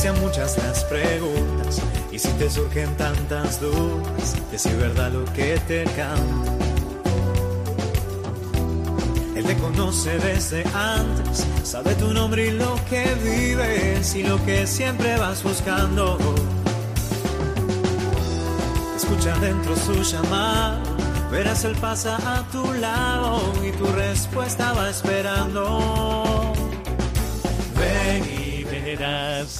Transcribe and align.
Sean 0.00 0.18
muchas 0.22 0.56
las 0.56 0.82
preguntas 0.84 1.78
y 2.10 2.18
si 2.18 2.28
te 2.38 2.48
surgen 2.48 2.96
tantas 2.96 3.60
dudas, 3.60 4.34
decir 4.50 4.74
verdad 4.76 5.12
lo 5.12 5.26
que 5.34 5.58
te 5.68 5.84
canta. 5.84 6.52
Él 9.36 9.44
te 9.44 9.54
conoce 9.58 10.18
desde 10.18 10.64
antes, 10.72 11.46
sabe 11.64 11.94
tu 11.96 12.14
nombre 12.14 12.46
y 12.46 12.52
lo 12.52 12.76
que 12.88 13.14
vives 13.22 14.14
y 14.14 14.22
lo 14.22 14.42
que 14.46 14.66
siempre 14.66 15.18
vas 15.18 15.42
buscando. 15.42 16.16
Escucha 18.96 19.36
dentro 19.36 19.76
su 19.76 20.02
llamado, 20.02 20.80
verás 21.30 21.64
él 21.64 21.76
pasa 21.78 22.16
a 22.16 22.48
tu 22.50 22.72
lado 22.72 23.52
y 23.62 23.70
tu 23.72 23.84
respuesta 23.84 24.72
va 24.72 24.88
esperando. 24.88 26.54
Ven 27.76 28.24
y 28.24 28.64
verás. 28.64 29.59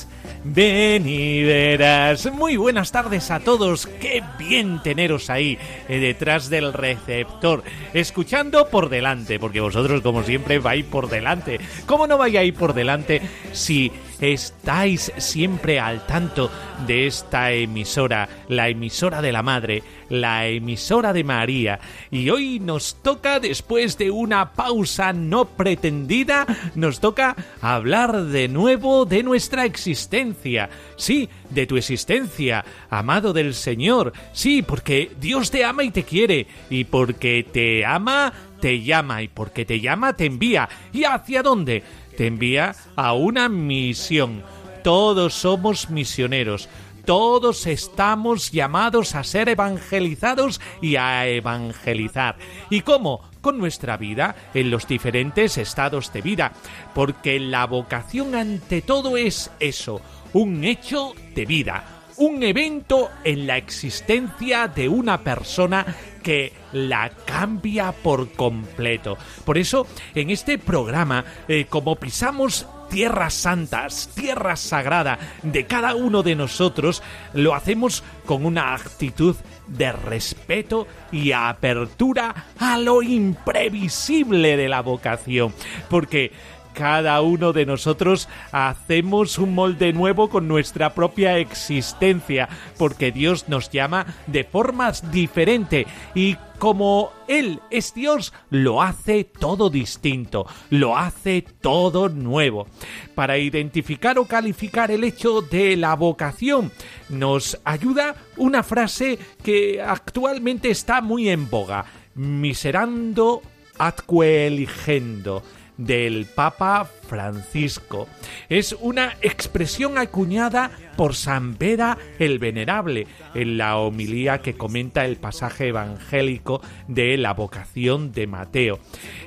Ven 0.53 1.09
y 1.09 1.45
verás. 1.45 2.29
Muy 2.33 2.57
buenas 2.57 2.91
tardes 2.91 3.31
a 3.31 3.39
todos. 3.39 3.87
Qué 3.87 4.21
bien 4.37 4.83
teneros 4.83 5.31
ahí 5.31 5.57
eh, 5.89 6.01
detrás 6.01 6.51
del 6.51 6.73
receptor, 6.73 7.63
escuchando 7.95 8.69
por 8.69 8.89
delante, 8.89 9.39
porque 9.39 9.61
vosotros 9.61 10.03
como 10.03 10.25
siempre 10.25 10.59
vais 10.59 10.85
por 10.85 11.09
delante. 11.09 11.61
¿Cómo 11.87 12.09
no 12.09 12.19
vayáis 12.19 12.53
por 12.53 12.75
delante 12.75 13.23
si 13.53 13.93
estáis 14.21 15.13
siempre 15.17 15.81
al 15.81 16.07
tanto 16.07 16.51
de 16.87 17.07
esta 17.07 17.53
emisora, 17.53 18.29
la 18.49 18.69
emisora 18.69 19.23
de 19.23 19.33
la 19.33 19.43
Madre, 19.43 19.83
la 20.09 20.47
emisora 20.47 21.13
de 21.13 21.25
María. 21.25 21.81
Y 22.11 22.31
hoy 22.31 22.61
nos 22.61 22.97
toca, 23.03 23.41
después 23.41 23.97
de 23.99 24.11
una 24.11 24.53
pausa 24.53 25.13
no 25.13 25.47
pretendida, 25.47 26.47
nos 26.75 27.01
toca 27.01 27.37
hablar 27.61 28.25
de 28.25 28.49
nuevo 28.49 29.05
de 29.05 29.23
nuestra 29.23 29.65
existencia. 29.65 30.71
Sí, 30.97 31.29
de 31.51 31.67
tu 31.67 31.77
existencia, 31.77 32.65
amado 32.91 33.33
del 33.33 33.55
Señor. 33.55 34.13
Sí, 34.33 34.63
porque 34.63 35.11
Dios 35.21 35.51
te 35.51 35.65
ama 35.65 35.85
y 35.85 35.91
te 35.91 36.05
quiere. 36.05 36.47
Y 36.69 36.85
porque 36.85 37.47
te 37.51 37.85
ama, 37.85 38.33
te 38.61 38.83
llama. 38.83 39.23
Y 39.23 39.29
porque 39.29 39.65
te 39.65 39.81
llama, 39.81 40.15
te 40.15 40.27
envía. 40.27 40.69
¿Y 40.93 41.05
hacia 41.05 41.43
dónde? 41.43 41.83
Te 42.21 42.27
envía 42.27 42.77
a 42.97 43.15
una 43.15 43.49
misión. 43.49 44.43
Todos 44.85 45.33
somos 45.33 45.89
misioneros. 45.89 46.69
Todos 47.07 47.67
estamos 47.67 48.53
llamados 48.53 49.15
a 49.15 49.25
ser 49.25 49.49
evangelizados 49.49 50.61
y 50.83 50.97
a 50.97 51.27
evangelizar. 51.27 52.37
¿Y 52.69 52.83
cómo? 52.83 53.23
Con 53.41 53.57
nuestra 53.57 53.97
vida 53.97 54.37
en 54.53 54.71
los 54.71 54.87
diferentes 54.87 55.57
estados 55.57 56.13
de 56.13 56.21
vida. 56.21 56.53
Porque 56.95 57.41
la 57.41 57.65
vocación 57.65 58.35
ante 58.35 58.83
todo 58.83 59.17
es 59.17 59.51
eso, 59.59 60.03
un 60.35 60.63
hecho 60.65 61.15
de 61.35 61.47
vida, 61.47 62.03
un 62.19 62.43
evento 62.43 63.09
en 63.25 63.47
la 63.47 63.57
existencia 63.57 64.69
de 64.69 64.91
una 64.91 65.25
persona 65.25 65.87
que 66.23 66.53
la 66.73 67.11
cambia 67.27 67.93
por 67.93 68.33
completo. 68.33 69.17
Por 69.45 69.59
eso, 69.59 69.87
en 70.15 70.31
este 70.31 70.59
programa, 70.59 71.25
eh, 71.49 71.67
como 71.69 71.97
pisamos 71.97 72.67
tierras 72.91 73.35
santas, 73.35 74.11
tierra 74.15 74.57
sagrada 74.57 75.19
de 75.43 75.67
cada 75.67 75.95
uno 75.95 76.23
de 76.23 76.35
nosotros, 76.35 77.03
lo 77.33 77.55
hacemos 77.55 78.03
con 78.27 78.45
una 78.45 78.75
actitud 78.75 79.37
de 79.69 79.93
respeto 79.93 80.87
y 81.13 81.33
apertura 81.33 82.47
a 82.59 82.77
lo 82.79 83.03
imprevisible 83.03 84.57
de 84.57 84.69
la 84.69 84.83
vocación. 84.83 85.55
Porque 85.89 86.33
cada 86.73 87.21
uno 87.21 87.53
de 87.53 87.67
nosotros 87.67 88.29
hacemos 88.53 89.39
un 89.39 89.55
molde 89.55 89.93
nuevo 89.93 90.29
con 90.29 90.49
nuestra 90.49 90.95
propia 90.95 91.39
existencia, 91.39 92.49
porque 92.79 93.13
Dios 93.13 93.49
nos 93.49 93.71
llama 93.71 94.07
de 94.27 94.45
formas 94.45 95.11
diferentes 95.11 95.87
y 96.15 96.37
como 96.59 97.11
Él 97.27 97.61
es 97.71 97.95
Dios, 97.95 98.35
lo 98.51 98.83
hace 98.83 99.25
todo 99.25 99.71
distinto, 99.71 100.47
lo 100.69 100.99
hace 100.99 101.43
todo 101.63 102.11
nuevo. 102.11 102.67
Para 103.15 103.39
identificar 103.39 104.19
o 104.19 104.27
calificar 104.27 104.91
el 104.91 105.05
hecho 105.05 105.41
de 105.41 105.79
la 105.79 105.97
vocación, 105.97 106.71
nos 107.09 107.59
ayuda 107.65 108.15
una 108.37 108.63
frase 108.63 109.19
que 109.43 109.81
actualmente 109.81 110.71
está 110.71 111.01
muy 111.01 111.31
en 111.31 111.49
boga, 111.49 111.87
miserando 112.15 113.41
atque 113.79 114.47
eligendo 114.47 115.43
del 115.81 116.27
Papa 116.27 116.89
Francisco. 117.09 118.07
Es 118.49 118.77
una 118.79 119.17
expresión 119.23 119.99
acuñada 119.99 120.71
por 120.97 121.15
San 121.15 121.57
Beda 121.57 121.97
el 122.19 122.39
Venerable 122.39 123.07
en 123.35 123.57
la 123.57 123.79
homilía 123.79 124.39
que 124.39 124.55
comenta 124.55 125.05
el 125.05 125.17
pasaje 125.17 125.69
evangélico 125.69 126.61
de 126.87 127.17
la 127.17 127.33
vocación 127.33 128.13
de 128.13 128.27
Mateo. 128.27 128.79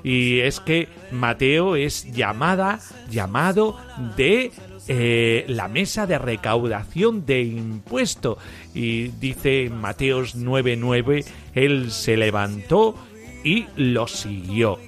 Y 0.03 0.39
es 0.39 0.59
que 0.59 0.87
Mateo 1.11 1.75
es 1.75 2.11
llamada, 2.13 2.79
llamado 3.09 3.77
de 4.15 4.51
eh, 4.87 5.45
la 5.47 5.67
mesa 5.67 6.05
de 6.05 6.19
recaudación 6.19 7.25
de 7.25 7.41
impuesto. 7.41 8.37
Y 8.75 9.07
dice 9.19 9.69
Mateos 9.69 10.35
9:9, 10.35 11.25
él 11.55 11.91
se 11.91 12.17
levantó 12.17 12.95
y 13.43 13.65
lo 13.75 14.07
siguió. 14.07 14.79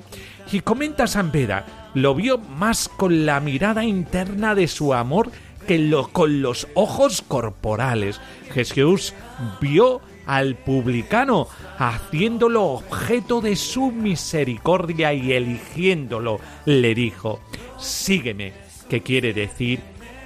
Y 0.56 0.62
comenta 0.62 1.06
San 1.06 1.34
Beda, 1.34 1.66
lo 1.96 2.16
vio 2.16 2.38
más 2.38 2.88
con 2.88 3.26
la 3.26 3.42
mirada 3.42 3.84
interna 3.84 4.56
de 4.56 4.70
su 4.70 4.94
amor 4.94 5.30
que 5.68 5.78
lo, 5.78 6.08
con 6.08 6.42
los 6.42 6.70
ojos 6.76 7.22
corporales. 7.22 8.22
Jesús 8.54 9.14
vio 9.60 10.00
al 10.26 10.56
publicano 10.56 11.50
haciéndolo 11.78 12.68
objeto 12.68 13.42
de 13.42 13.58
su 13.58 13.92
misericordia 13.92 15.12
y 15.12 15.34
eligiéndolo. 15.34 16.40
Le 16.64 16.96
dijo, 16.96 17.42
sígueme, 17.78 18.54
que 18.88 19.02
quiere 19.02 19.34
decir, 19.34 19.82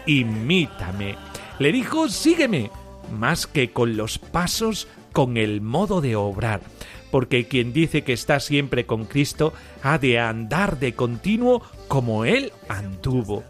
imítame. 0.06 1.16
Le 1.58 1.72
dijo, 1.72 2.08
sígueme, 2.08 2.70
más 3.18 3.48
que 3.48 3.72
con 3.72 3.98
los 3.98 4.20
pasos, 4.20 4.88
con 5.12 5.38
el 5.38 5.62
modo 5.62 6.02
de 6.02 6.16
obrar 6.16 6.62
porque 7.12 7.48
quien 7.48 7.74
dice 7.74 8.04
que 8.04 8.14
está 8.14 8.40
siempre 8.40 8.86
con 8.86 9.06
Cristo 9.06 9.54
ha 9.84 9.98
de 9.98 10.20
andar 10.20 10.80
de 10.80 10.94
continuo 10.94 11.62
como 11.88 12.26
Él 12.26 12.52
anduvo. 12.68 13.44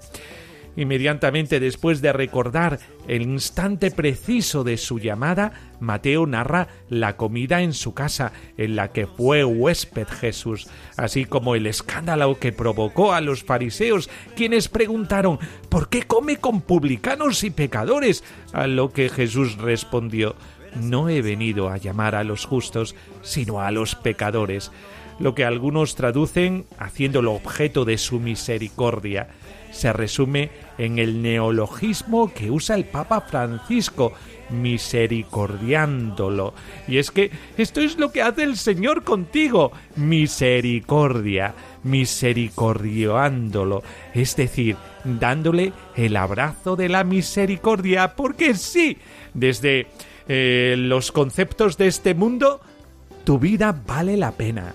Inmediatamente 0.79 1.59
después 1.59 2.01
de 2.01 2.13
recordar 2.13 2.79
el 3.07 3.23
instante 3.23 3.91
preciso 3.91 4.63
de 4.63 4.77
su 4.77 4.97
llamada, 4.97 5.73
Mateo 5.81 6.25
narra 6.25 6.69
la 6.87 7.17
comida 7.17 7.61
en 7.61 7.73
su 7.73 7.93
casa 7.93 8.31
en 8.57 8.77
la 8.77 8.93
que 8.93 9.05
fue 9.05 9.43
huésped 9.43 10.07
Jesús, 10.07 10.69
así 10.95 11.25
como 11.25 11.55
el 11.55 11.67
escándalo 11.67 12.39
que 12.39 12.53
provocó 12.53 13.11
a 13.11 13.19
los 13.19 13.43
fariseos, 13.43 14.09
quienes 14.37 14.69
preguntaron 14.69 15.39
¿por 15.67 15.89
qué 15.89 16.03
come 16.03 16.37
con 16.37 16.61
publicanos 16.61 17.43
y 17.43 17.49
pecadores? 17.49 18.23
A 18.53 18.65
lo 18.67 18.93
que 18.93 19.09
Jesús 19.09 19.57
respondió 19.57 20.35
no 20.75 21.09
he 21.09 21.21
venido 21.21 21.69
a 21.69 21.77
llamar 21.77 22.15
a 22.15 22.23
los 22.23 22.45
justos, 22.45 22.95
sino 23.21 23.61
a 23.61 23.71
los 23.71 23.95
pecadores, 23.95 24.71
lo 25.19 25.35
que 25.35 25.45
algunos 25.45 25.95
traducen 25.95 26.65
haciéndolo 26.77 27.33
objeto 27.33 27.85
de 27.85 27.97
su 27.97 28.19
misericordia. 28.19 29.29
Se 29.71 29.93
resume 29.93 30.49
en 30.77 30.97
el 30.97 31.21
neologismo 31.21 32.33
que 32.33 32.49
usa 32.49 32.75
el 32.75 32.85
Papa 32.85 33.21
Francisco, 33.21 34.13
misericordiándolo. 34.49 36.53
Y 36.87 36.97
es 36.97 37.11
que 37.11 37.29
esto 37.57 37.81
es 37.81 37.99
lo 37.99 38.11
que 38.11 38.21
hace 38.21 38.43
el 38.43 38.57
Señor 38.57 39.03
contigo, 39.03 39.71
misericordia, 39.95 41.55
misericordiándolo, 41.83 43.83
es 44.13 44.35
decir, 44.35 44.75
dándole 45.03 45.73
el 45.95 46.15
abrazo 46.17 46.75
de 46.75 46.89
la 46.89 47.03
misericordia, 47.03 48.15
porque 48.15 48.53
sí, 48.55 48.97
desde 49.33 49.87
eh, 50.29 50.75
los 50.77 51.11
conceptos 51.11 51.77
de 51.77 51.87
este 51.87 52.13
mundo, 52.13 52.61
tu 53.25 53.39
vida 53.39 53.75
vale 53.85 54.15
la 54.15 54.31
pena. 54.31 54.73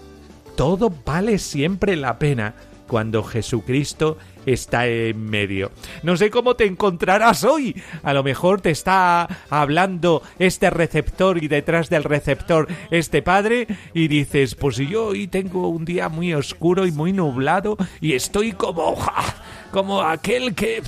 Todo 0.57 0.93
vale 1.05 1.39
siempre 1.39 1.97
la 1.97 2.19
pena 2.19 2.55
cuando 2.87 3.23
Jesucristo 3.23 4.19
está 4.47 4.87
en 4.87 5.25
medio. 5.31 5.71
No 6.03 6.17
sé 6.17 6.31
cómo 6.31 6.55
te 6.55 6.67
encontrarás 6.67 7.45
hoy. 7.45 7.81
A 8.03 8.13
lo 8.13 8.23
mejor 8.23 8.61
te 8.61 8.71
está 8.71 9.29
hablando 9.49 10.23
este 10.39 10.71
receptor 10.71 11.43
y 11.43 11.49
detrás 11.49 11.89
del 11.89 12.05
receptor 12.05 12.69
este 12.91 13.23
padre 13.23 13.67
y 13.95 14.09
dices, 14.09 14.55
pues 14.55 14.77
yo 14.77 15.07
hoy 15.07 15.29
tengo 15.29 15.69
un 15.69 15.85
día 15.85 16.09
muy 16.09 16.35
oscuro 16.35 16.87
y 16.87 16.93
muy 16.93 17.13
nublado 17.13 17.77
y 18.01 18.13
estoy 18.15 18.53
como 18.53 18.97
como 19.71 20.03
aquel 20.03 20.55
que 20.55 20.83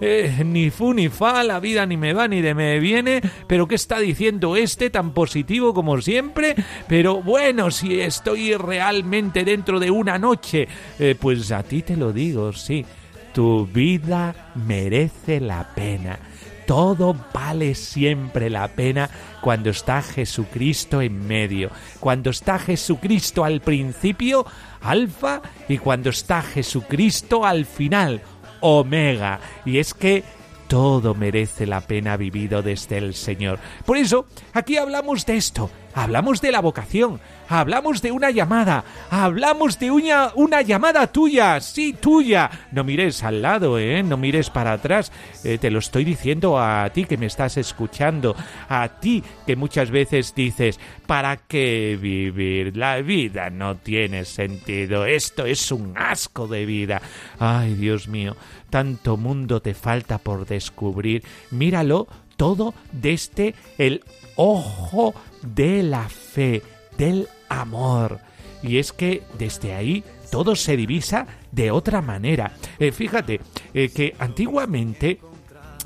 eh, 0.00 0.42
ni 0.44 0.70
fu 0.70 0.92
ni 0.92 1.08
fa, 1.08 1.42
la 1.42 1.60
vida 1.60 1.84
ni 1.86 1.96
me 1.96 2.12
va 2.12 2.26
ni 2.26 2.40
de 2.40 2.54
me 2.54 2.78
viene, 2.78 3.20
pero 3.46 3.68
¿qué 3.68 3.74
está 3.74 3.98
diciendo 3.98 4.56
este 4.56 4.90
tan 4.90 5.12
positivo 5.12 5.74
como 5.74 6.00
siempre? 6.00 6.54
Pero 6.88 7.22
bueno, 7.22 7.70
si 7.70 8.00
estoy 8.00 8.54
realmente 8.54 9.44
dentro 9.44 9.78
de 9.78 9.90
una 9.90 10.18
noche, 10.18 10.68
eh, 10.98 11.14
pues 11.18 11.52
a 11.52 11.62
ti 11.62 11.82
te 11.82 11.96
lo 11.96 12.12
digo, 12.12 12.52
sí, 12.52 12.84
tu 13.32 13.66
vida 13.66 14.52
merece 14.54 15.40
la 15.40 15.72
pena. 15.74 16.18
Todo 16.66 17.16
vale 17.34 17.74
siempre 17.74 18.48
la 18.48 18.68
pena 18.68 19.10
cuando 19.40 19.70
está 19.70 20.02
Jesucristo 20.02 21.02
en 21.02 21.26
medio, 21.26 21.70
cuando 21.98 22.30
está 22.30 22.60
Jesucristo 22.60 23.44
al 23.44 23.60
principio, 23.60 24.46
alfa, 24.80 25.42
y 25.68 25.78
cuando 25.78 26.10
está 26.10 26.42
Jesucristo 26.42 27.44
al 27.44 27.66
final, 27.66 28.22
omega. 28.60 29.40
Y 29.64 29.78
es 29.78 29.94
que 29.94 30.24
todo 30.70 31.16
merece 31.16 31.66
la 31.66 31.80
pena 31.80 32.16
vivido 32.16 32.62
desde 32.62 32.96
el 32.96 33.14
Señor. 33.14 33.58
Por 33.84 33.96
eso, 33.96 34.26
aquí 34.52 34.76
hablamos 34.76 35.26
de 35.26 35.36
esto, 35.36 35.68
hablamos 35.94 36.40
de 36.40 36.52
la 36.52 36.60
vocación, 36.60 37.20
hablamos 37.48 38.00
de 38.02 38.12
una 38.12 38.30
llamada, 38.30 38.84
hablamos 39.10 39.80
de 39.80 39.90
una, 39.90 40.62
llamada 40.62 41.08
tuya, 41.08 41.60
sí, 41.60 41.92
tuya. 41.92 42.68
No 42.70 42.84
mires 42.84 43.24
al 43.24 43.42
lado, 43.42 43.80
¿eh? 43.80 44.04
No 44.04 44.16
mires 44.16 44.48
para 44.48 44.74
atrás. 44.74 45.10
Eh, 45.42 45.58
te 45.58 45.72
lo 45.72 45.80
estoy 45.80 46.04
diciendo 46.04 46.60
a 46.60 46.88
ti 46.90 47.04
que 47.04 47.16
me 47.16 47.26
estás 47.26 47.56
escuchando, 47.56 48.36
a 48.68 49.00
ti 49.00 49.24
que 49.48 49.56
muchas 49.56 49.90
veces 49.90 50.36
dices, 50.36 50.78
¿para 51.08 51.36
qué 51.36 51.98
vivir? 52.00 52.76
La 52.76 53.02
vida 53.02 53.50
no 53.50 53.74
tiene 53.76 54.24
sentido, 54.24 55.04
esto 55.04 55.46
es 55.46 55.72
un 55.72 55.98
asco 55.98 56.46
de 56.46 56.64
vida. 56.64 57.02
Ay, 57.40 57.74
Dios 57.74 58.06
mío 58.06 58.36
tanto 58.70 59.16
mundo 59.16 59.60
te 59.60 59.74
falta 59.74 60.18
por 60.18 60.46
descubrir. 60.46 61.24
Míralo 61.50 62.08
todo 62.36 62.74
desde 62.92 63.54
el 63.76 64.02
ojo 64.36 65.14
de 65.42 65.82
la 65.82 66.08
fe, 66.08 66.62
del 66.96 67.28
amor. 67.48 68.20
Y 68.62 68.78
es 68.78 68.92
que 68.92 69.22
desde 69.38 69.74
ahí 69.74 70.04
todo 70.30 70.56
se 70.56 70.76
divisa 70.76 71.26
de 71.52 71.70
otra 71.70 72.00
manera. 72.00 72.52
Eh, 72.78 72.92
fíjate 72.92 73.40
eh, 73.74 73.90
que 73.90 74.14
antiguamente 74.18 75.18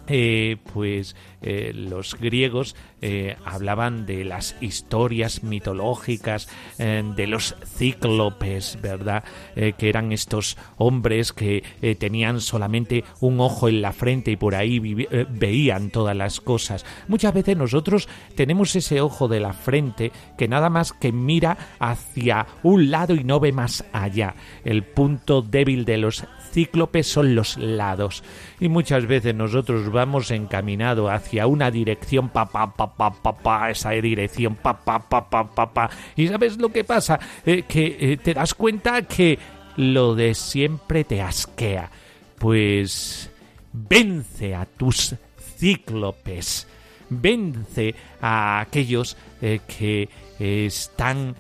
eh, 0.06 0.58
pues 0.72 1.16
eh, 1.46 1.72
los 1.74 2.18
griegos 2.18 2.74
eh, 3.02 3.36
hablaban 3.44 4.06
de 4.06 4.24
las 4.24 4.56
historias 4.62 5.42
mitológicas 5.44 6.48
de 6.78 7.26
los 7.26 7.54
cíclopes, 7.76 8.78
¿verdad? 8.80 9.24
que 9.54 9.88
eran 9.88 10.12
estos 10.12 10.56
hombres 10.78 11.32
que 11.32 11.62
tenían 11.98 12.40
solamente 12.40 13.04
un 13.20 13.40
ojo 13.40 13.68
en 13.68 13.82
la 13.82 13.92
frente 13.92 14.30
y 14.30 14.36
por 14.36 14.54
ahí 14.54 14.78
veían 14.78 15.90
todas 15.90 16.16
las 16.16 16.40
cosas. 16.40 16.84
Muchas 17.08 17.34
veces 17.34 17.56
nosotros 17.56 18.08
tenemos 18.34 18.74
ese 18.76 19.00
ojo 19.00 19.28
de 19.28 19.40
la 19.40 19.52
frente 19.52 20.12
que 20.38 20.48
nada 20.48 20.70
más 20.70 20.92
que 20.92 21.12
mira 21.12 21.56
hacia 21.78 22.46
un 22.62 22.90
lado 22.90 23.14
y 23.14 23.24
no 23.24 23.40
ve 23.40 23.52
más 23.52 23.84
allá. 23.92 24.34
El 24.64 24.82
punto 24.82 25.42
débil 25.42 25.84
de 25.84 25.98
los 25.98 26.24
cíclopes 26.52 27.06
son 27.06 27.34
los 27.34 27.56
lados 27.56 28.22
y 28.60 28.68
muchas 28.68 29.06
veces 29.06 29.34
nosotros 29.34 29.90
vamos 29.90 30.30
encaminado 30.30 31.10
hacia 31.10 31.33
una 31.42 31.70
dirección 31.70 32.28
pa 32.28 32.46
pa 32.46 32.66
pa 32.66 32.86
pa 32.86 33.10
pa, 33.10 33.32
pa 33.32 33.70
esa 33.70 33.90
dirección 33.90 34.56
pa 34.56 34.72
pa 34.72 34.98
pa 34.98 35.28
pa 35.28 35.44
pa 35.44 35.66
pa. 35.66 35.90
Y 36.16 36.28
sabes 36.28 36.58
lo 36.58 36.70
que 36.70 36.84
pasa 36.84 37.18
eh, 37.44 37.64
que 37.66 37.96
eh, 37.98 38.16
te 38.16 38.34
das 38.34 38.54
cuenta 38.54 39.02
que 39.02 39.38
lo 39.76 40.14
de 40.14 40.34
siempre 40.34 41.04
te 41.04 41.20
asquea. 41.20 41.90
Pues 42.38 43.30
vence 43.72 44.54
a 44.54 44.66
tus 44.66 45.16
cíclopes. 45.58 46.66
Vence 47.10 47.94
a 48.20 48.60
aquellos 48.60 49.16
eh, 49.40 49.60
que 49.66 50.08
están 50.38 51.36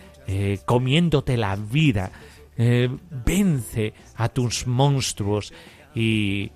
comiéndote 0.64 1.36
la 1.36 1.54
vida. 1.56 2.10
Vence 2.56 3.92
a 4.16 4.28
tus 4.30 4.66
monstruos 4.66 5.52
y 5.94 6.50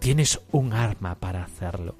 tienes 0.00 0.40
un 0.52 0.72
arma 0.72 1.14
para 1.14 1.44
hacerlo. 1.44 1.94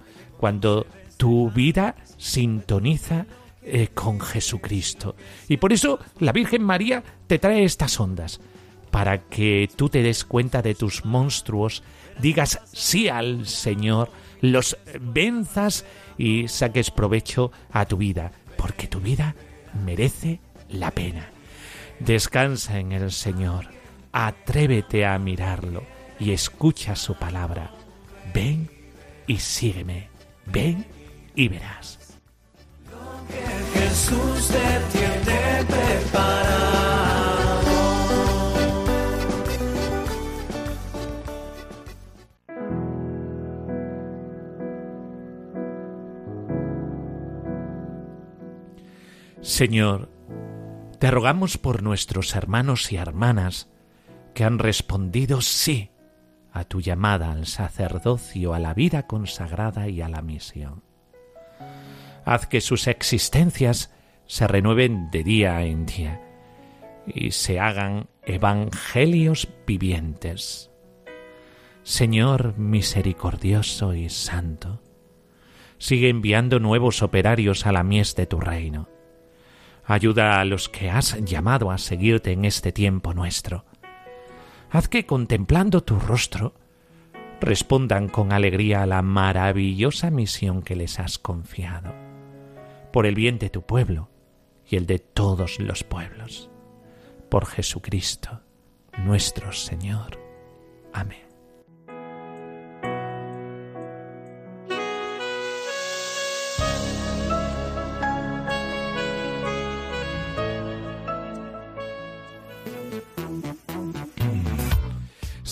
Cuando 0.44 0.86
tu 1.16 1.50
vida 1.50 1.96
sintoniza 2.18 3.24
eh, 3.62 3.88
con 3.94 4.20
Jesucristo. 4.20 5.16
Y 5.48 5.56
por 5.56 5.72
eso 5.72 5.98
la 6.18 6.32
Virgen 6.32 6.62
María 6.62 7.02
te 7.26 7.38
trae 7.38 7.64
estas 7.64 7.98
ondas, 7.98 8.42
para 8.90 9.22
que 9.22 9.70
tú 9.74 9.88
te 9.88 10.02
des 10.02 10.22
cuenta 10.22 10.60
de 10.60 10.74
tus 10.74 11.06
monstruos, 11.06 11.82
digas 12.20 12.60
sí 12.74 13.08
al 13.08 13.46
Señor, 13.46 14.10
los 14.42 14.76
venzas 15.00 15.86
y 16.18 16.46
saques 16.48 16.90
provecho 16.90 17.50
a 17.70 17.86
tu 17.86 17.96
vida, 17.96 18.30
porque 18.58 18.86
tu 18.86 19.00
vida 19.00 19.34
merece 19.82 20.40
la 20.68 20.90
pena. 20.90 21.30
Descansa 22.00 22.78
en 22.78 22.92
el 22.92 23.12
Señor, 23.12 23.68
atrévete 24.12 25.06
a 25.06 25.18
mirarlo 25.18 25.84
y 26.20 26.32
escucha 26.32 26.96
su 26.96 27.14
palabra. 27.14 27.70
Ven 28.34 28.68
y 29.26 29.38
sígueme, 29.38 30.12
ven 30.46 30.86
y 31.34 31.48
verás. 31.48 32.18
Jesús 33.74 34.48
te 34.48 34.98
tiene 34.98 35.64
preparado. 35.64 36.54
Señor, 49.40 50.08
te 50.98 51.10
rogamos 51.10 51.58
por 51.58 51.82
nuestros 51.82 52.34
hermanos 52.34 52.90
y 52.92 52.96
hermanas 52.96 53.68
que 54.34 54.44
han 54.44 54.58
respondido 54.58 55.40
sí 55.40 55.90
a 56.54 56.64
tu 56.64 56.80
llamada 56.80 57.32
al 57.32 57.46
sacerdocio, 57.46 58.54
a 58.54 58.58
la 58.58 58.72
vida 58.72 59.06
consagrada 59.06 59.88
y 59.88 60.00
a 60.00 60.08
la 60.08 60.22
misión. 60.22 60.82
Haz 62.24 62.46
que 62.46 62.62
sus 62.62 62.86
existencias 62.86 63.92
se 64.26 64.46
renueven 64.46 65.10
de 65.10 65.22
día 65.22 65.62
en 65.62 65.84
día 65.84 66.22
y 67.06 67.32
se 67.32 67.60
hagan 67.60 68.06
evangelios 68.22 69.48
vivientes. 69.66 70.70
Señor 71.82 72.56
misericordioso 72.56 73.92
y 73.92 74.08
santo, 74.08 74.80
sigue 75.76 76.08
enviando 76.08 76.60
nuevos 76.60 77.02
operarios 77.02 77.66
a 77.66 77.72
la 77.72 77.82
mies 77.82 78.14
de 78.14 78.26
tu 78.26 78.40
reino 78.40 78.88
Ayuda 79.86 80.40
a 80.40 80.44
los 80.46 80.70
que 80.70 80.88
has 80.88 81.18
llamado 81.24 81.70
a 81.70 81.76
seguirte 81.76 82.32
en 82.32 82.46
este 82.46 82.72
tiempo 82.72 83.12
nuestro. 83.12 83.66
Haz 84.74 84.88
que 84.88 85.06
contemplando 85.06 85.84
tu 85.84 86.00
rostro 86.00 86.52
respondan 87.40 88.08
con 88.08 88.32
alegría 88.32 88.82
a 88.82 88.86
la 88.86 89.02
maravillosa 89.02 90.10
misión 90.10 90.62
que 90.62 90.74
les 90.74 90.98
has 90.98 91.16
confiado, 91.16 91.94
por 92.92 93.06
el 93.06 93.14
bien 93.14 93.38
de 93.38 93.50
tu 93.50 93.62
pueblo 93.62 94.08
y 94.68 94.74
el 94.74 94.86
de 94.86 94.98
todos 94.98 95.60
los 95.60 95.84
pueblos. 95.84 96.50
Por 97.28 97.46
Jesucristo, 97.46 98.40
nuestro 98.98 99.52
Señor. 99.52 100.18
Amén. 100.92 101.33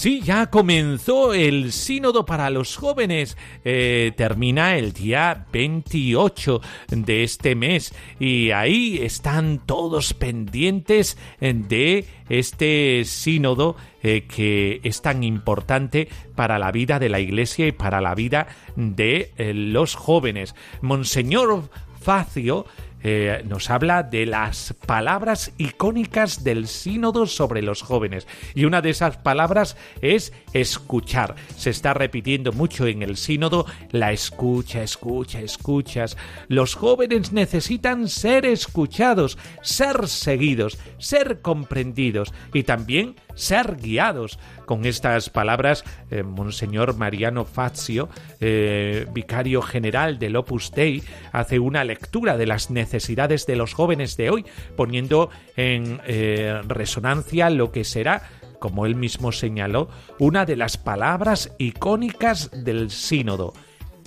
Sí, 0.02 0.20
ya 0.20 0.50
comenzó 0.50 1.32
el 1.32 1.70
sínodo 1.70 2.26
para 2.26 2.50
los 2.50 2.74
jóvenes. 2.74 3.36
Eh, 3.64 4.10
termina 4.16 4.76
el 4.76 4.92
día 4.92 5.46
28 5.52 6.60
de 6.88 7.22
este 7.22 7.54
mes 7.54 7.94
y 8.18 8.50
ahí 8.50 8.98
están 9.00 9.64
todos 9.64 10.12
pendientes 10.12 11.16
de 11.38 12.04
este 12.28 13.04
sínodo 13.04 13.76
eh, 14.02 14.26
que 14.26 14.80
es 14.82 15.02
tan 15.02 15.22
importante 15.22 16.08
para 16.34 16.58
la 16.58 16.72
vida 16.72 16.98
de 16.98 17.08
la 17.08 17.20
Iglesia 17.20 17.68
y 17.68 17.72
para 17.72 18.00
la 18.00 18.16
vida 18.16 18.48
de 18.74 19.30
eh, 19.36 19.54
los 19.54 19.94
jóvenes. 19.94 20.56
Monseñor 20.80 21.70
Facio 22.00 22.66
eh, 23.02 23.42
nos 23.46 23.70
habla 23.70 24.02
de 24.02 24.26
las 24.26 24.74
palabras 24.86 25.52
icónicas 25.58 26.44
del 26.44 26.66
sínodo 26.68 27.26
sobre 27.26 27.62
los 27.62 27.82
jóvenes. 27.82 28.26
Y 28.54 28.64
una 28.64 28.80
de 28.80 28.90
esas 28.90 29.16
palabras 29.16 29.76
es 30.00 30.32
escuchar. 30.52 31.34
Se 31.56 31.70
está 31.70 31.94
repitiendo 31.94 32.52
mucho 32.52 32.86
en 32.86 33.02
el 33.02 33.16
sínodo 33.16 33.66
la 33.90 34.12
escucha, 34.12 34.82
escucha, 34.82 35.40
escuchas. 35.40 36.16
Los 36.48 36.74
jóvenes 36.74 37.32
necesitan 37.32 38.08
ser 38.08 38.46
escuchados, 38.46 39.38
ser 39.62 40.08
seguidos, 40.08 40.78
ser 40.98 41.40
comprendidos 41.40 42.32
y 42.52 42.62
también 42.62 43.16
ser 43.34 43.76
guiados. 43.76 44.38
Con 44.66 44.86
estas 44.86 45.28
palabras, 45.30 45.84
eh, 46.10 46.22
Monseñor 46.22 46.96
Mariano 46.96 47.44
Fazio, 47.44 48.08
eh, 48.40 49.06
vicario 49.12 49.62
general 49.62 50.18
del 50.18 50.36
Opus 50.36 50.70
Dei, 50.70 51.02
hace 51.32 51.58
una 51.58 51.84
lectura 51.84 52.36
de 52.36 52.46
las 52.46 52.70
necesidades 52.70 53.46
de 53.46 53.56
los 53.56 53.74
jóvenes 53.74 54.16
de 54.16 54.30
hoy, 54.30 54.46
poniendo 54.76 55.30
en 55.56 56.00
eh, 56.06 56.60
resonancia 56.66 57.50
lo 57.50 57.72
que 57.72 57.84
será 57.84 58.22
como 58.58 58.86
él 58.86 58.94
mismo 58.94 59.32
señaló, 59.32 59.88
una 60.20 60.46
de 60.46 60.54
las 60.54 60.76
palabras 60.76 61.52
icónicas 61.58 62.48
del 62.52 62.92
sínodo, 62.92 63.54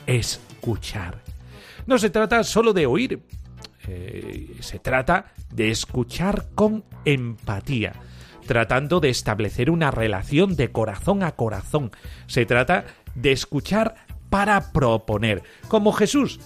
escuchar. 0.08 1.22
No 1.86 1.98
se 1.98 2.10
trata 2.10 2.42
solo 2.46 2.72
de 2.72 2.86
oír, 2.86 3.20
se 4.62 4.80
trata 4.80 5.34
de 5.52 5.72
escuchar 5.72 6.46
con 6.56 6.86
empatía 7.04 7.94
tratando 8.46 9.00
de 9.00 9.10
establecer 9.10 9.70
una 9.70 9.92
relación 9.92 10.56
de 10.56 10.72
corazón 10.72 11.24
a 11.24 11.34
corazón. 11.34 11.92
Se 12.28 12.46
trata 12.46 12.86
de 13.16 13.32
escuchar 13.32 13.96
para 14.30 14.72
proponer, 14.72 15.44
como 15.68 15.92
Jesús 15.94 16.40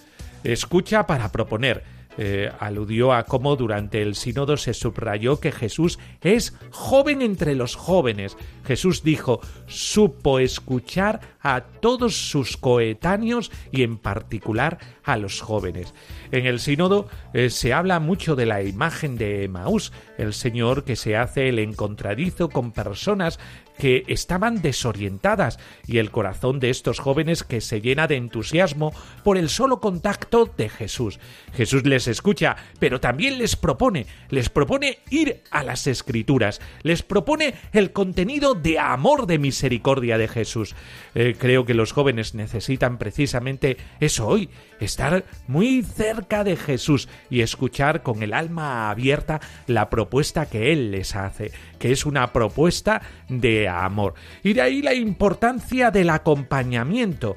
escucha 0.44 1.06
para 1.08 1.32
proponer. 1.32 1.99
Eh, 2.18 2.52
aludió 2.60 3.14
a 3.14 3.24
cómo 3.24 3.56
durante 3.56 4.02
el 4.02 4.16
sínodo 4.16 4.58
se 4.58 4.74
subrayó 4.74 5.40
que 5.40 5.52
Jesús 5.52 6.00
es 6.22 6.54
joven 6.72 7.22
entre 7.22 7.56
los 7.56 7.76
jóvenes. 7.76 8.36
Jesús 8.66 9.04
dijo, 9.04 9.40
supo 9.68 10.40
escuchar 10.40 11.22
a 11.42 11.62
todos 11.62 12.30
sus 12.30 12.58
coetáneos 12.58 13.52
y 13.72 13.84
en 13.84 13.98
particular 13.98 14.80
a 15.04 15.18
los 15.18 15.40
jóvenes. 15.42 15.94
En 16.32 16.46
el 16.46 16.60
sínodo 16.60 17.08
eh, 17.34 17.50
se 17.50 17.74
habla 17.74 18.00
mucho 18.00 18.36
de 18.36 18.46
la 18.46 18.64
imagen 18.64 19.18
de 19.18 19.44
Emaús, 19.46 19.94
el 20.18 20.34
Señor 20.34 20.84
que 20.84 20.96
se 20.96 21.16
hace 21.16 21.50
el 21.50 21.60
encontradizo 21.60 22.50
con 22.50 22.72
personas 22.72 23.40
que 23.80 24.04
estaban 24.08 24.62
desorientadas 24.62 25.58
y 25.88 25.98
el 25.98 26.12
corazón 26.12 26.60
de 26.60 26.70
estos 26.70 27.00
jóvenes 27.00 27.44
que 27.44 27.62
se 27.62 27.82
llena 27.82 28.08
de 28.08 28.18
entusiasmo 28.18 28.94
por 29.24 29.38
el 29.38 29.50
solo 29.50 29.80
contacto 29.80 30.46
de 30.46 30.70
Jesús. 30.70 31.20
Jesús 31.54 31.86
les 31.86 32.08
escucha, 32.08 32.58
pero 32.78 33.00
también 33.00 33.38
les 33.38 33.56
propone, 33.56 34.06
les 34.30 34.50
propone 34.50 35.00
ir 35.10 35.42
a 35.50 35.64
las 35.64 35.88
escrituras, 35.88 36.62
les 36.84 37.02
propone 37.02 37.56
el 37.72 37.92
contenido 37.94 38.54
de 38.54 38.78
amor 38.78 39.26
de 39.26 39.40
misericordia 39.40 40.18
de 40.18 40.28
Jesús. 40.28 40.76
Eh, 41.16 41.36
creo 41.40 41.66
que 41.66 41.74
los 41.74 41.94
jóvenes 41.94 42.36
necesitan 42.36 42.98
precisamente 42.98 43.78
eso 44.02 44.28
hoy, 44.28 44.50
estar 44.80 45.26
muy 45.48 45.84
cerca 45.84 46.44
de 46.44 46.56
Jesús 46.56 47.10
y 47.30 47.42
escuchar 47.42 48.04
con 48.04 48.24
el 48.24 48.34
alma 48.34 48.90
abierta 48.90 49.40
la 49.68 49.90
propuesta 49.90 50.48
que 50.48 50.72
Él 50.72 50.92
les 50.92 51.16
hace, 51.16 51.52
que 51.78 51.92
es 51.92 52.06
una 52.06 52.32
propuesta 52.34 53.02
de 53.28 53.68
amor. 53.68 54.14
Y 54.44 54.54
de 54.54 54.62
ahí 54.62 54.82
la 54.82 54.94
importancia 54.94 55.92
del 55.92 56.10
acompañamiento. 56.10 57.36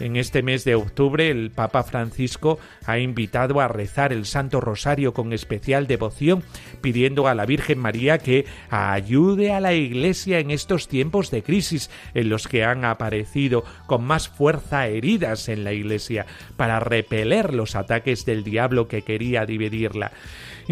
En 0.00 0.16
este 0.16 0.42
mes 0.42 0.64
de 0.64 0.74
octubre 0.74 1.28
el 1.28 1.50
Papa 1.50 1.82
Francisco 1.82 2.58
ha 2.86 2.98
invitado 2.98 3.60
a 3.60 3.68
rezar 3.68 4.14
el 4.14 4.24
Santo 4.24 4.58
Rosario 4.62 5.12
con 5.12 5.34
especial 5.34 5.86
devoción, 5.86 6.42
pidiendo 6.80 7.28
a 7.28 7.34
la 7.34 7.44
Virgen 7.44 7.78
María 7.78 8.16
que 8.16 8.46
ayude 8.70 9.52
a 9.52 9.60
la 9.60 9.74
Iglesia 9.74 10.38
en 10.38 10.50
estos 10.50 10.88
tiempos 10.88 11.30
de 11.30 11.42
crisis 11.42 11.90
en 12.14 12.30
los 12.30 12.48
que 12.48 12.64
han 12.64 12.86
aparecido 12.86 13.62
con 13.86 14.02
más 14.02 14.28
fuerza 14.28 14.88
heridas 14.88 15.50
en 15.50 15.64
la 15.64 15.74
Iglesia 15.74 16.24
para 16.56 16.80
repeler 16.80 17.52
los 17.52 17.76
ataques 17.76 18.24
del 18.24 18.42
diablo 18.42 18.88
que 18.88 19.02
quería 19.02 19.44
dividirla 19.44 20.12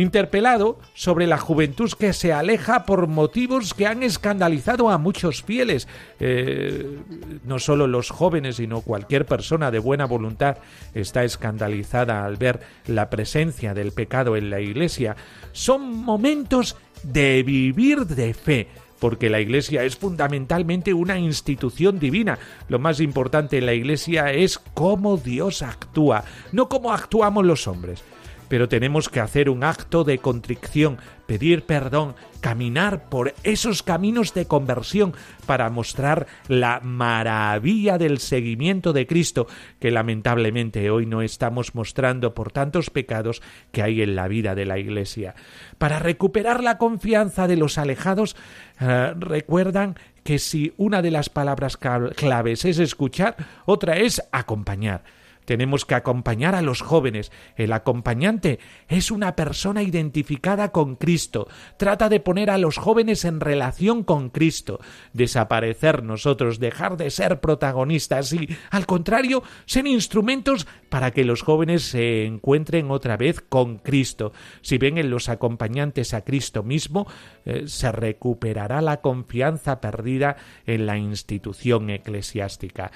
interpelado 0.00 0.78
sobre 0.95 1.26
la 1.26 1.38
juventud 1.38 1.90
que 1.99 2.12
se 2.12 2.33
aleja 2.33 2.85
por 2.85 3.07
motivos 3.09 3.75
que 3.75 3.87
han 3.87 4.02
escandalizado 4.02 4.90
a 4.90 4.99
muchos 4.99 5.43
fieles. 5.43 5.88
Eh, 6.21 6.99
no 7.45 7.59
solo 7.59 7.87
los 7.87 8.11
jóvenes, 8.11 8.57
sino 8.57 8.81
cualquier 8.81 9.26
persona 9.26 9.71
de 9.71 9.78
buena 9.78 10.07
voluntad 10.07 10.59
está 10.95 11.25
escandalizada 11.25 12.25
al 12.25 12.37
ver 12.37 12.61
la 12.87 13.11
presencia 13.11 13.75
del 13.75 13.93
pecado 13.93 14.37
en 14.37 14.50
la 14.50 14.61
Iglesia. 14.61 15.17
Son 15.52 15.97
momentos 15.97 16.76
de 17.02 17.43
vivir 17.43 18.07
de 18.07 18.35
fe 18.35 18.69
porque 18.99 19.31
la 19.31 19.40
Iglesia 19.40 19.85
es 19.85 19.97
fundamentalmente 19.97 20.93
una 20.93 21.19
institución 21.19 21.99
divina. 21.99 22.38
Lo 22.69 22.78
más 22.78 23.00
importante 23.00 23.59
en 23.59 23.67
la 23.67 23.75
Iglesia 23.75 24.33
es 24.33 24.59
cómo 24.75 25.17
Dios 25.17 25.62
actúa, 25.62 26.25
no 26.52 26.69
cómo 26.69 26.93
actuamos 26.93 27.45
los 27.45 27.69
hombres 27.69 28.02
pero 28.49 28.69
tenemos 28.69 29.09
que 29.09 29.21
hacer 29.21 29.50
un 29.50 29.64
acto 29.64 30.05
de 30.05 30.19
contrición, 30.19 30.99
pedir 31.26 31.64
perdón, 31.64 32.14
caminar 32.40 33.09
por 33.09 33.35
esos 33.43 33.83
caminos 33.83 34.35
de 34.35 34.47
conversión 34.47 35.14
para 35.47 35.71
mostrar 35.71 36.26
la 36.49 36.81
maravilla 36.81 37.99
del 37.99 38.19
seguimiento 38.19 38.93
de 38.93 39.07
Cristo 39.07 39.47
que 39.81 39.90
lamentablemente 39.90 40.90
hoy 40.90 41.07
no 41.07 41.23
estamos 41.23 41.75
mostrando 41.75 42.35
por 42.35 42.52
tantos 42.52 42.90
pecados 42.90 43.43
que 43.73 43.83
hay 43.83 44.02
en 44.02 44.17
la 44.17 44.28
vida 44.28 44.55
de 44.55 44.67
la 44.67 44.78
Iglesia. 44.78 45.35
Para 45.78 45.99
recuperar 45.99 46.62
la 46.62 46.78
confianza 46.78 47.47
de 47.49 47.57
los 47.57 47.78
alejados, 47.78 48.37
eh, 48.81 49.14
recuerdan 49.19 49.97
que 50.25 50.38
si 50.38 50.75
una 50.76 51.02
de 51.02 51.11
las 51.11 51.31
palabras 51.31 51.76
claves 51.76 52.64
es 52.64 52.78
escuchar, 52.78 53.37
otra 53.64 53.97
es 53.97 54.23
acompañar. 54.31 55.02
Tenemos 55.49 55.87
que 55.87 55.95
acompañar 55.95 56.55
a 56.55 56.61
los 56.61 56.83
jóvenes. 56.83 57.33
El 57.57 57.73
acompañante 57.73 58.59
es 58.87 59.11
una 59.11 59.35
persona 59.35 59.83
identificada 59.83 60.73
con 60.73 60.97
Cristo. 60.97 61.49
Trata 61.78 62.11
de 62.11 62.21
poner 62.21 62.50
a 62.50 62.59
los 62.59 62.76
jóvenes 62.76 63.25
en 63.25 63.40
relación 63.40 64.05
con 64.05 64.28
Cristo. 64.28 64.78
Desaparecer 65.14 66.02
nosotros, 66.02 66.59
dejar 66.59 66.99
de 66.99 67.09
ser 67.09 67.40
protagonistas 67.40 68.35
y, 68.35 68.47
al 68.71 68.85
contrario, 68.85 69.43
ser 69.64 69.87
instrumentos 69.87 70.67
para 70.90 71.12
que 71.12 71.25
los 71.25 71.40
jóvenes 71.40 71.83
se 71.83 72.26
encuentren 72.26 72.90
otra 72.90 73.17
vez 73.17 73.40
con 73.40 73.78
Cristo. 73.78 74.35
Si 74.61 74.76
ven 74.76 74.99
en 74.99 75.09
los 75.09 75.31
acompañantes 75.31 76.12
a 76.12 76.25
Cristo 76.25 76.62
mismo, 76.62 77.07
eh, 77.49 77.62
se 77.67 77.90
recuperará 77.90 78.83
la 78.83 78.99
confianza 78.99 79.81
perdida 79.81 80.37
en 80.67 80.85
la 80.85 80.99
institución 80.99 81.88
eclesiástica. 81.88 82.93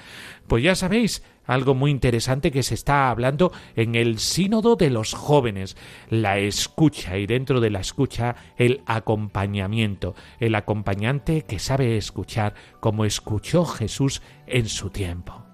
Pues 0.47 0.63
ya 0.63 0.75
sabéis, 0.75 1.23
algo 1.45 1.73
muy 1.73 1.89
interesante 1.89 2.51
que 2.51 2.61
se 2.61 2.75
está 2.75 3.09
hablando 3.09 3.51
en 3.75 3.95
el 3.95 4.19
sínodo 4.19 4.75
de 4.75 4.91
los 4.91 5.15
jóvenes, 5.15 5.75
la 6.09 6.37
escucha 6.37 7.17
y 7.17 7.25
dentro 7.25 7.61
de 7.61 7.71
la 7.71 7.79
escucha 7.79 8.35
el 8.57 8.83
acompañamiento, 8.85 10.13
el 10.39 10.53
acompañante 10.53 11.41
que 11.41 11.57
sabe 11.57 11.97
escuchar 11.97 12.53
como 12.79 13.05
escuchó 13.05 13.65
Jesús 13.65 14.21
en 14.45 14.67
su 14.67 14.91
tiempo. 14.91 15.52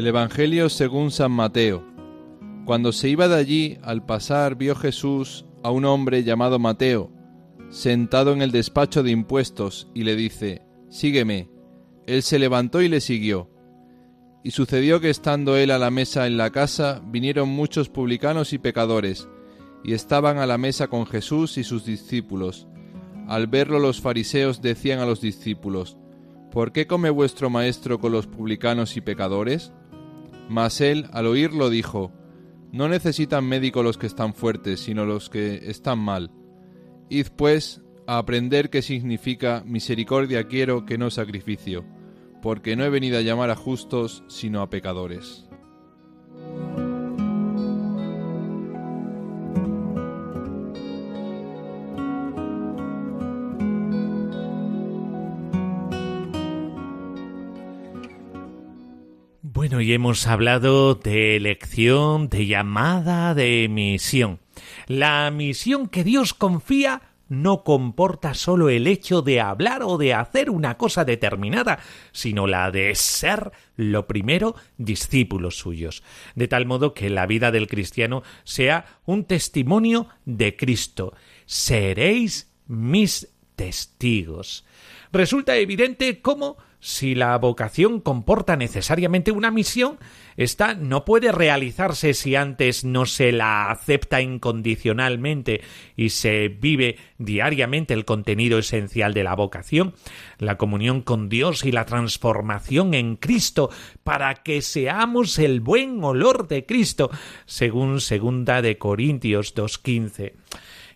Del 0.00 0.06
Evangelio 0.06 0.70
según 0.70 1.10
San 1.10 1.30
Mateo. 1.30 1.84
Cuando 2.64 2.90
se 2.90 3.10
iba 3.10 3.28
de 3.28 3.36
allí, 3.36 3.78
al 3.82 4.02
pasar 4.02 4.56
vio 4.56 4.74
Jesús 4.74 5.44
a 5.62 5.70
un 5.70 5.84
hombre 5.84 6.24
llamado 6.24 6.58
Mateo, 6.58 7.12
sentado 7.68 8.32
en 8.32 8.40
el 8.40 8.50
despacho 8.50 9.02
de 9.02 9.10
impuestos, 9.10 9.90
y 9.94 10.04
le 10.04 10.16
dice, 10.16 10.62
Sígueme. 10.88 11.50
Él 12.06 12.22
se 12.22 12.38
levantó 12.38 12.80
y 12.80 12.88
le 12.88 13.02
siguió. 13.02 13.50
Y 14.42 14.52
sucedió 14.52 15.02
que 15.02 15.10
estando 15.10 15.58
él 15.58 15.70
a 15.70 15.78
la 15.78 15.90
mesa 15.90 16.26
en 16.26 16.38
la 16.38 16.48
casa, 16.48 17.02
vinieron 17.04 17.50
muchos 17.50 17.90
publicanos 17.90 18.54
y 18.54 18.58
pecadores, 18.58 19.28
y 19.84 19.92
estaban 19.92 20.38
a 20.38 20.46
la 20.46 20.56
mesa 20.56 20.88
con 20.88 21.04
Jesús 21.04 21.58
y 21.58 21.62
sus 21.62 21.84
discípulos. 21.84 22.66
Al 23.28 23.48
verlo 23.48 23.78
los 23.78 24.00
fariseos 24.00 24.62
decían 24.62 25.00
a 25.00 25.04
los 25.04 25.20
discípulos, 25.20 25.98
¿Por 26.50 26.72
qué 26.72 26.86
come 26.86 27.10
vuestro 27.10 27.50
maestro 27.50 28.00
con 28.00 28.12
los 28.12 28.26
publicanos 28.26 28.96
y 28.96 29.02
pecadores? 29.02 29.74
Mas 30.50 30.80
él, 30.80 31.06
al 31.12 31.28
oírlo, 31.28 31.70
dijo, 31.70 32.10
No 32.72 32.88
necesitan 32.88 33.44
médico 33.44 33.84
los 33.84 33.96
que 33.98 34.08
están 34.08 34.34
fuertes, 34.34 34.80
sino 34.80 35.04
los 35.04 35.30
que 35.30 35.70
están 35.70 36.00
mal. 36.00 36.32
Id 37.08 37.28
pues 37.36 37.82
a 38.08 38.18
aprender 38.18 38.68
qué 38.68 38.82
significa 38.82 39.62
misericordia 39.64 40.48
quiero 40.48 40.86
que 40.86 40.98
no 40.98 41.08
sacrificio, 41.10 41.84
porque 42.42 42.74
no 42.74 42.82
he 42.82 42.90
venido 42.90 43.16
a 43.16 43.22
llamar 43.22 43.50
a 43.50 43.54
justos, 43.54 44.24
sino 44.26 44.60
a 44.60 44.70
pecadores. 44.70 45.48
Bueno, 59.70 59.82
y 59.82 59.92
hemos 59.92 60.26
hablado 60.26 60.96
de 60.96 61.36
elección, 61.36 62.28
de 62.28 62.46
llamada, 62.46 63.36
de 63.36 63.68
misión. 63.70 64.40
La 64.88 65.30
misión 65.30 65.86
que 65.86 66.02
Dios 66.02 66.34
confía 66.34 67.02
no 67.28 67.62
comporta 67.62 68.34
solo 68.34 68.68
el 68.68 68.88
hecho 68.88 69.22
de 69.22 69.40
hablar 69.40 69.84
o 69.84 69.96
de 69.96 70.12
hacer 70.12 70.50
una 70.50 70.76
cosa 70.76 71.04
determinada, 71.04 71.78
sino 72.10 72.48
la 72.48 72.72
de 72.72 72.96
ser, 72.96 73.52
lo 73.76 74.08
primero, 74.08 74.56
discípulos 74.76 75.58
suyos, 75.58 76.02
de 76.34 76.48
tal 76.48 76.66
modo 76.66 76.92
que 76.92 77.08
la 77.08 77.26
vida 77.26 77.52
del 77.52 77.68
cristiano 77.68 78.24
sea 78.42 78.98
un 79.06 79.24
testimonio 79.24 80.08
de 80.24 80.56
Cristo. 80.56 81.14
Seréis 81.46 82.52
mis 82.66 83.28
testigos. 83.54 84.64
Resulta 85.12 85.56
evidente 85.58 86.20
cómo 86.20 86.56
si 86.80 87.14
la 87.14 87.36
vocación 87.36 88.00
comporta 88.00 88.56
necesariamente 88.56 89.32
una 89.32 89.50
misión, 89.50 89.98
esta 90.36 90.74
no 90.74 91.04
puede 91.04 91.30
realizarse 91.30 92.14
si 92.14 92.34
antes 92.34 92.84
no 92.84 93.04
se 93.04 93.32
la 93.32 93.70
acepta 93.70 94.22
incondicionalmente 94.22 95.60
y 95.94 96.08
se 96.08 96.48
vive 96.48 96.96
diariamente 97.18 97.92
el 97.92 98.06
contenido 98.06 98.58
esencial 98.58 99.12
de 99.12 99.24
la 99.24 99.34
vocación, 99.34 99.94
la 100.38 100.56
comunión 100.56 101.02
con 101.02 101.28
Dios 101.28 101.66
y 101.66 101.72
la 101.72 101.84
transformación 101.84 102.94
en 102.94 103.16
Cristo 103.16 103.70
para 104.02 104.36
que 104.36 104.62
seamos 104.62 105.38
el 105.38 105.60
buen 105.60 106.02
olor 106.02 106.48
de 106.48 106.64
Cristo, 106.64 107.10
según 107.44 108.00
segunda 108.00 108.62
de 108.62 108.78
Corintios 108.78 109.54
2:15. 109.54 110.32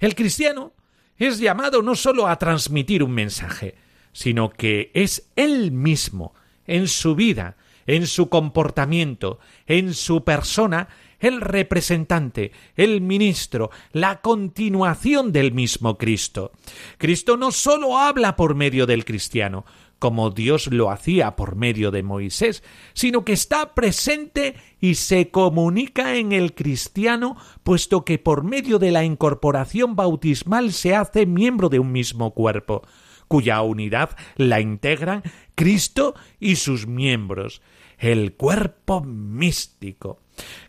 El 0.00 0.14
cristiano 0.14 0.72
es 1.18 1.38
llamado 1.38 1.82
no 1.82 1.94
solo 1.94 2.26
a 2.26 2.38
transmitir 2.38 3.02
un 3.02 3.12
mensaje, 3.12 3.74
sino 4.14 4.48
que 4.48 4.90
es 4.94 5.28
Él 5.36 5.72
mismo, 5.72 6.32
en 6.66 6.88
su 6.88 7.14
vida, 7.14 7.56
en 7.86 8.06
su 8.06 8.30
comportamiento, 8.30 9.38
en 9.66 9.92
su 9.92 10.24
persona, 10.24 10.88
el 11.20 11.42
representante, 11.42 12.52
el 12.76 13.02
ministro, 13.02 13.70
la 13.92 14.22
continuación 14.22 15.32
del 15.32 15.52
mismo 15.52 15.98
Cristo. 15.98 16.52
Cristo 16.96 17.36
no 17.36 17.50
sólo 17.50 17.98
habla 17.98 18.36
por 18.36 18.54
medio 18.54 18.86
del 18.86 19.04
cristiano, 19.04 19.66
como 19.98 20.30
Dios 20.30 20.68
lo 20.68 20.90
hacía 20.90 21.34
por 21.34 21.56
medio 21.56 21.90
de 21.90 22.02
Moisés, 22.02 22.62
sino 22.92 23.24
que 23.24 23.32
está 23.32 23.74
presente 23.74 24.54
y 24.80 24.94
se 24.94 25.30
comunica 25.30 26.16
en 26.16 26.32
el 26.32 26.54
cristiano, 26.54 27.36
puesto 27.62 28.04
que 28.04 28.18
por 28.18 28.44
medio 28.44 28.78
de 28.78 28.90
la 28.90 29.04
incorporación 29.04 29.96
bautismal 29.96 30.72
se 30.72 30.94
hace 30.94 31.26
miembro 31.26 31.68
de 31.68 31.78
un 31.78 31.90
mismo 31.90 32.32
cuerpo 32.32 32.82
cuya 33.28 33.62
unidad 33.62 34.16
la 34.36 34.60
integran 34.60 35.22
Cristo 35.54 36.14
y 36.40 36.56
sus 36.56 36.86
miembros, 36.86 37.62
el 37.98 38.34
cuerpo 38.34 39.02
místico. 39.02 40.20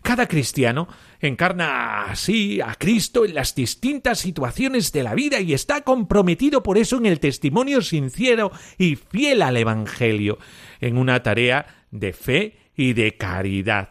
Cada 0.02 0.28
cristiano 0.28 0.88
encarna 1.20 2.04
así 2.04 2.60
a 2.60 2.74
Cristo 2.74 3.24
en 3.24 3.34
las 3.34 3.54
distintas 3.54 4.20
situaciones 4.20 4.92
de 4.92 5.02
la 5.02 5.14
vida 5.14 5.40
y 5.40 5.54
está 5.54 5.82
comprometido 5.82 6.62
por 6.62 6.78
eso 6.78 6.98
en 6.98 7.06
el 7.06 7.18
testimonio 7.18 7.82
sincero 7.82 8.52
y 8.78 8.96
fiel 8.96 9.42
al 9.42 9.56
Evangelio, 9.56 10.38
en 10.80 10.98
una 10.98 11.22
tarea 11.22 11.84
de 11.90 12.12
fe 12.12 12.58
y 12.76 12.92
de 12.92 13.16
caridad. 13.16 13.90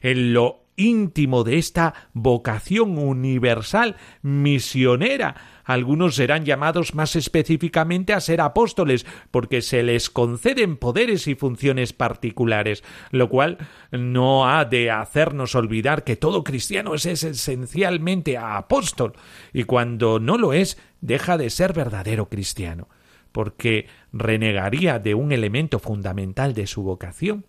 En 0.00 0.32
lo 0.32 0.66
íntimo 0.76 1.42
de 1.42 1.58
esta 1.58 1.94
vocación 2.12 2.98
universal 2.98 3.96
misionera 4.22 5.55
algunos 5.66 6.14
serán 6.14 6.44
llamados 6.44 6.94
más 6.94 7.16
específicamente 7.16 8.14
a 8.14 8.20
ser 8.20 8.40
apóstoles, 8.40 9.04
porque 9.30 9.60
se 9.60 9.82
les 9.82 10.08
conceden 10.08 10.76
poderes 10.76 11.26
y 11.26 11.34
funciones 11.34 11.92
particulares, 11.92 12.84
lo 13.10 13.28
cual 13.28 13.58
no 13.90 14.48
ha 14.48 14.64
de 14.64 14.90
hacernos 14.92 15.56
olvidar 15.56 16.04
que 16.04 16.16
todo 16.16 16.44
cristiano 16.44 16.94
es 16.94 17.04
esencialmente 17.04 18.38
apóstol, 18.38 19.14
y 19.52 19.64
cuando 19.64 20.20
no 20.20 20.38
lo 20.38 20.52
es, 20.52 20.78
deja 21.00 21.36
de 21.36 21.50
ser 21.50 21.72
verdadero 21.72 22.28
cristiano 22.28 22.88
porque 23.32 23.86
renegaría 24.14 24.98
de 24.98 25.14
un 25.14 25.30
elemento 25.30 25.78
fundamental 25.78 26.54
de 26.54 26.66
su 26.66 26.82
vocación. 26.82 27.44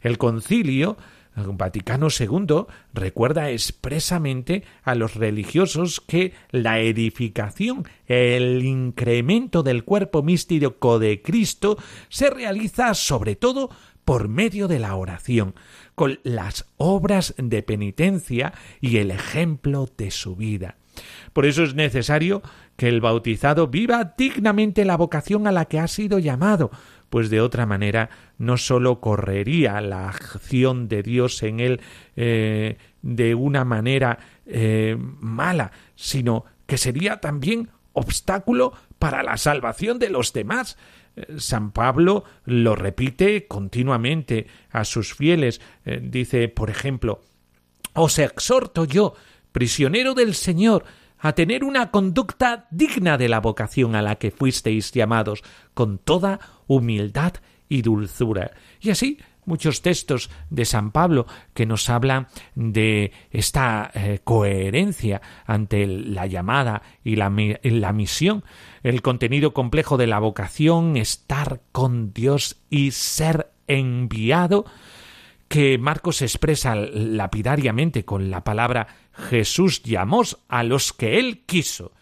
El 0.00 0.16
concilio 0.16 0.96
Vaticano 1.36 2.08
II 2.08 2.66
recuerda 2.94 3.50
expresamente 3.50 4.64
a 4.82 4.94
los 4.94 5.14
religiosos 5.14 6.00
que 6.00 6.32
la 6.50 6.80
edificación, 6.80 7.84
el 8.06 8.64
incremento 8.64 9.62
del 9.62 9.84
cuerpo 9.84 10.22
místico 10.22 10.98
de 10.98 11.20
Cristo 11.22 11.76
se 12.08 12.30
realiza 12.30 12.94
sobre 12.94 13.36
todo 13.36 13.70
por 14.04 14.28
medio 14.28 14.68
de 14.68 14.78
la 14.78 14.94
oración, 14.94 15.54
con 15.94 16.20
las 16.22 16.66
obras 16.76 17.34
de 17.36 17.62
penitencia 17.62 18.54
y 18.80 18.98
el 18.98 19.10
ejemplo 19.10 19.88
de 19.96 20.10
su 20.10 20.36
vida. 20.36 20.76
Por 21.32 21.44
eso 21.44 21.64
es 21.64 21.74
necesario 21.74 22.42
que 22.76 22.88
el 22.88 23.00
bautizado 23.00 23.68
viva 23.68 24.14
dignamente 24.16 24.84
la 24.84 24.96
vocación 24.96 25.46
a 25.46 25.52
la 25.52 25.64
que 25.66 25.78
ha 25.78 25.88
sido 25.88 26.18
llamado, 26.18 26.70
pues 27.10 27.30
de 27.30 27.40
otra 27.40 27.66
manera 27.66 28.10
no 28.38 28.56
sólo 28.56 29.00
correría 29.00 29.80
la 29.80 30.08
acción 30.08 30.88
de 30.88 31.02
Dios 31.02 31.42
en 31.42 31.60
él 31.60 31.80
eh, 32.16 32.78
de 33.02 33.34
una 33.34 33.64
manera 33.64 34.18
eh, 34.46 34.96
mala, 34.98 35.72
sino 35.94 36.44
que 36.66 36.78
sería 36.78 37.20
también 37.20 37.70
obstáculo 37.92 38.72
para 38.98 39.22
la 39.22 39.36
salvación 39.36 39.98
de 39.98 40.10
los 40.10 40.32
demás. 40.32 40.76
Eh, 41.16 41.36
San 41.38 41.70
Pablo 41.70 42.24
lo 42.44 42.74
repite 42.74 43.46
continuamente 43.46 44.46
a 44.70 44.84
sus 44.84 45.14
fieles. 45.14 45.60
dice, 46.02 46.48
por 46.48 46.70
ejemplo, 46.70 47.20
Os 47.94 48.18
exhorto 48.18 48.84
yo, 48.84 49.14
prisionero 49.52 50.12
del 50.12 50.34
Señor, 50.34 50.84
a 51.18 51.32
tener 51.32 51.64
una 51.64 51.90
conducta 51.90 52.66
digna 52.70 53.18
de 53.18 53.28
la 53.28 53.40
vocación 53.40 53.94
a 53.94 54.02
la 54.02 54.16
que 54.16 54.30
fuisteis 54.30 54.92
llamados, 54.92 55.42
con 55.74 55.98
toda 55.98 56.40
humildad 56.66 57.34
y 57.68 57.82
dulzura. 57.82 58.52
Y 58.80 58.90
así 58.90 59.18
muchos 59.46 59.80
textos 59.80 60.28
de 60.50 60.64
San 60.64 60.90
Pablo 60.90 61.26
que 61.54 61.64
nos 61.64 61.88
hablan 61.88 62.26
de 62.54 63.12
esta 63.30 63.90
eh, 63.94 64.18
coherencia 64.22 65.22
ante 65.46 65.86
la 65.86 66.26
llamada 66.26 66.82
y 67.02 67.16
la, 67.16 67.32
la 67.62 67.92
misión, 67.92 68.44
el 68.82 69.00
contenido 69.02 69.54
complejo 69.54 69.96
de 69.96 70.08
la 70.08 70.18
vocación, 70.18 70.96
estar 70.96 71.62
con 71.72 72.12
Dios 72.12 72.60
y 72.68 72.90
ser 72.90 73.52
enviado, 73.68 74.66
que 75.48 75.78
Marcos 75.78 76.22
expresa 76.22 76.74
lapidariamente 76.74 78.04
con 78.04 78.30
la 78.30 78.42
palabra 78.42 78.88
Jesús 79.16 79.82
llamó 79.82 80.22
a 80.48 80.62
los 80.62 80.92
que 80.92 81.18
él 81.18 81.42
quiso 81.46 81.92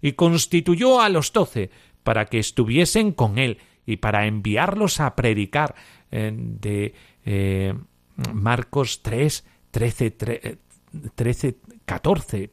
y 0.00 0.12
constituyó 0.12 1.00
a 1.00 1.08
los 1.08 1.32
doce 1.32 1.70
para 2.02 2.26
que 2.26 2.38
estuviesen 2.38 3.12
con 3.12 3.38
él 3.38 3.58
y 3.86 3.96
para 3.96 4.26
enviarlos 4.26 5.00
a 5.00 5.14
predicar 5.14 5.74
eh, 6.10 6.32
de 6.34 6.94
eh, 7.24 7.74
Marcos 8.32 9.02
3, 9.02 9.44
13, 9.70 10.10
13 11.14 11.56
14. 11.84 12.50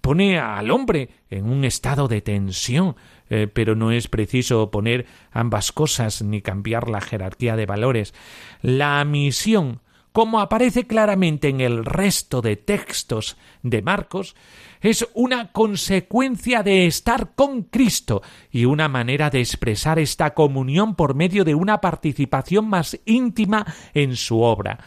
Pone 0.00 0.38
al 0.38 0.70
hombre 0.70 1.10
en 1.28 1.50
un 1.50 1.64
estado 1.64 2.08
de 2.08 2.20
tensión, 2.22 2.96
eh, 3.30 3.48
pero 3.52 3.74
no 3.74 3.90
es 3.90 4.08
preciso 4.08 4.70
poner 4.70 5.06
ambas 5.32 5.72
cosas 5.72 6.22
ni 6.22 6.40
cambiar 6.40 6.88
la 6.88 7.00
jerarquía 7.00 7.56
de 7.56 7.66
valores. 7.66 8.14
La 8.62 9.04
misión 9.04 9.80
como 10.12 10.40
aparece 10.40 10.86
claramente 10.86 11.48
en 11.48 11.60
el 11.60 11.84
resto 11.84 12.40
de 12.40 12.56
textos 12.56 13.36
de 13.62 13.82
Marcos, 13.82 14.34
es 14.80 15.08
una 15.14 15.52
consecuencia 15.52 16.62
de 16.62 16.86
estar 16.86 17.34
con 17.34 17.62
Cristo 17.64 18.22
y 18.50 18.64
una 18.64 18.88
manera 18.88 19.30
de 19.30 19.40
expresar 19.40 19.98
esta 19.98 20.34
comunión 20.34 20.94
por 20.94 21.14
medio 21.14 21.44
de 21.44 21.54
una 21.54 21.80
participación 21.80 22.68
más 22.68 22.98
íntima 23.04 23.66
en 23.94 24.16
su 24.16 24.40
obra. 24.40 24.78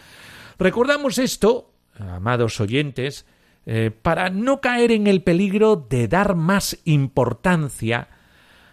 Recordamos 0.57 1.17
esto, 1.17 1.73
amados 1.97 2.59
oyentes, 2.59 3.25
eh, 3.65 3.91
para 3.91 4.29
no 4.29 4.61
caer 4.61 4.91
en 4.91 5.07
el 5.07 5.21
peligro 5.21 5.75
de 5.75 6.07
dar 6.07 6.35
más 6.35 6.79
importancia, 6.85 8.07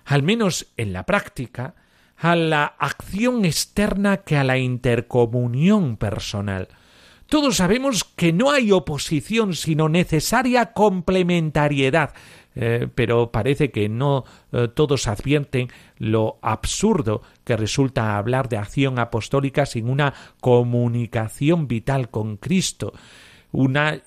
al 0.04 0.22
menos 0.22 0.72
en 0.76 0.92
la 0.92 1.04
práctica, 1.04 1.74
a 2.18 2.36
la 2.36 2.64
acción 2.64 3.44
externa 3.44 4.18
que 4.18 4.36
a 4.36 4.44
la 4.44 4.58
intercomunión 4.58 5.96
personal. 5.96 6.68
Todos 7.26 7.58
sabemos 7.58 8.04
que 8.04 8.32
no 8.32 8.50
hay 8.50 8.72
oposición 8.72 9.54
sino 9.54 9.88
necesaria 9.88 10.72
complementariedad, 10.72 12.14
eh, 12.54 12.88
pero 12.94 13.30
parece 13.30 13.70
que 13.70 13.88
no 13.88 14.24
eh, 14.50 14.68
todos 14.68 15.06
advierten 15.06 15.68
lo 15.98 16.38
absurdo 16.40 17.22
que 17.44 17.56
resulta 17.56 18.16
hablar 18.16 18.48
de 18.48 18.56
acción 18.56 18.98
apostólica 18.98 19.66
sin 19.66 19.90
una 19.90 20.14
comunicación 20.40 21.68
vital 21.68 22.08
con 22.08 22.38
Cristo. 22.38 22.94
Una, 23.52 24.00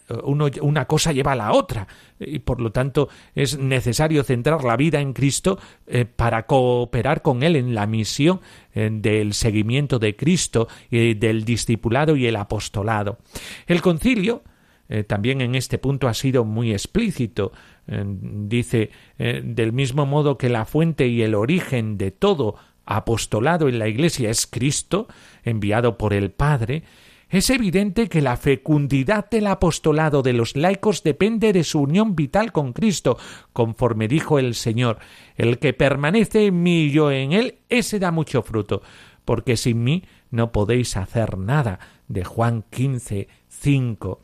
una 0.61 0.85
cosa 0.85 1.11
lleva 1.11 1.31
a 1.31 1.35
la 1.35 1.51
otra 1.53 1.87
y 2.19 2.39
por 2.39 2.61
lo 2.61 2.71
tanto 2.71 3.09
es 3.33 3.57
necesario 3.57 4.23
centrar 4.23 4.63
la 4.63 4.77
vida 4.77 5.01
en 5.01 5.13
Cristo 5.13 5.59
eh, 5.87 6.05
para 6.05 6.45
cooperar 6.45 7.21
con 7.21 7.43
Él 7.43 7.55
en 7.55 7.73
la 7.73 7.87
misión 7.87 8.41
eh, 8.73 8.89
del 8.91 9.33
seguimiento 9.33 9.99
de 9.99 10.15
Cristo 10.15 10.67
y 10.89 11.15
del 11.15 11.43
discipulado 11.43 12.15
y 12.15 12.27
el 12.27 12.35
apostolado. 12.35 13.17
El 13.65 13.81
concilio 13.81 14.43
eh, 14.89 15.03
también 15.03 15.41
en 15.41 15.55
este 15.55 15.77
punto 15.77 16.07
ha 16.07 16.13
sido 16.13 16.45
muy 16.45 16.71
explícito. 16.71 17.51
dice, 17.87 18.91
del 19.17 19.73
mismo 19.73 20.05
modo 20.05 20.37
que 20.37 20.49
la 20.49 20.65
fuente 20.65 21.07
y 21.07 21.23
el 21.23 21.33
origen 21.33 21.97
de 21.97 22.11
todo 22.11 22.55
apostolado 22.85 23.67
en 23.69 23.79
la 23.79 23.87
Iglesia 23.87 24.29
es 24.29 24.45
Cristo, 24.47 25.07
enviado 25.43 25.97
por 25.97 26.13
el 26.13 26.31
Padre, 26.31 26.83
es 27.31 27.49
evidente 27.49 28.09
que 28.09 28.21
la 28.21 28.35
fecundidad 28.35 29.29
del 29.29 29.47
apostolado 29.47 30.21
de 30.21 30.33
los 30.33 30.57
laicos 30.57 31.01
depende 31.01 31.53
de 31.53 31.63
su 31.63 31.79
unión 31.79 32.13
vital 32.15 32.51
con 32.51 32.73
Cristo, 32.73 33.17
conforme 33.53 34.09
dijo 34.09 34.37
el 34.37 34.53
Señor. 34.53 34.99
El 35.37 35.57
que 35.57 35.73
permanece 35.73 36.47
en 36.47 36.61
mí 36.61 36.83
y 36.83 36.91
yo 36.91 37.09
en 37.09 37.31
él, 37.31 37.59
ese 37.69 37.99
da 37.99 38.11
mucho 38.11 38.43
fruto, 38.43 38.81
porque 39.23 39.55
sin 39.55 39.81
mí 39.83 40.03
no 40.29 40.51
podéis 40.51 40.97
hacer 40.97 41.37
nada. 41.37 41.79
De 42.09 42.25
Juan 42.25 42.65
15, 42.69 43.29
5. 43.47 44.19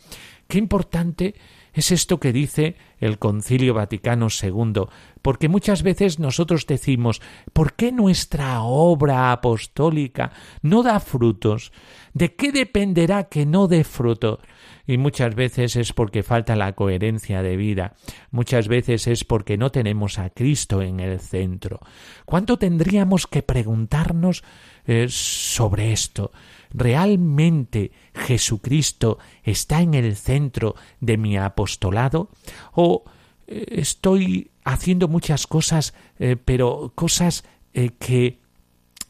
Qué 0.49 0.57
importante 0.57 1.35
es 1.77 1.91
esto 1.91 2.19
que 2.19 2.33
dice 2.33 2.75
el 2.99 3.19
Concilio 3.19 3.75
Vaticano 3.75 4.27
II, 4.29 4.85
porque 5.21 5.47
muchas 5.47 5.83
veces 5.83 6.17
nosotros 6.17 6.65
decimos 6.65 7.21
¿por 7.53 7.73
qué 7.73 7.91
nuestra 7.91 8.61
obra 8.61 9.31
apostólica 9.31 10.31
no 10.63 10.81
da 10.81 10.99
frutos? 10.99 11.71
¿De 12.13 12.33
qué 12.33 12.51
dependerá 12.51 13.25
que 13.25 13.45
no 13.45 13.67
dé 13.67 13.83
fruto? 13.83 14.39
Y 14.87 14.97
muchas 14.97 15.35
veces 15.35 15.75
es 15.75 15.93
porque 15.93 16.23
falta 16.23 16.55
la 16.55 16.73
coherencia 16.73 17.43
de 17.43 17.57
vida, 17.57 17.93
muchas 18.31 18.67
veces 18.67 19.05
es 19.05 19.23
porque 19.23 19.57
no 19.57 19.69
tenemos 19.69 20.17
a 20.17 20.31
Cristo 20.31 20.81
en 20.81 20.99
el 20.99 21.19
centro. 21.19 21.81
¿Cuánto 22.25 22.57
tendríamos 22.57 23.27
que 23.27 23.43
preguntarnos 23.43 24.43
eh, 24.85 25.07
sobre 25.09 25.91
esto? 25.91 26.31
¿Realmente 26.71 27.91
Jesucristo 28.17 29.19
está 29.43 29.81
en 29.81 29.93
el 29.93 30.15
centro 30.15 30.75
de 30.99 31.17
mi 31.17 31.37
apostolado? 31.37 32.29
¿O 32.73 33.03
eh, 33.47 33.65
estoy 33.69 34.51
haciendo 34.63 35.07
muchas 35.07 35.47
cosas, 35.47 35.93
eh, 36.19 36.35
pero 36.43 36.91
cosas 36.95 37.45
eh, 37.73 37.91
que 37.99 38.39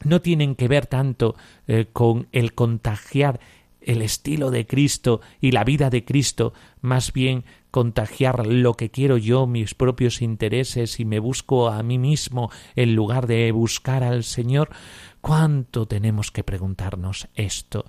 no 0.04 0.20
tienen 0.20 0.54
que 0.54 0.68
ver 0.68 0.86
tanto 0.86 1.34
con 1.92 2.28
el 2.30 2.54
contagiar 2.54 3.40
el 3.80 4.00
estilo 4.00 4.52
de 4.52 4.64
Cristo 4.64 5.20
y 5.40 5.50
la 5.50 5.64
vida 5.64 5.90
de 5.90 6.04
Cristo, 6.04 6.52
más 6.80 7.12
bien 7.12 7.44
contagiar 7.72 8.46
lo 8.46 8.74
que 8.74 8.90
quiero 8.90 9.16
yo, 9.16 9.48
mis 9.48 9.74
propios 9.74 10.22
intereses 10.22 11.00
y 11.00 11.04
me 11.04 11.18
busco 11.18 11.68
a 11.68 11.82
mí 11.82 11.98
mismo 11.98 12.50
en 12.76 12.94
lugar 12.94 13.26
de 13.26 13.50
buscar 13.50 14.04
al 14.04 14.22
Señor, 14.22 14.70
¿Cuánto 15.20 15.86
tenemos 15.86 16.30
que 16.30 16.44
preguntarnos 16.44 17.28
esto? 17.34 17.84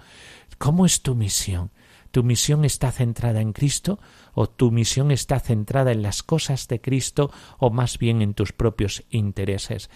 ¿Cómo 0.59 0.85
es 0.85 1.01
tu 1.01 1.15
misión? 1.15 1.71
¿Tu 2.11 2.21
misión 2.21 2.65
está 2.65 2.91
centrada 2.91 3.39
en 3.39 3.53
Cristo 3.53 3.97
o 4.33 4.49
tu 4.49 4.71
misión 4.71 5.09
está 5.09 5.39
centrada 5.39 5.93
en 5.93 6.01
las 6.01 6.21
cosas 6.21 6.67
de 6.67 6.81
Cristo 6.81 7.31
o 7.59 7.69
más 7.69 7.97
bien 7.97 8.21
en 8.21 8.33
tus 8.33 8.51
propios 8.51 9.03
intereses? 9.09 9.89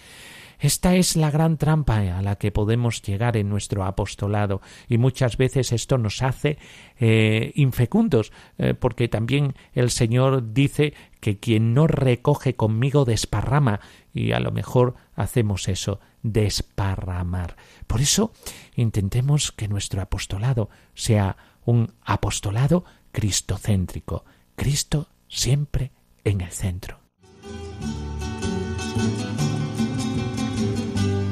Esta 0.58 0.94
es 0.94 1.16
la 1.16 1.30
gran 1.30 1.58
trampa 1.58 1.98
a 1.98 2.22
la 2.22 2.36
que 2.36 2.50
podemos 2.50 3.02
llegar 3.02 3.36
en 3.36 3.50
nuestro 3.50 3.84
apostolado 3.84 4.62
y 4.88 4.96
muchas 4.96 5.36
veces 5.36 5.72
esto 5.72 5.98
nos 5.98 6.22
hace 6.22 6.56
eh, 6.98 7.52
infecundos 7.56 8.32
eh, 8.56 8.72
porque 8.72 9.08
también 9.08 9.54
el 9.74 9.90
Señor 9.90 10.54
dice 10.54 10.94
que 11.20 11.38
quien 11.38 11.74
no 11.74 11.86
recoge 11.86 12.54
conmigo 12.56 13.04
desparrama 13.04 13.80
y 14.14 14.32
a 14.32 14.40
lo 14.40 14.52
mejor 14.52 14.94
hacemos 15.14 15.68
eso, 15.68 16.00
desparramar. 16.24 17.54
Por 17.86 18.00
eso 18.00 18.32
intentemos 18.74 19.52
que 19.52 19.68
nuestro 19.68 20.02
apostolado 20.02 20.68
sea 20.94 21.36
un 21.64 21.92
apostolado 22.02 22.84
cristocéntrico, 23.12 24.24
Cristo 24.56 25.06
siempre 25.28 25.92
en 26.24 26.40
el 26.40 26.50
centro. 26.50 26.98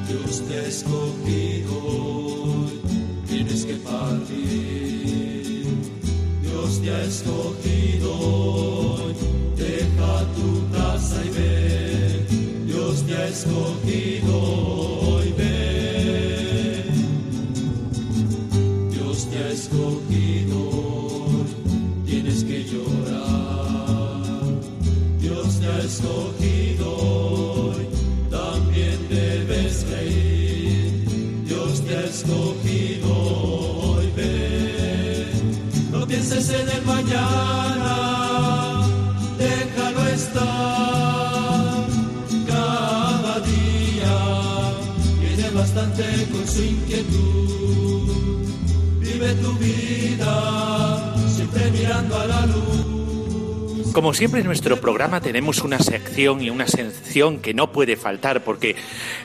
Dios 0.08 0.46
te 0.46 0.58
ha 0.58 0.66
escogido, 0.66 2.68
tienes 3.26 3.64
que 3.64 3.74
partir. 3.74 5.66
Dios 6.42 6.80
te 6.82 6.94
ha 6.94 7.02
escogido, 7.04 9.14
deja 9.56 10.24
tu 10.34 10.70
casa 10.70 11.24
y 11.24 11.30
ven. 11.30 12.66
Dios 12.66 13.06
te 13.06 13.16
ha 13.16 13.28
escogido 13.28 14.01
con 45.94 46.48
su 46.48 46.62
inquietud. 46.62 48.46
Vive 49.00 49.34
tu 49.34 49.52
vida 49.58 51.14
siempre 51.28 51.70
mirando 51.70 52.18
a 52.18 52.26
la 52.26 52.46
luz. 52.46 52.91
Como 53.92 54.14
siempre 54.14 54.40
en 54.40 54.46
nuestro 54.46 54.80
programa 54.80 55.20
tenemos 55.20 55.62
una 55.62 55.78
sección 55.78 56.40
y 56.40 56.48
una 56.48 56.66
sección 56.66 57.40
que 57.40 57.52
no 57.52 57.72
puede 57.72 57.96
faltar 57.96 58.42
porque 58.42 58.74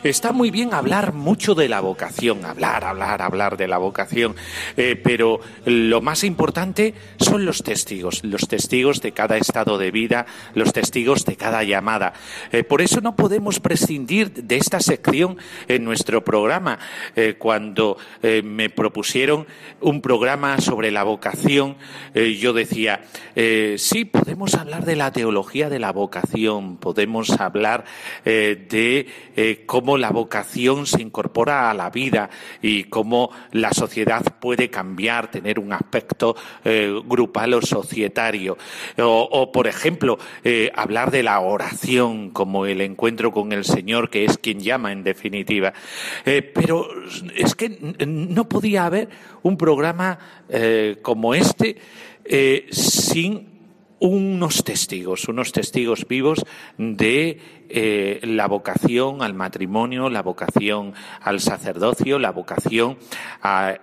está 0.03 0.33
muy 0.33 0.51
bien 0.51 0.73
hablar 0.73 1.13
mucho 1.13 1.55
de 1.55 1.69
la 1.69 1.79
vocación, 1.79 2.43
hablar, 2.43 2.83
hablar, 2.83 3.21
hablar 3.21 3.55
de 3.55 3.69
la 3.69 3.77
vocación, 3.77 4.35
eh, 4.75 4.99
pero 5.01 5.39
lo 5.63 6.01
más 6.01 6.25
importante 6.25 6.93
son 7.17 7.45
los 7.45 7.63
testigos, 7.63 8.25
los 8.25 8.49
testigos 8.49 9.01
de 9.01 9.13
cada 9.13 9.37
estado 9.37 9.77
de 9.77 9.89
vida, 9.89 10.25
los 10.53 10.73
testigos 10.73 11.23
de 11.23 11.37
cada 11.37 11.63
llamada. 11.63 12.11
Eh, 12.51 12.65
por 12.65 12.81
eso 12.81 12.99
no 12.99 13.15
podemos 13.15 13.61
prescindir 13.61 14.33
de 14.33 14.57
esta 14.57 14.81
sección 14.81 15.37
en 15.69 15.85
nuestro 15.85 16.25
programa. 16.25 16.77
Eh, 17.15 17.35
cuando 17.39 17.97
me 18.43 18.69
propusieron 18.69 19.47
un 19.79 20.01
programa 20.01 20.59
sobre 20.59 20.91
la 20.91 21.03
vocación, 21.03 21.77
yo 22.13 22.51
decía, 22.51 23.01
sí, 23.77 24.05
podemos 24.05 24.56
hablar 24.57 24.85
de 24.85 24.95
la 24.95 25.11
teología 25.11 25.69
de 25.69 25.79
la 25.79 25.91
vocación, 25.91 26.77
podemos 26.77 27.29
hablar 27.39 27.85
eh, 28.25 28.65
de 28.69 29.07
eh, 29.35 29.63
cómo 29.65 29.97
la 29.97 30.09
vocación 30.09 30.85
se 30.85 31.01
incorpora 31.01 31.69
a 31.69 31.73
la 31.73 31.89
vida 31.89 32.29
y 32.61 32.85
cómo 32.85 33.31
la 33.51 33.71
sociedad 33.73 34.23
puede 34.39 34.69
cambiar, 34.69 35.29
tener 35.29 35.59
un 35.59 35.73
aspecto 35.73 36.35
eh, 36.63 36.93
grupal 37.05 37.53
o 37.53 37.61
societario. 37.61 38.57
O, 38.97 39.51
por 39.51 39.67
ejemplo, 39.67 40.17
eh, 40.43 40.71
hablar 40.75 41.11
de 41.11 41.23
la 41.23 41.39
oración 41.39 42.31
como 42.31 42.65
el 42.65 42.81
encuentro 42.81 43.31
con 43.31 43.51
el 43.51 43.63
Señor, 43.63 44.09
que 44.09 44.25
es 44.25 44.37
quien 44.37 44.59
llama 44.59 44.91
en 44.91 45.03
definitiva. 45.03 45.73
Pero 46.23 46.87
es 47.35 47.55
que 47.55 47.69
no 48.05 48.49
podía 48.49 48.85
haber 48.85 49.09
un 49.43 49.57
programa 49.57 50.17
como 51.01 51.33
este 51.33 51.77
sin 52.71 53.56
unos 53.99 54.63
testigos, 54.63 55.27
unos 55.27 55.51
testigos 55.51 56.05
vivos 56.07 56.45
de 56.77 57.39
eh, 57.69 58.19
la 58.23 58.47
vocación 58.47 59.21
al 59.21 59.33
matrimonio, 59.33 60.09
la 60.09 60.21
vocación 60.21 60.93
al 61.21 61.39
sacerdocio, 61.39 62.19
la 62.19 62.31
vocación 62.31 62.97
al 63.41 63.79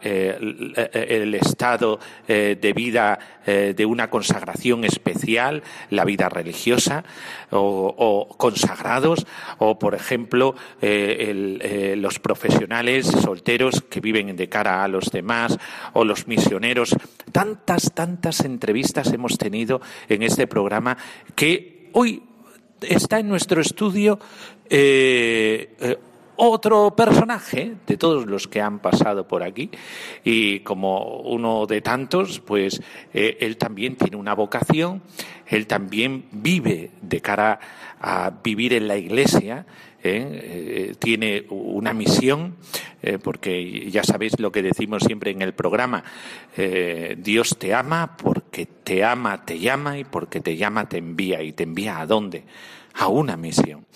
estado 1.35 1.99
eh, 2.29 2.57
de 2.61 2.73
vida 2.73 3.19
eh, 3.47 3.75
de 3.77 3.85
una 3.85 4.09
consagración 4.09 4.85
especial, 4.85 5.63
la 5.91 6.07
vida 6.07 6.31
religiosa, 6.31 7.05
o, 7.51 8.27
consagrados, 8.39 9.27
o 9.59 9.79
por 9.79 9.95
ejemplo 9.95 10.55
eh, 10.81 11.59
eh, 11.61 11.95
los 11.97 12.19
profesionales 12.21 13.07
solteros 13.07 13.83
que 13.83 14.01
viven 14.01 14.35
de 14.35 14.49
cara 14.49 14.83
a 14.83 14.89
los 14.89 15.11
demás, 15.11 15.59
o 15.93 16.07
los 16.07 16.27
misioneros. 16.27 16.97
Tantas, 17.33 17.93
tantas 17.93 18.41
entrevistas 18.41 19.13
hemos 19.13 19.37
tenido 19.37 19.83
en 20.09 20.23
este 20.23 20.47
programa 20.47 20.97
que 21.35 21.91
hoy 21.93 22.23
está 22.81 23.19
en 23.19 23.29
nuestro 23.29 23.61
estudio 23.61 24.19
eh, 24.69 25.75
eh, 25.81 25.99
otro 26.37 26.95
personaje 26.97 27.75
de 27.87 27.97
todos 27.97 28.27
los 28.27 28.49
que 28.49 28.61
han 28.61 28.81
pasado 28.81 29.27
por 29.27 29.43
aquí. 29.43 29.71
Y 30.25 30.61
como 30.61 31.19
uno 31.21 31.67
de 31.67 31.81
tantos, 31.81 32.41
pues 32.41 32.81
eh, 33.13 33.37
él 33.41 33.57
también 33.57 33.97
tiene 33.97 34.17
una 34.17 34.35
vocación, 34.35 35.03
él 35.47 35.67
también 35.67 36.25
vive 36.33 36.91
de 37.01 37.21
cara 37.21 37.61
a 38.01 38.33
vivir 38.43 38.75
en 38.75 38.89
la 38.89 38.97
iglesia, 38.97 39.67
tiene 40.99 41.47
una 41.49 41.93
misión, 41.95 42.57
porque 43.23 43.91
ya 43.91 44.05
sabéis 44.05 44.39
lo 44.39 44.53
que 44.53 44.63
decimos 44.63 45.03
siempre 45.03 45.31
en 45.31 45.43
el 45.43 45.55
programa, 45.55 46.05
Dios 47.17 47.57
te 47.59 47.73
ama 47.73 48.17
porque 48.17 48.67
te 48.67 49.03
ama, 49.03 49.45
te 49.45 49.59
llama 49.59 49.99
y 49.99 50.05
porque 50.05 50.41
te 50.41 50.57
llama, 50.57 50.89
te 50.89 50.99
envía. 50.99 51.43
¿Y 51.43 51.53
te 51.53 51.63
envía 51.63 52.01
a 52.01 52.07
dónde? 52.07 52.45
a 52.95 53.09
una 53.09 53.37
misión. 53.37 53.87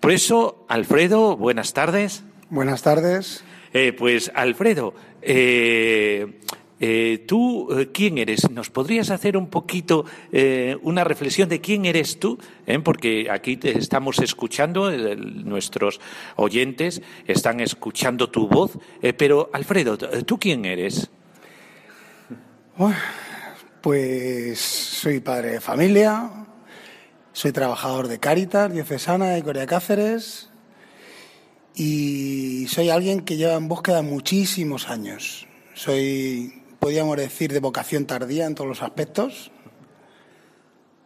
Por 0.00 0.12
eso, 0.12 0.64
Alfredo, 0.68 1.36
buenas 1.36 1.72
tardes. 1.72 2.24
Buenas 2.48 2.82
tardes. 2.82 3.44
Eh, 3.72 3.92
pues, 3.92 4.32
Alfredo, 4.34 4.94
eh, 5.22 6.40
eh, 6.78 7.24
¿Tú 7.26 7.68
quién 7.92 8.18
eres? 8.18 8.50
¿Nos 8.50 8.70
podrías 8.70 9.10
hacer 9.10 9.36
un 9.36 9.48
poquito 9.48 10.04
una 10.82 11.04
reflexión 11.04 11.48
de 11.48 11.60
quién 11.60 11.86
eres 11.86 12.18
tú? 12.18 12.38
Porque 12.84 13.28
aquí 13.30 13.56
te 13.56 13.78
estamos 13.78 14.18
escuchando, 14.18 14.90
nuestros 14.90 16.00
oyentes 16.36 17.00
están 17.26 17.60
escuchando 17.60 18.28
tu 18.30 18.48
voz, 18.48 18.78
pero 19.16 19.48
Alfredo, 19.52 19.96
¿tú 19.96 20.38
quién 20.38 20.64
eres? 20.66 21.10
Pues 23.80 24.58
soy 24.58 25.20
padre 25.20 25.52
de 25.52 25.60
familia, 25.60 26.30
soy 27.32 27.52
trabajador 27.52 28.08
de 28.08 28.18
Cáritas 28.18 28.72
diocesana 28.72 29.26
de 29.30 29.42
Corea 29.42 29.66
Cáceres 29.66 30.50
y 31.74 32.66
soy 32.68 32.90
alguien 32.90 33.20
que 33.20 33.36
lleva 33.36 33.54
en 33.54 33.68
búsqueda 33.68 34.02
muchísimos 34.02 34.88
años. 34.88 35.46
Soy, 35.74 36.62
podríamos 36.86 37.16
decir, 37.16 37.52
de 37.52 37.58
vocación 37.58 38.06
tardía 38.06 38.46
en 38.46 38.54
todos 38.54 38.68
los 38.68 38.80
aspectos, 38.80 39.50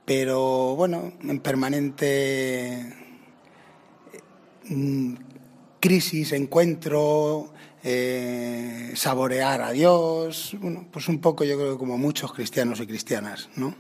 pero 0.05 0.77
bueno, 0.77 1.15
en 1.23 1.41
permanente 1.41 2.95
mm, 4.69 5.15
crisis, 5.81 6.33
encuentro, 6.33 7.55
eh, 7.83 8.93
saborear 8.95 9.63
a 9.63 9.73
Dios, 9.73 10.55
bueno, 10.61 10.87
pues 10.93 11.09
un 11.09 11.19
poco 11.19 11.45
yo 11.45 11.57
creo 11.57 11.79
como 11.79 11.97
muchos 11.97 12.31
cristianos 12.35 12.79
y 12.81 12.87
cristianas, 12.87 13.49
¿no? 13.57 13.75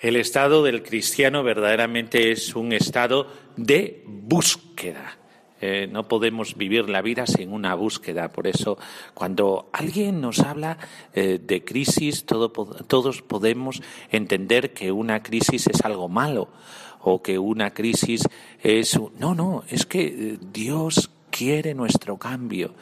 El 0.00 0.16
estado 0.16 0.64
del 0.64 0.82
cristiano 0.82 1.44
verdaderamente 1.44 2.32
es 2.32 2.56
un 2.56 2.72
estado 2.72 3.28
de 3.56 4.02
búsqueda. 4.08 5.21
Eh, 5.62 5.88
no 5.90 6.08
podemos 6.08 6.56
vivir 6.56 6.90
la 6.90 7.02
vida 7.02 7.24
sin 7.26 7.52
una 7.52 7.76
búsqueda. 7.76 8.32
Por 8.32 8.48
eso, 8.48 8.76
cuando 9.14 9.70
alguien 9.72 10.20
nos 10.20 10.40
habla 10.40 10.76
eh, 11.14 11.38
de 11.40 11.64
crisis, 11.64 12.26
todos 12.26 13.22
podemos 13.22 13.80
entender 14.10 14.72
que 14.72 14.90
una 14.90 15.22
crisis 15.22 15.68
es 15.68 15.80
algo 15.84 16.08
malo 16.08 16.48
o 17.00 17.22
que 17.22 17.38
una 17.38 17.70
crisis 17.70 18.22
es... 18.60 18.98
No, 19.18 19.36
no, 19.36 19.62
es 19.68 19.86
que 19.86 20.02
eh, 20.02 20.38
Dios 20.52 21.10
quiere 21.30 21.74
nuestro 21.74 22.18
cambio 22.18 22.74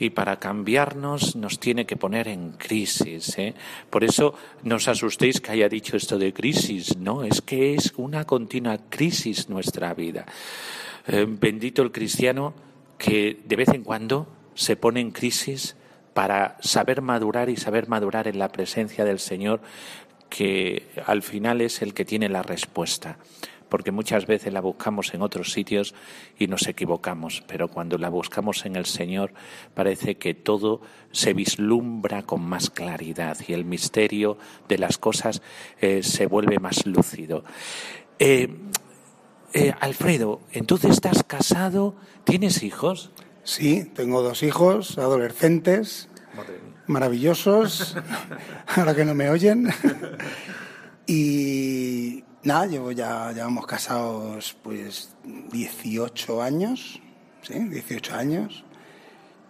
y 0.00 0.10
para 0.10 0.40
cambiarnos 0.40 1.36
nos 1.36 1.60
tiene 1.60 1.84
que 1.86 1.96
poner 1.96 2.26
en 2.26 2.52
crisis. 2.52 3.38
¿eh? 3.38 3.54
Por 3.88 4.02
eso 4.02 4.34
no 4.64 4.76
os 4.76 4.88
asustéis 4.88 5.40
que 5.40 5.52
haya 5.52 5.68
dicho 5.68 5.96
esto 5.96 6.18
de 6.18 6.32
crisis, 6.32 6.96
no, 6.96 7.22
es 7.22 7.42
que 7.42 7.74
es 7.74 7.92
una 7.96 8.24
continua 8.24 8.78
crisis 8.88 9.48
nuestra 9.48 9.92
vida. 9.94 10.24
Eh, 11.06 11.26
bendito 11.28 11.82
el 11.82 11.92
cristiano 11.92 12.54
que 12.98 13.40
de 13.44 13.56
vez 13.56 13.68
en 13.68 13.82
cuando 13.82 14.28
se 14.54 14.76
pone 14.76 15.00
en 15.00 15.10
crisis 15.10 15.76
para 16.14 16.56
saber 16.60 17.02
madurar 17.02 17.48
y 17.48 17.56
saber 17.56 17.88
madurar 17.88 18.28
en 18.28 18.38
la 18.38 18.52
presencia 18.52 19.04
del 19.04 19.18
Señor, 19.18 19.60
que 20.28 20.88
al 21.06 21.22
final 21.22 21.60
es 21.60 21.82
el 21.82 21.94
que 21.94 22.04
tiene 22.04 22.28
la 22.28 22.42
respuesta 22.42 23.18
porque 23.70 23.92
muchas 23.92 24.26
veces 24.26 24.52
la 24.52 24.60
buscamos 24.60 25.14
en 25.14 25.22
otros 25.22 25.52
sitios 25.52 25.94
y 26.38 26.48
nos 26.48 26.66
equivocamos, 26.66 27.42
pero 27.46 27.68
cuando 27.68 27.96
la 27.96 28.10
buscamos 28.10 28.66
en 28.66 28.76
el 28.76 28.84
Señor 28.84 29.32
parece 29.72 30.16
que 30.16 30.34
todo 30.34 30.82
se 31.12 31.32
vislumbra 31.32 32.24
con 32.24 32.42
más 32.42 32.68
claridad 32.68 33.38
y 33.46 33.54
el 33.54 33.64
misterio 33.64 34.36
de 34.68 34.76
las 34.76 34.98
cosas 34.98 35.40
eh, 35.80 36.02
se 36.02 36.26
vuelve 36.26 36.58
más 36.58 36.84
lúcido. 36.84 37.44
Eh, 38.18 38.48
eh, 39.52 39.72
Alfredo, 39.80 40.40
entonces 40.52 40.92
estás 40.92 41.22
casado, 41.24 41.96
¿tienes 42.24 42.62
hijos? 42.62 43.10
Sí, 43.42 43.84
tengo 43.94 44.22
dos 44.22 44.42
hijos, 44.42 44.98
adolescentes, 44.98 46.08
maravillosos, 46.86 47.96
ahora 48.76 48.94
que 48.94 49.04
no 49.04 49.14
me 49.14 49.30
oyen. 49.30 49.68
y 51.06 52.24
Nada, 52.42 52.64
llevo 52.64 52.90
ya, 52.90 53.32
llevamos 53.32 53.66
casados 53.66 54.56
pues 54.62 55.14
18 55.52 56.42
años, 56.42 57.02
¿sí? 57.42 57.58
18 57.58 58.14
años. 58.14 58.64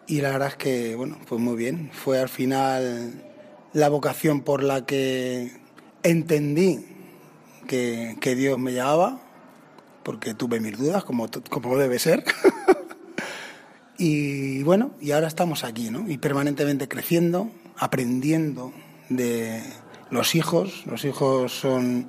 Y 0.09 0.23
la 0.23 0.31
verdad 0.31 0.49
es 0.49 0.57
que, 0.57 0.97
bueno, 0.97 1.17
pues 1.29 1.41
muy 1.41 1.55
bien. 1.55 1.91
Fue 1.93 2.19
al 2.19 2.29
final 2.29 3.13
la 3.73 3.89
vocación 3.89 4.41
por 4.41 4.65
la 4.65 4.87
que 4.87 5.53
entendí 6.03 6.85
que, 7.69 8.17
que 8.21 8.35
Dios 8.35 8.59
me 8.59 8.73
llamaba, 8.73 9.21
porque 10.03 10.35
tuve 10.35 10.61
mis 10.61 10.79
dudas, 10.79 11.05
como, 11.05 11.29
como 11.49 11.77
debe 11.77 11.99
ser. 11.99 12.25
y 13.99 14.63
bueno, 14.63 14.93
y 15.01 15.13
ahora 15.13 15.29
estamos 15.29 15.65
aquí, 15.65 15.91
¿no? 15.91 16.09
Y 16.11 16.19
permanentemente 16.19 16.89
creciendo, 16.89 17.51
aprendiendo 17.77 18.73
de 19.09 19.63
los 20.11 20.35
hijos. 20.35 20.87
Los 20.87 21.05
hijos 21.05 21.53
son 21.53 22.09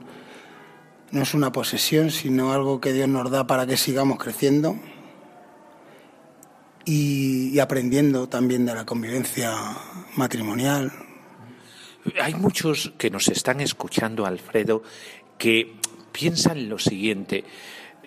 no 1.11 1.23
es 1.23 1.33
una 1.33 1.51
posesión, 1.51 2.09
sino 2.09 2.53
algo 2.53 2.79
que 2.79 2.93
Dios 2.93 3.09
nos 3.09 3.29
da 3.29 3.45
para 3.45 3.67
que 3.67 3.75
sigamos 3.75 4.17
creciendo 4.17 4.77
y, 6.85 7.59
aprendiendo 7.59 8.29
también 8.29 8.65
de 8.65 8.73
la 8.73 8.85
convivencia 8.85 9.53
matrimonial. 10.15 10.91
Hay 12.21 12.33
muchos 12.33 12.93
que 12.97 13.09
nos 13.09 13.27
están 13.27 13.59
escuchando, 13.59 14.25
Alfredo, 14.25 14.81
que 15.37 15.75
piensan 16.11 16.69
lo 16.69 16.79
siguiente. 16.79 17.43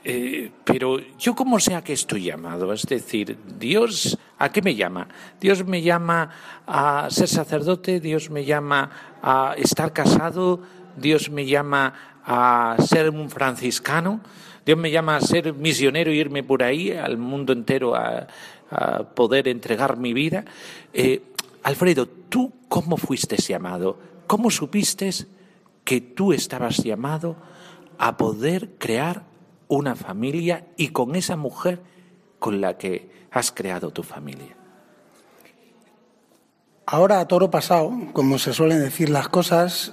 Eh, 0.06 0.50
pero 0.64 0.98
yo 1.18 1.34
como 1.34 1.58
sea 1.58 1.82
que 1.82 1.94
estoy 1.94 2.24
llamado, 2.24 2.72
es 2.74 2.82
decir, 2.82 3.38
Dios, 3.58 4.18
¿a 4.38 4.52
qué 4.52 4.60
me 4.60 4.74
llama? 4.74 5.08
Dios 5.40 5.64
me 5.64 5.80
llama 5.80 6.28
a 6.66 7.08
ser 7.10 7.26
sacerdote, 7.26 8.00
Dios 8.00 8.28
me 8.28 8.44
llama 8.44 8.90
a 9.22 9.54
estar 9.56 9.94
casado, 9.94 10.60
Dios 10.98 11.30
me 11.30 11.46
llama 11.46 11.94
a 12.24 12.76
ser 12.86 13.10
un 13.10 13.30
franciscano. 13.30 14.20
Dios 14.64 14.78
me 14.78 14.90
llama 14.90 15.16
a 15.16 15.20
ser 15.20 15.52
misionero 15.52 16.12
y 16.12 16.18
irme 16.18 16.42
por 16.42 16.62
ahí 16.62 16.90
al 16.90 17.18
mundo 17.18 17.52
entero 17.52 17.94
a, 17.94 18.26
poder 19.14 19.46
entregar 19.46 19.98
mi 19.98 20.12
vida. 20.12 20.44
Eh, 20.92 21.22
Alfredo, 21.62 22.06
¿tú 22.06 22.52
cómo 22.68 22.96
fuiste 22.96 23.36
llamado? 23.36 23.98
¿Cómo 24.26 24.50
supiste 24.50 25.10
que 25.84 26.00
tú 26.00 26.32
estabas 26.32 26.78
llamado 26.78 27.36
a 27.98 28.16
poder 28.16 28.70
crear 28.78 29.22
una 29.68 29.96
familia 29.96 30.66
y 30.76 30.88
con 30.88 31.16
esa 31.16 31.36
mujer 31.36 31.80
con 32.38 32.60
la 32.60 32.76
que 32.76 33.10
has 33.30 33.52
creado 33.52 33.90
tu 33.90 34.02
familia? 34.02 34.56
Ahora 36.86 37.20
a 37.20 37.28
toro 37.28 37.50
pasado, 37.50 37.92
como 38.12 38.38
se 38.38 38.52
suelen 38.52 38.80
decir 38.80 39.08
las 39.08 39.28
cosas, 39.28 39.92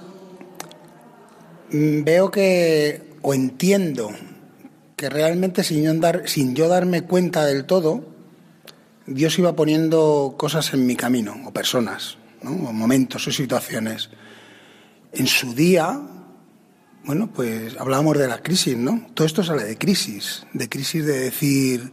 Mm, 1.72 2.04
veo 2.04 2.30
que, 2.30 3.02
o 3.22 3.32
entiendo, 3.32 4.10
que 4.94 5.08
realmente 5.08 5.64
sin 5.64 5.84
yo, 5.84 6.10
sin 6.26 6.54
yo 6.54 6.68
darme 6.68 7.02
cuenta 7.02 7.46
del 7.46 7.64
todo, 7.64 8.04
Dios 9.06 9.38
iba 9.38 9.56
poniendo 9.56 10.34
cosas 10.36 10.74
en 10.74 10.86
mi 10.86 10.96
camino, 10.96 11.34
o 11.46 11.50
personas, 11.50 12.18
o 12.44 12.50
momentos 12.50 13.26
o 13.26 13.32
situaciones. 13.32 14.10
En 15.12 15.26
su 15.26 15.54
día, 15.54 15.98
bueno, 17.04 17.30
pues 17.32 17.76
hablábamos 17.78 18.18
de 18.18 18.28
la 18.28 18.42
crisis, 18.42 18.76
¿no? 18.76 19.06
Todo 19.14 19.26
esto 19.26 19.42
sale 19.42 19.64
de 19.64 19.76
crisis, 19.76 20.46
de 20.52 20.68
crisis 20.68 21.04
de 21.04 21.18
decir, 21.18 21.92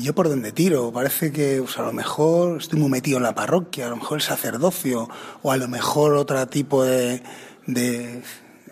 yo 0.00 0.14
por 0.14 0.28
dónde 0.28 0.52
tiro, 0.52 0.92
parece 0.92 1.32
que 1.32 1.60
pues, 1.62 1.78
a 1.78 1.82
lo 1.82 1.92
mejor 1.92 2.58
estoy 2.58 2.78
muy 2.78 2.90
metido 2.90 3.16
en 3.16 3.22
la 3.22 3.34
parroquia, 3.34 3.86
a 3.86 3.90
lo 3.90 3.96
mejor 3.96 4.18
el 4.18 4.22
sacerdocio, 4.22 5.08
o 5.42 5.52
a 5.52 5.56
lo 5.56 5.68
mejor 5.68 6.14
otro 6.14 6.46
tipo 6.46 6.84
de, 6.84 7.22
de 7.66 8.22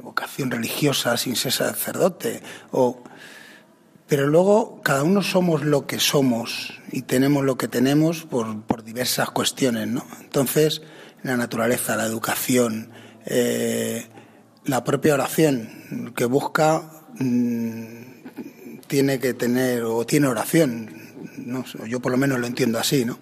vocación 0.01 0.51
religiosa 0.51 1.17
sin 1.17 1.37
ser 1.37 1.53
sacerdote. 1.53 2.43
O... 2.71 3.03
Pero 4.07 4.29
luego 4.29 4.81
cada 4.83 5.03
uno 5.03 5.21
somos 5.21 5.65
lo 5.65 5.87
que 5.87 5.99
somos 5.99 6.81
y 6.93 7.03
tenemos 7.03 7.45
lo 7.45 7.59
que 7.59 7.67
tenemos 7.67 8.23
por, 8.23 8.63
por 8.63 8.85
diversas 8.85 9.31
cuestiones. 9.31 9.89
¿no? 9.89 10.07
Entonces, 10.21 10.83
la 11.25 11.37
naturaleza, 11.37 11.97
la 11.97 12.05
educación, 12.05 12.93
eh, 13.25 14.07
la 14.67 14.85
propia 14.85 15.15
oración 15.15 16.13
que 16.15 16.25
busca 16.25 16.83
mm, 17.19 17.87
tiene 18.87 19.19
que 19.19 19.35
tener 19.35 19.85
o 19.85 20.05
tiene 20.05 20.27
oración. 20.27 20.91
¿no? 21.39 21.65
yo 21.87 22.01
por 22.01 22.13
lo 22.13 22.19
menos 22.19 22.39
lo 22.39 22.47
entiendo 22.47 22.79
así, 22.79 23.05
¿no? 23.05 23.19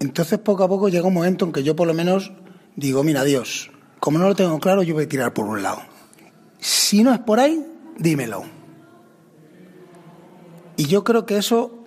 Entonces 0.00 0.38
poco 0.38 0.62
a 0.62 0.68
poco 0.68 0.88
llega 0.88 1.06
un 1.06 1.14
momento 1.14 1.44
en 1.44 1.52
que 1.52 1.62
yo 1.62 1.74
por 1.74 1.86
lo 1.86 1.94
menos 1.94 2.32
digo, 2.76 3.02
mira 3.02 3.24
Dios, 3.24 3.70
como 3.98 4.18
no 4.18 4.28
lo 4.28 4.36
tengo 4.36 4.60
claro, 4.60 4.82
yo 4.82 4.94
voy 4.94 5.04
a 5.04 5.08
tirar 5.08 5.34
por 5.34 5.46
un 5.46 5.62
lado. 5.62 5.82
Si 6.60 7.02
no 7.02 7.12
es 7.12 7.20
por 7.20 7.40
ahí, 7.40 7.64
dímelo. 7.98 8.44
Y 10.76 10.86
yo 10.86 11.02
creo 11.02 11.26
que 11.26 11.36
eso 11.36 11.84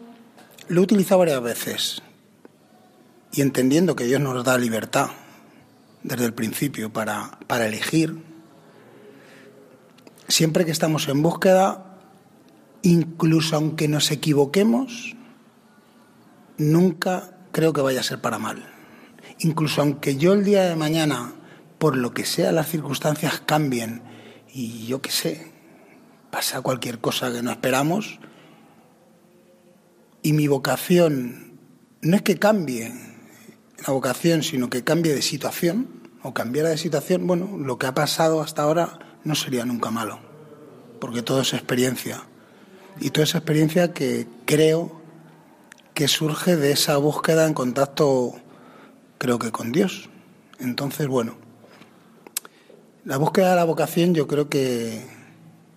lo 0.68 0.82
he 0.82 0.84
utilizado 0.84 1.20
varias 1.20 1.42
veces. 1.42 2.02
Y 3.32 3.42
entendiendo 3.42 3.96
que 3.96 4.04
Dios 4.04 4.20
nos 4.20 4.44
da 4.44 4.58
libertad 4.58 5.12
desde 6.04 6.26
el 6.26 6.34
principio 6.34 6.92
para, 6.92 7.40
para 7.48 7.68
elegir, 7.68 8.31
siempre 10.32 10.66
que 10.66 10.72
estamos 10.72 11.08
en 11.08 11.22
búsqueda, 11.22 12.00
incluso 12.82 13.56
aunque 13.56 13.88
nos 13.88 14.10
equivoquemos, 14.12 15.16
nunca 16.58 17.36
creo 17.52 17.74
que 17.74 17.82
vaya 17.82 18.00
a 18.00 18.04
ser 18.04 18.22
para 18.22 18.40
mal. 18.40 18.66
Incluso 19.40 19.82
aunque 19.82 20.16
yo 20.16 20.34
el 20.34 20.44
día 20.44 20.64
de 20.64 20.76
mañana, 20.76 21.34
por 21.78 21.98
lo 21.98 22.14
que 22.14 22.26
sea, 22.26 22.52
las 22.52 22.70
circunstancias 22.70 23.42
cambien 23.46 24.02
y 24.54 24.86
yo 24.86 25.02
qué 25.02 25.12
sé, 25.12 25.52
pasa 26.32 26.62
cualquier 26.62 27.00
cosa 27.00 27.32
que 27.32 27.42
no 27.42 27.52
esperamos, 27.52 28.20
y 30.24 30.34
mi 30.34 30.48
vocación 30.48 31.60
no 32.02 32.16
es 32.16 32.22
que 32.22 32.38
cambie 32.38 32.94
la 33.86 33.94
vocación, 33.94 34.44
sino 34.44 34.70
que 34.70 34.84
cambie 34.84 35.14
de 35.14 35.22
situación, 35.22 36.02
o 36.24 36.34
cambiara 36.34 36.70
de 36.70 36.78
situación, 36.78 37.26
bueno, 37.26 37.58
lo 37.58 37.80
que 37.80 37.88
ha 37.88 37.96
pasado 37.96 38.42
hasta 38.42 38.62
ahora 38.62 39.11
no 39.24 39.36
sería 39.36 39.66
nunca 39.66 39.92
malo, 39.92 40.20
porque 41.00 41.22
todo 41.22 41.42
es 41.42 41.54
experiencia. 41.54 42.24
Y 43.00 43.12
toda 43.12 43.24
esa 43.24 43.38
experiencia 43.38 43.94
que 43.94 44.28
creo 44.46 45.02
que 45.94 46.08
surge 46.08 46.56
de 46.56 46.72
esa 46.72 46.98
búsqueda 46.98 47.48
en 47.48 47.54
contacto, 47.54 48.34
creo 49.18 49.40
que 49.40 49.52
con 49.52 49.72
Dios. 49.72 50.10
Entonces, 50.60 51.08
bueno, 51.08 51.36
la 53.06 53.18
búsqueda 53.18 53.52
de 53.52 53.56
la 53.56 53.64
vocación 53.64 54.14
yo 54.14 54.28
creo 54.28 54.50
que, 54.50 55.06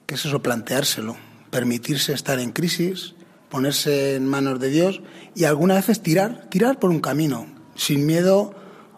que 0.06 0.14
es 0.14 0.24
eso, 0.24 0.42
planteárselo, 0.42 1.16
permitirse 1.50 2.12
estar 2.12 2.38
en 2.38 2.52
crisis, 2.52 3.14
ponerse 3.48 4.16
en 4.16 4.26
manos 4.26 4.60
de 4.60 4.68
Dios 4.70 5.02
y 5.34 5.44
algunas 5.44 5.78
veces 5.78 6.02
tirar, 6.02 6.48
tirar 6.50 6.78
por 6.78 6.90
un 6.90 7.00
camino, 7.00 7.46
sin 7.76 8.06
miedo 8.06 8.54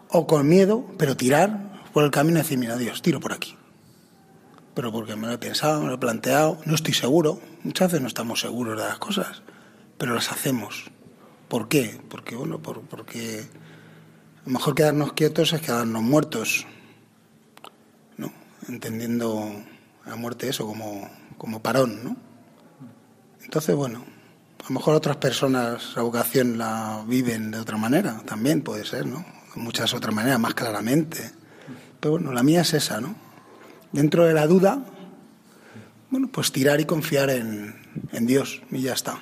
o 0.09 0.27
con 0.27 0.47
miedo, 0.47 0.85
pero 0.97 1.15
tirar 1.17 1.81
por 1.93 2.03
el 2.03 2.11
camino 2.11 2.39
y 2.39 2.41
decir, 2.43 2.57
mira 2.57 2.77
Dios, 2.77 3.01
tiro 3.01 3.19
por 3.19 3.33
aquí. 3.33 3.56
Pero 4.77 4.91
porque 4.91 5.15
me 5.15 5.25
lo 5.25 5.33
he 5.33 5.37
pensado, 5.39 5.81
me 5.81 5.87
lo 5.87 5.95
he 5.95 5.97
planteado, 5.97 6.59
no 6.65 6.75
estoy 6.75 6.93
seguro. 6.93 7.41
Muchas 7.63 7.87
veces 7.87 8.01
no 8.01 8.07
estamos 8.07 8.41
seguros 8.41 8.77
de 8.77 8.85
las 8.85 8.99
cosas, 8.99 9.41
pero 9.97 10.13
las 10.13 10.31
hacemos. 10.31 10.91
¿Por 11.47 11.67
qué? 11.67 11.99
Porque, 12.07 12.35
bueno, 12.35 12.59
por, 12.59 12.81
porque 12.81 13.39
a 13.39 14.45
lo 14.45 14.51
mejor 14.51 14.75
quedarnos 14.75 15.13
quietos 15.13 15.51
es 15.53 15.61
quedarnos 15.61 16.03
muertos, 16.03 16.67
¿no? 18.17 18.31
Entendiendo 18.67 19.51
la 20.05 20.15
muerte 20.15 20.47
eso 20.47 20.67
como, 20.67 21.09
como 21.39 21.59
parón, 21.63 22.03
¿no? 22.03 22.15
Entonces, 23.41 23.75
bueno, 23.75 24.05
a 24.63 24.67
lo 24.67 24.75
mejor 24.75 24.93
otras 24.93 25.17
personas 25.17 25.93
la 25.95 26.03
vocación 26.03 26.59
la 26.59 27.03
viven 27.07 27.49
de 27.49 27.57
otra 27.57 27.77
manera, 27.77 28.21
también 28.27 28.61
puede 28.61 28.85
ser, 28.85 29.07
¿no? 29.07 29.25
Muchas 29.55 29.95
otras 29.95 30.13
maneras, 30.13 30.39
más 30.39 30.53
claramente. 30.53 31.31
Pero 31.99 32.11
bueno, 32.11 32.31
la 32.31 32.43
mía 32.43 32.61
es 32.61 32.75
esa, 32.75 33.01
¿no? 33.01 33.26
Dentro 33.97 34.27
de 34.27 34.35
la 34.35 34.45
duda, 34.45 34.85
bueno, 36.11 36.29
pues 36.31 36.51
tirar 36.51 36.79
y 36.79 36.85
confiar 36.85 37.31
en, 37.31 37.73
Dios 38.27 38.61
y 38.69 38.83
ya 38.83 38.93
está. 38.93 39.17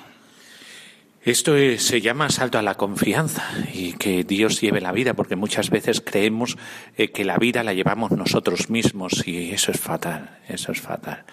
Esto 1.22 1.54
se 1.78 2.02
llama 2.02 2.28
salto 2.28 2.58
a 2.58 2.62
la 2.62 2.74
confianza 2.74 3.42
y 3.72 3.94
que 3.94 4.22
Dios 4.22 4.60
lleve 4.60 4.82
la 4.82 4.92
vida, 4.92 5.14
porque 5.14 5.34
muchas 5.34 5.70
veces 5.70 6.02
creemos 6.04 6.58
eh, 6.98 7.10
que 7.10 7.24
la 7.24 7.38
vida 7.38 7.64
la 7.64 7.72
llevamos 7.72 8.10
nosotros 8.10 8.68
mismos 8.68 9.26
y 9.26 9.50
eso 9.50 9.72
es 9.72 9.80
fatal, 9.80 10.40
eso 10.46 10.72
es 10.72 10.80
fatal. 10.82 11.24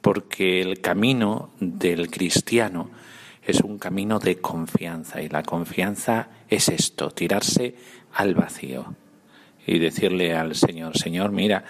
Porque 0.00 0.62
el 0.62 0.80
camino 0.80 1.50
del 1.60 2.10
cristiano 2.10 2.90
es 3.42 3.60
un 3.60 3.78
camino 3.78 4.18
de 4.18 4.38
confianza 4.38 5.20
y 5.20 5.28
la 5.28 5.42
confianza 5.42 6.30
es 6.48 6.70
esto, 6.70 7.10
tirarse 7.10 7.74
al 8.14 8.34
vacío 8.34 8.96
y 9.70 9.78
decirle 9.78 10.34
al 10.34 10.56
Señor, 10.56 10.98
Señor, 10.98 11.30
mira, 11.30 11.62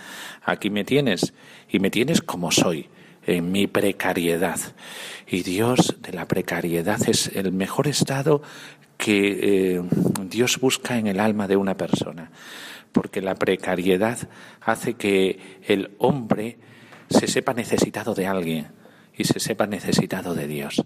aquí 0.42 0.70
me 0.70 0.84
tienes 0.84 1.34
y 1.68 1.80
me 1.80 1.90
tienes 1.90 2.22
como 2.22 2.50
soy, 2.50 2.88
en 3.26 3.52
mi 3.52 3.66
precariedad. 3.66 4.58
Y 5.26 5.42
Dios 5.42 5.96
de 6.00 6.14
la 6.14 6.26
precariedad 6.26 6.98
es 7.06 7.26
el 7.34 7.52
mejor 7.52 7.88
estado 7.88 8.40
que 8.96 9.74
eh, 9.76 9.82
Dios 10.22 10.58
busca 10.58 10.96
en 10.96 11.08
el 11.08 11.20
alma 11.20 11.46
de 11.46 11.56
una 11.56 11.76
persona, 11.76 12.30
porque 12.92 13.20
la 13.20 13.34
precariedad 13.34 14.16
hace 14.62 14.94
que 14.94 15.38
el 15.66 15.90
hombre 15.98 16.56
se 17.10 17.26
sepa 17.26 17.52
necesitado 17.52 18.14
de 18.14 18.26
alguien 18.26 18.68
y 19.14 19.24
se 19.24 19.40
sepa 19.40 19.66
necesitado 19.66 20.34
de 20.34 20.46
Dios 20.46 20.82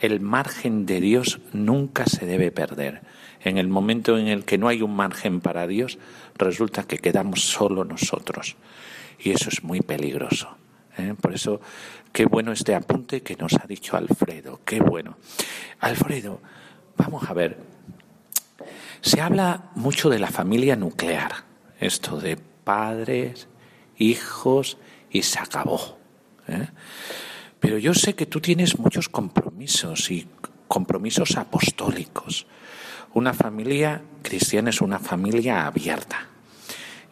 el 0.00 0.20
margen 0.20 0.86
de 0.86 1.00
Dios 1.00 1.40
nunca 1.52 2.06
se 2.06 2.26
debe 2.26 2.50
perder. 2.50 3.02
En 3.44 3.58
el 3.58 3.68
momento 3.68 4.18
en 4.18 4.26
el 4.26 4.44
que 4.44 4.58
no 4.58 4.68
hay 4.68 4.82
un 4.82 4.96
margen 4.96 5.40
para 5.40 5.66
Dios, 5.66 5.98
resulta 6.36 6.84
que 6.84 6.98
quedamos 6.98 7.42
solo 7.42 7.84
nosotros. 7.84 8.56
Y 9.18 9.30
eso 9.30 9.50
es 9.50 9.62
muy 9.62 9.80
peligroso. 9.80 10.56
¿eh? 10.96 11.14
Por 11.20 11.34
eso, 11.34 11.60
qué 12.12 12.24
bueno 12.24 12.52
este 12.52 12.74
apunte 12.74 13.22
que 13.22 13.36
nos 13.36 13.54
ha 13.54 13.66
dicho 13.66 13.96
Alfredo. 13.96 14.60
Qué 14.64 14.80
bueno. 14.80 15.18
Alfredo, 15.80 16.40
vamos 16.96 17.28
a 17.28 17.34
ver. 17.34 17.58
Se 19.02 19.20
habla 19.20 19.70
mucho 19.74 20.08
de 20.08 20.18
la 20.18 20.28
familia 20.28 20.74
nuclear. 20.74 21.44
Esto 21.78 22.18
de 22.18 22.36
padres, 22.36 23.48
hijos 23.98 24.78
y 25.10 25.22
se 25.22 25.38
acabó. 25.38 25.98
¿eh? 26.48 26.68
Pero 27.60 27.76
yo 27.76 27.92
sé 27.92 28.14
que 28.14 28.24
tú 28.24 28.40
tienes 28.40 28.78
muchos 28.78 29.10
compromisos 29.10 30.10
y 30.10 30.26
compromisos 30.66 31.36
apostólicos. 31.36 32.46
Una 33.14 33.32
familia 33.32 34.02
cristiana 34.22 34.70
es 34.70 34.80
una 34.80 34.98
familia 34.98 35.66
abierta 35.66 36.26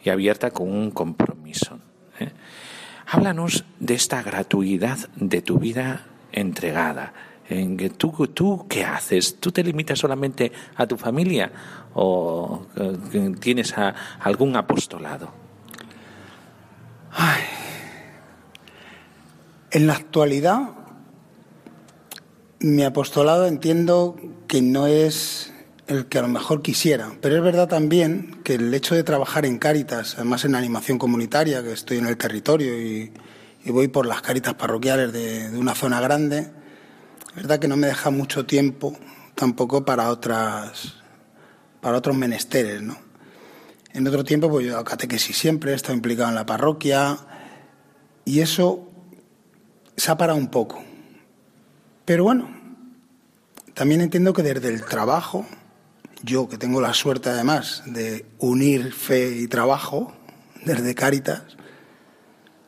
y 0.03 0.09
abierta 0.09 0.51
con 0.51 0.69
un 0.69 0.91
compromiso. 0.91 1.79
¿eh? 2.19 2.31
Háblanos 3.07 3.63
de 3.79 3.93
esta 3.93 4.21
gratuidad 4.21 4.97
de 5.15 5.41
tu 5.41 5.59
vida 5.59 6.05
entregada. 6.31 7.13
En 7.49 7.77
que 7.77 7.89
tú, 7.89 8.11
¿Tú 8.33 8.65
qué 8.69 8.83
haces? 8.85 9.39
¿Tú 9.39 9.51
te 9.51 9.63
limitas 9.63 9.99
solamente 9.99 10.51
a 10.75 10.87
tu 10.87 10.97
familia 10.97 11.51
o 11.93 12.65
eh, 12.75 13.35
tienes 13.39 13.75
algún 14.19 14.55
apostolado? 14.55 15.43
En 19.71 19.87
la 19.87 19.93
actualidad, 19.93 20.69
mi 22.59 22.83
apostolado 22.83 23.47
entiendo 23.47 24.15
que 24.47 24.61
no 24.61 24.87
es 24.87 25.52
el 25.93 26.05
que 26.07 26.19
a 26.19 26.21
lo 26.21 26.27
mejor 26.27 26.61
quisiera, 26.61 27.11
pero 27.21 27.35
es 27.35 27.43
verdad 27.43 27.67
también 27.67 28.41
que 28.43 28.55
el 28.55 28.73
hecho 28.73 28.95
de 28.95 29.03
trabajar 29.03 29.45
en 29.45 29.57
Cáritas, 29.57 30.15
además 30.15 30.45
en 30.45 30.55
animación 30.55 30.97
comunitaria, 30.97 31.63
que 31.63 31.71
estoy 31.71 31.97
en 31.97 32.07
el 32.07 32.17
territorio 32.17 32.79
y, 32.79 33.11
voy 33.65 33.87
por 33.87 34.05
las 34.05 34.21
Cáritas 34.21 34.55
parroquiales 34.55 35.13
de, 35.13 35.49
una 35.57 35.73
zona 35.75 36.01
grande, 36.01 36.51
es 37.29 37.35
verdad 37.35 37.59
que 37.59 37.67
no 37.67 37.77
me 37.77 37.87
deja 37.87 38.09
mucho 38.09 38.45
tiempo 38.45 38.97
tampoco 39.35 39.85
para 39.85 40.09
otras 40.09 40.95
para 41.81 41.97
otros 41.97 42.15
menesteres. 42.15 42.81
En 43.93 44.07
otro 44.07 44.23
tiempo, 44.23 44.49
pues 44.49 44.65
yo 44.65 44.77
a 44.77 44.83
catequesis 44.83 45.37
siempre, 45.37 45.71
he 45.71 45.75
estado 45.75 45.93
implicado 45.93 46.29
en 46.29 46.35
la 46.35 46.45
parroquia 46.45 47.17
y 48.25 48.39
eso 48.39 48.89
se 49.95 50.11
ha 50.11 50.17
parado 50.17 50.39
un 50.39 50.47
poco. 50.47 50.81
Pero 52.05 52.23
bueno, 52.23 52.49
también 53.73 54.01
entiendo 54.01 54.33
que 54.33 54.43
desde 54.43 54.69
el 54.69 54.85
trabajo, 54.85 55.45
yo 56.23 56.47
que 56.49 56.57
tengo 56.57 56.81
la 56.81 56.93
suerte 56.93 57.29
además 57.29 57.83
de 57.85 58.25
unir 58.39 58.93
fe 58.93 59.35
y 59.35 59.47
trabajo 59.47 60.13
desde 60.65 60.95
Cáritas, 60.95 61.43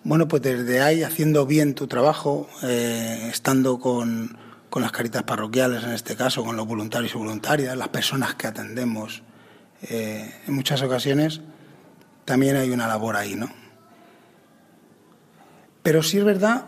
bueno, 0.04 0.28
pues 0.28 0.44
desde 0.44 0.82
ahí 0.82 1.02
haciendo 1.02 1.48
bien 1.48 1.74
tu 1.74 1.88
trabajo, 1.88 2.47
eh, 2.62 3.30
estando 3.32 3.80
con, 3.80 4.38
con 4.70 4.84
las 4.84 4.91
caritas 4.91 5.24
parroquiales 5.24 5.84
en 5.84 5.91
este 5.91 6.16
caso, 6.16 6.43
con 6.43 6.56
los 6.56 6.68
voluntarios 6.68 7.16
y 7.16 7.18
voluntarias, 7.18 7.76
las 7.76 7.88
personas 7.89 8.36
que 8.36 8.45
atendemos, 8.45 9.24
eh, 9.82 10.32
en 10.47 10.53
muchas 10.53 10.82
ocasiones 10.82 11.41
también 12.26 12.56
hay 12.56 12.70
una 12.72 12.88
labor 12.88 13.16
ahí, 13.16 13.36
¿no? 13.36 13.49
Pero 15.82 16.03
sí 16.03 16.18
es 16.18 16.24
verdad 16.24 16.66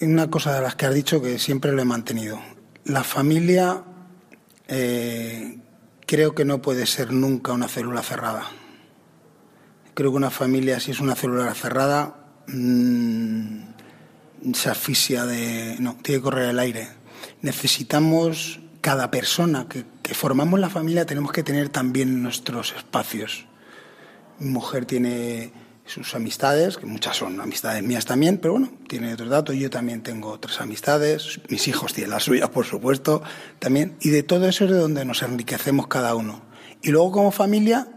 una 0.00 0.30
cosa 0.30 0.54
de 0.54 0.60
las 0.60 0.74
que 0.74 0.86
has 0.86 0.94
dicho 0.94 1.22
que 1.22 1.38
siempre 1.38 1.72
lo 1.72 1.80
he 1.80 1.84
mantenido. 1.84 2.40
La 2.84 3.04
familia 3.04 3.82
eh, 4.68 5.58
creo 6.06 6.34
que 6.34 6.44
no 6.44 6.62
puede 6.62 6.86
ser 6.86 7.12
nunca 7.12 7.52
una 7.52 7.68
célula 7.68 8.02
cerrada. 8.02 8.50
Creo 9.94 10.10
que 10.10 10.16
una 10.16 10.30
familia, 10.30 10.80
si 10.80 10.90
es 10.90 11.00
una 11.00 11.14
célula 11.14 11.54
cerrada, 11.54 12.32
mm, 12.48 14.52
se 14.54 14.70
asfixia 14.70 15.26
de... 15.26 15.76
No, 15.78 15.96
tiene 16.02 16.20
que 16.20 16.24
correr 16.24 16.50
el 16.50 16.58
aire. 16.58 16.88
Necesitamos 17.42 18.60
cada 18.80 19.10
persona 19.10 19.66
que, 19.68 19.84
que 20.02 20.14
formamos 20.14 20.58
la 20.58 20.70
familia 20.70 21.06
tenemos 21.06 21.32
que 21.32 21.42
tener 21.42 21.68
también 21.68 22.22
nuestros 22.22 22.74
espacios. 22.76 23.46
Mi 24.38 24.50
mujer 24.50 24.86
tiene 24.86 25.52
sus 25.92 26.14
amistades, 26.14 26.78
que 26.78 26.86
muchas 26.86 27.18
son 27.18 27.38
amistades 27.40 27.82
mías 27.82 28.06
también, 28.06 28.38
pero 28.38 28.54
bueno, 28.54 28.70
tiene 28.88 29.12
otros 29.12 29.28
datos. 29.28 29.56
Yo 29.56 29.68
también 29.68 30.02
tengo 30.02 30.30
otras 30.30 30.60
amistades, 30.60 31.40
mis 31.48 31.68
hijos 31.68 31.92
tienen 31.92 32.12
las 32.12 32.24
suyas, 32.24 32.48
por 32.48 32.64
supuesto, 32.64 33.22
también. 33.58 33.96
Y 34.00 34.08
de 34.08 34.22
todo 34.22 34.48
eso 34.48 34.64
es 34.64 34.70
de 34.70 34.78
donde 34.78 35.04
nos 35.04 35.22
enriquecemos 35.22 35.88
cada 35.88 36.14
uno. 36.14 36.42
Y 36.82 36.90
luego 36.90 37.12
como 37.12 37.30
familia, 37.30 37.88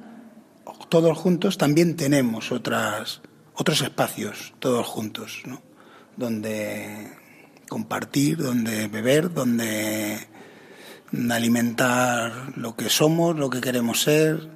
todos 0.90 1.18
juntos, 1.18 1.58
también 1.58 1.96
tenemos 1.96 2.52
otras, 2.52 3.22
otros 3.54 3.82
espacios, 3.82 4.54
todos 4.60 4.86
juntos, 4.86 5.44
¿no? 5.46 5.62
Donde 6.18 7.12
compartir, 7.70 8.38
donde 8.38 8.88
beber, 8.88 9.34
donde 9.34 10.28
alimentar 11.32 12.54
lo 12.58 12.76
que 12.76 12.90
somos, 12.90 13.38
lo 13.38 13.50
que 13.50 13.62
queremos 13.62 14.02
ser, 14.02 14.55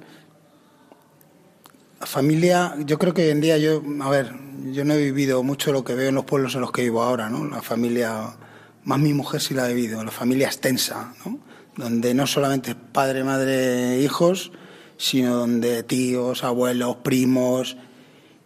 familia, 2.06 2.74
yo 2.78 2.98
creo 2.98 3.12
que 3.12 3.24
hoy 3.24 3.30
en 3.30 3.40
día 3.40 3.58
yo, 3.58 3.82
a 4.00 4.08
ver, 4.08 4.32
yo 4.72 4.84
no 4.84 4.94
he 4.94 4.98
vivido 4.98 5.42
mucho 5.42 5.72
lo 5.72 5.84
que 5.84 5.94
veo 5.94 6.08
en 6.08 6.14
los 6.14 6.24
pueblos 6.24 6.54
en 6.54 6.62
los 6.62 6.72
que 6.72 6.82
vivo 6.82 7.02
ahora, 7.02 7.28
¿no? 7.28 7.44
La 7.44 7.62
familia, 7.62 8.36
más 8.84 8.98
mi 8.98 9.12
mujer 9.12 9.40
sí 9.40 9.54
la 9.54 9.64
ha 9.64 9.68
vivido, 9.68 10.02
la 10.02 10.10
familia 10.10 10.46
extensa, 10.46 11.14
¿no? 11.24 11.38
Donde 11.76 12.14
no 12.14 12.26
solamente 12.26 12.70
es 12.70 12.76
padre, 12.76 13.22
madre, 13.22 14.00
hijos, 14.00 14.50
sino 14.96 15.36
donde 15.36 15.82
tíos, 15.82 16.42
abuelos, 16.42 16.96
primos, 16.96 17.76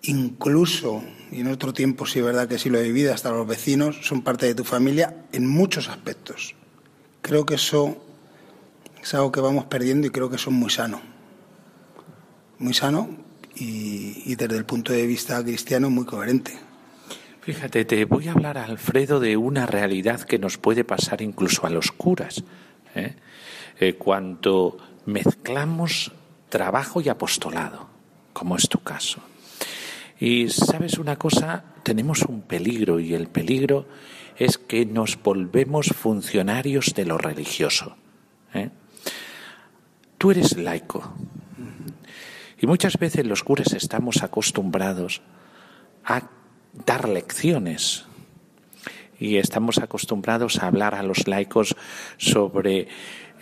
incluso, 0.03 1.03
y 1.31 1.41
en 1.41 1.49
otro 1.49 1.73
tiempo 1.73 2.07
sí 2.07 2.19
es 2.19 2.25
verdad 2.25 2.49
que 2.49 2.59
sí 2.59 2.71
lo 2.71 2.79
he 2.79 2.83
vivido, 2.83 3.15
hasta 3.15 3.31
los 3.31 3.47
vecinos 3.47 3.99
son 4.03 4.23
parte 4.23 4.47
de 4.47 4.55
tu 4.55 4.65
familia 4.65 5.25
en 5.33 5.47
muchos 5.47 5.89
aspectos. 5.89 6.55
Creo 7.23 7.47
que 7.47 7.55
eso 7.55 7.97
es 9.03 9.15
algo 9.15 9.33
que 9.33 9.41
vamos 9.41 9.65
perdiendo 9.67 10.07
y 10.07 10.11
creo 10.11 10.29
que 10.29 10.37
eso 10.37 10.51
es 10.51 10.57
muy 10.57 10.71
sano. 10.71 11.01
Muy 12.59 12.75
sano 12.75 13.24
y, 13.57 14.35
desde 14.35 14.57
el 14.57 14.65
punto 14.65 14.93
de 14.93 15.07
vista 15.07 15.43
cristiano 15.43 15.91
muy 15.91 16.05
coherente. 16.05 16.53
Fíjate, 17.43 17.85
te 17.85 18.05
voy 18.07 18.29
a 18.29 18.33
hablar, 18.33 18.57
Alfredo, 18.57 19.21
de 19.21 19.37
una 19.37 19.67
realidad 19.67 20.23
que 20.23 20.39
nos 20.39 20.57
puede 20.57 20.85
pasar 20.85 21.21
incluso 21.21 21.67
a 21.67 21.71
los 21.71 21.93
curas. 21.93 22.43
¿eh? 22.95 23.15
Eh, 23.79 23.95
cuando 23.95 24.79
mezclamos 25.05 26.13
trabajo 26.49 27.01
y 27.01 27.09
apostolado, 27.09 27.89
como 28.33 28.57
es 28.57 28.69
tu 28.69 28.79
caso. 28.79 29.21
Y 30.19 30.49
sabes 30.49 30.99
una 30.99 31.17
cosa, 31.17 31.65
tenemos 31.83 32.23
un 32.23 32.43
peligro 32.43 32.99
y 32.99 33.15
el 33.15 33.27
peligro 33.27 33.87
es 34.37 34.59
que 34.59 34.87
nos 34.87 35.23
volvemos 35.23 35.89
funcionarios 35.89 36.95
de 36.95 37.05
lo 37.05 37.19
religioso. 37.19 37.97
¿eh? 38.55 38.71
Tú 40.17 40.31
eres 40.31 40.57
laico, 40.57 41.13
y 42.65 42.67
muchas 42.67 42.97
veces 42.97 43.27
los 43.27 43.43
curas 43.43 43.75
estamos 43.75 44.23
acostumbrados 44.23 45.21
a 46.03 46.31
dar 46.87 47.07
lecciones 47.11 48.07
y 49.21 49.37
estamos 49.37 49.77
acostumbrados 49.77 50.63
a 50.63 50.69
hablar 50.69 50.95
a 50.95 51.03
los 51.03 51.29
laicos 51.29 51.77
sobre 52.17 52.89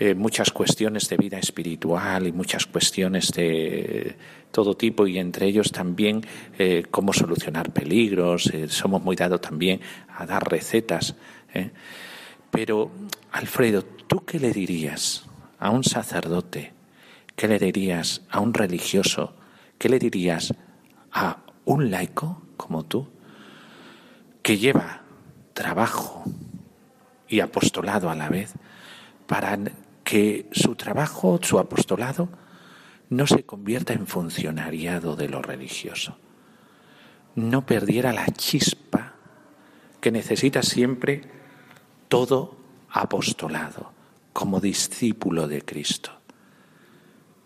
eh, 0.01 0.17
muchas 0.17 0.51
cuestiones 0.51 1.09
de 1.09 1.19
vida 1.19 1.39
espiritual 1.39 2.27
y 2.27 2.33
muchas 2.33 2.67
cuestiones 2.67 3.29
de 3.29 4.17
todo 4.51 4.77
tipo 4.77 5.07
y 5.07 5.21
entre 5.21 5.47
ellos 5.47 5.71
también 5.71 6.27
eh, 6.59 6.83
cómo 6.91 7.13
solucionar 7.13 7.73
peligros. 7.73 8.49
Eh, 8.49 8.67
somos 8.69 9.05
muy 9.05 9.15
dados 9.15 9.41
también 9.41 9.81
a 10.17 10.27
dar 10.27 10.51
recetas. 10.51 11.15
Pero, 12.51 12.91
Alfredo, 13.31 13.85
¿tú 13.85 14.25
qué 14.25 14.41
le 14.41 14.51
dirías 14.51 15.25
a 15.61 15.71
un 15.71 15.85
sacerdote 15.85 16.82
¿Qué 17.43 17.49
le 17.49 17.59
dirías 17.59 18.23
a 18.31 18.39
un 18.39 18.55
religioso? 18.55 19.35
¿Qué 19.77 19.89
le 19.89 19.99
dirías 19.99 20.55
a 21.11 21.39
un 21.65 21.91
laico 21.91 22.41
como 22.57 22.85
tú 22.85 23.09
que 24.45 24.59
lleva 24.59 25.03
trabajo 25.53 26.23
y 27.27 27.41
apostolado 27.41 28.11
a 28.11 28.15
la 28.15 28.29
vez 28.29 28.55
para 29.27 29.59
que 30.05 30.47
su 30.53 30.77
trabajo, 30.77 31.41
su 31.43 31.59
apostolado, 31.59 32.29
no 33.11 33.27
se 33.27 33.43
convierta 33.43 33.93
en 33.93 34.07
funcionariado 34.07 35.17
de 35.17 35.29
lo 35.29 35.43
religioso, 35.43 36.19
no 37.35 37.67
perdiera 37.67 38.13
la 38.13 38.27
chispa 38.27 39.15
que 40.01 40.13
necesita 40.13 40.63
siempre 40.63 41.23
todo 42.07 42.57
apostolado 42.89 43.91
como 44.33 44.61
discípulo 44.61 45.49
de 45.49 45.63
Cristo. 45.63 46.22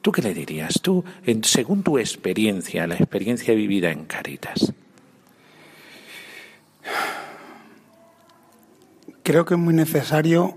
¿Tú 0.07 0.13
qué 0.13 0.23
le 0.23 0.35
dirías? 0.35 0.75
Tú, 0.81 1.05
según 1.43 1.83
tu 1.83 1.99
experiencia, 1.99 2.87
la 2.87 2.95
experiencia 2.95 3.53
vivida 3.55 3.91
en 3.91 4.05
Caritas. 4.05 4.73
Creo 9.25 9.45
que 9.45 9.55
es 9.55 9.59
muy 9.59 9.75
necesario. 9.75 10.57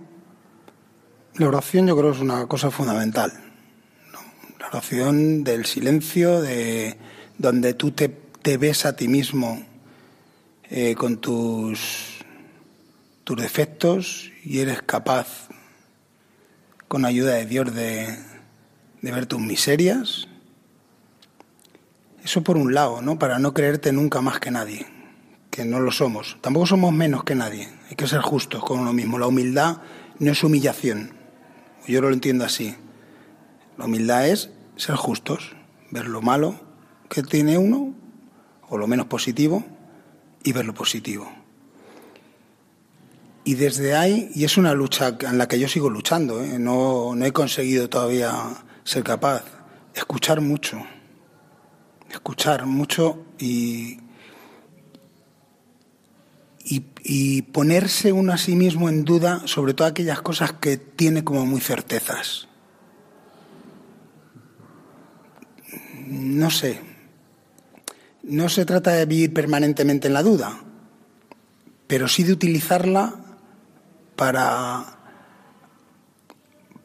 La 1.33 1.47
oración, 1.47 1.87
yo 1.87 1.97
creo, 1.97 2.11
es 2.11 2.19
una 2.19 2.45
cosa 2.45 2.69
fundamental. 2.69 3.33
La 4.59 4.67
oración 4.67 5.43
del 5.43 5.65
silencio, 5.65 6.43
de 6.43 6.97
donde 7.39 7.73
tú 7.73 7.89
te, 7.89 8.11
ves 8.55 8.85
a 8.85 8.95
ti 8.95 9.07
mismo 9.07 9.65
eh, 10.69 10.93
con 10.93 11.17
tus, 11.17 12.19
tus 13.23 13.35
defectos 13.35 14.29
y 14.43 14.59
eres 14.59 14.83
capaz, 14.83 15.47
con 16.87 17.03
ayuda 17.03 17.33
de 17.33 17.47
Dios, 17.47 17.73
de, 17.73 18.28
de 19.01 19.11
ver 19.11 19.25
tus 19.25 19.39
miserias. 19.39 20.27
Eso 22.23 22.43
por 22.43 22.57
un 22.57 22.73
lado, 22.73 23.01
¿no? 23.01 23.17
Para 23.17 23.39
no 23.39 23.53
creerte 23.53 23.91
nunca 23.91 24.21
más 24.21 24.39
que 24.39 24.51
nadie, 24.51 24.85
que 25.49 25.65
no 25.65 25.79
lo 25.79 25.91
somos. 25.91 26.37
Tampoco 26.41 26.65
somos 26.65 26.93
menos 26.93 27.23
que 27.23 27.35
nadie. 27.35 27.69
Hay 27.89 27.95
que 27.95 28.07
ser 28.07 28.21
justos 28.21 28.63
con 28.63 28.79
uno 28.79 28.93
mismo. 28.93 29.17
La 29.17 29.27
humildad 29.27 29.77
no 30.19 30.31
es 30.31 30.43
humillación. 30.43 31.13
Yo 31.87 32.01
lo 32.01 32.11
entiendo 32.11 32.45
así. 32.45 32.75
La 33.77 33.85
humildad 33.85 34.27
es 34.27 34.51
ser 34.75 34.95
justos, 34.95 35.55
ver 35.91 36.07
lo 36.07 36.21
malo 36.21 36.59
que 37.09 37.23
tiene 37.23 37.57
uno, 37.57 37.95
o 38.67 38.77
lo 38.77 38.87
menos 38.87 39.07
positivo, 39.07 39.65
y 40.43 40.53
ver 40.53 40.65
lo 40.65 40.73
positivo. 40.73 41.31
Y 43.43 43.55
desde 43.55 43.95
ahí, 43.95 44.29
y 44.35 44.43
es 44.43 44.57
una 44.57 44.73
lucha 44.73 45.17
en 45.21 45.37
la 45.37 45.47
que 45.47 45.59
yo 45.59 45.67
sigo 45.67 45.89
luchando, 45.89 46.43
¿eh? 46.43 46.59
no, 46.59 47.15
no 47.15 47.25
he 47.25 47.31
conseguido 47.31 47.89
todavía 47.89 48.33
ser 48.89 49.03
capaz, 49.03 49.43
escuchar 49.93 50.41
mucho, 50.41 50.83
escuchar 52.09 52.65
mucho 52.65 53.23
y, 53.37 53.99
y, 56.65 57.43
ponerse 57.43 58.11
uno 58.11 58.33
a 58.33 58.37
sí 58.39 58.55
mismo 58.55 58.89
en 58.89 59.05
duda 59.05 59.43
sobre 59.45 59.75
todas 59.75 59.91
aquellas 59.91 60.23
cosas 60.23 60.53
que 60.53 60.77
tiene 60.77 61.23
como 61.23 61.45
muy 61.45 61.61
certezas. 61.61 62.47
No 66.07 66.49
sé, 66.49 66.81
no 68.23 68.49
se 68.49 68.65
trata 68.65 68.93
de 68.93 69.05
vivir 69.05 69.35
permanentemente 69.35 70.07
en 70.07 70.15
la 70.15 70.23
duda, 70.23 70.63
pero 71.85 72.07
sí 72.07 72.23
de 72.23 72.33
utilizarla 72.33 73.13
para 74.15 74.98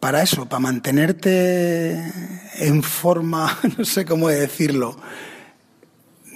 para 0.05 0.23
eso, 0.23 0.45
para 0.45 0.61
mantenerte 0.61 1.99
en 2.59 2.83
forma, 2.83 3.59
no 3.79 3.87
sé 3.87 4.05
cómo 4.05 4.29
decirlo, 4.29 4.99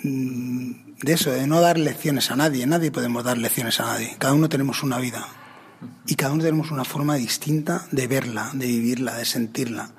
mm, 0.04 0.70
de 1.02 1.12
eso, 1.12 1.30
de 1.32 1.46
no 1.46 1.60
dar 1.60 1.76
lecciones 1.76 2.30
a 2.30 2.36
nadie. 2.36 2.66
Nadie 2.66 2.90
podemos 2.90 3.24
dar 3.24 3.36
lecciones 3.36 3.78
a 3.80 3.84
nadie. 3.84 4.16
Cada 4.18 4.32
uno 4.32 4.48
tenemos 4.48 4.82
una 4.82 4.98
vida 4.98 5.28
y 6.06 6.14
cada 6.14 6.32
uno 6.32 6.44
tenemos 6.44 6.70
una 6.70 6.86
forma 6.86 7.16
distinta 7.16 7.86
de 7.92 8.06
verla, 8.06 8.52
de 8.54 8.66
vivirla, 8.68 9.18
de 9.18 9.26
sentirla. 9.26 9.90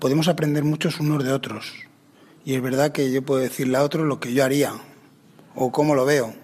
Podemos 0.00 0.26
aprender 0.26 0.64
muchos 0.64 0.98
unos 0.98 1.22
de 1.22 1.32
otros. 1.32 1.74
Y 2.44 2.54
es 2.54 2.60
verdad 2.60 2.90
que 2.90 3.12
yo 3.12 3.24
puedo 3.24 3.40
decirle 3.40 3.78
a 3.78 3.84
otro 3.84 4.04
lo 4.04 4.18
que 4.18 4.34
yo 4.34 4.42
haría 4.42 4.72
o 5.54 5.70
cómo 5.70 5.94
lo 5.94 6.04
veo. 6.06 6.34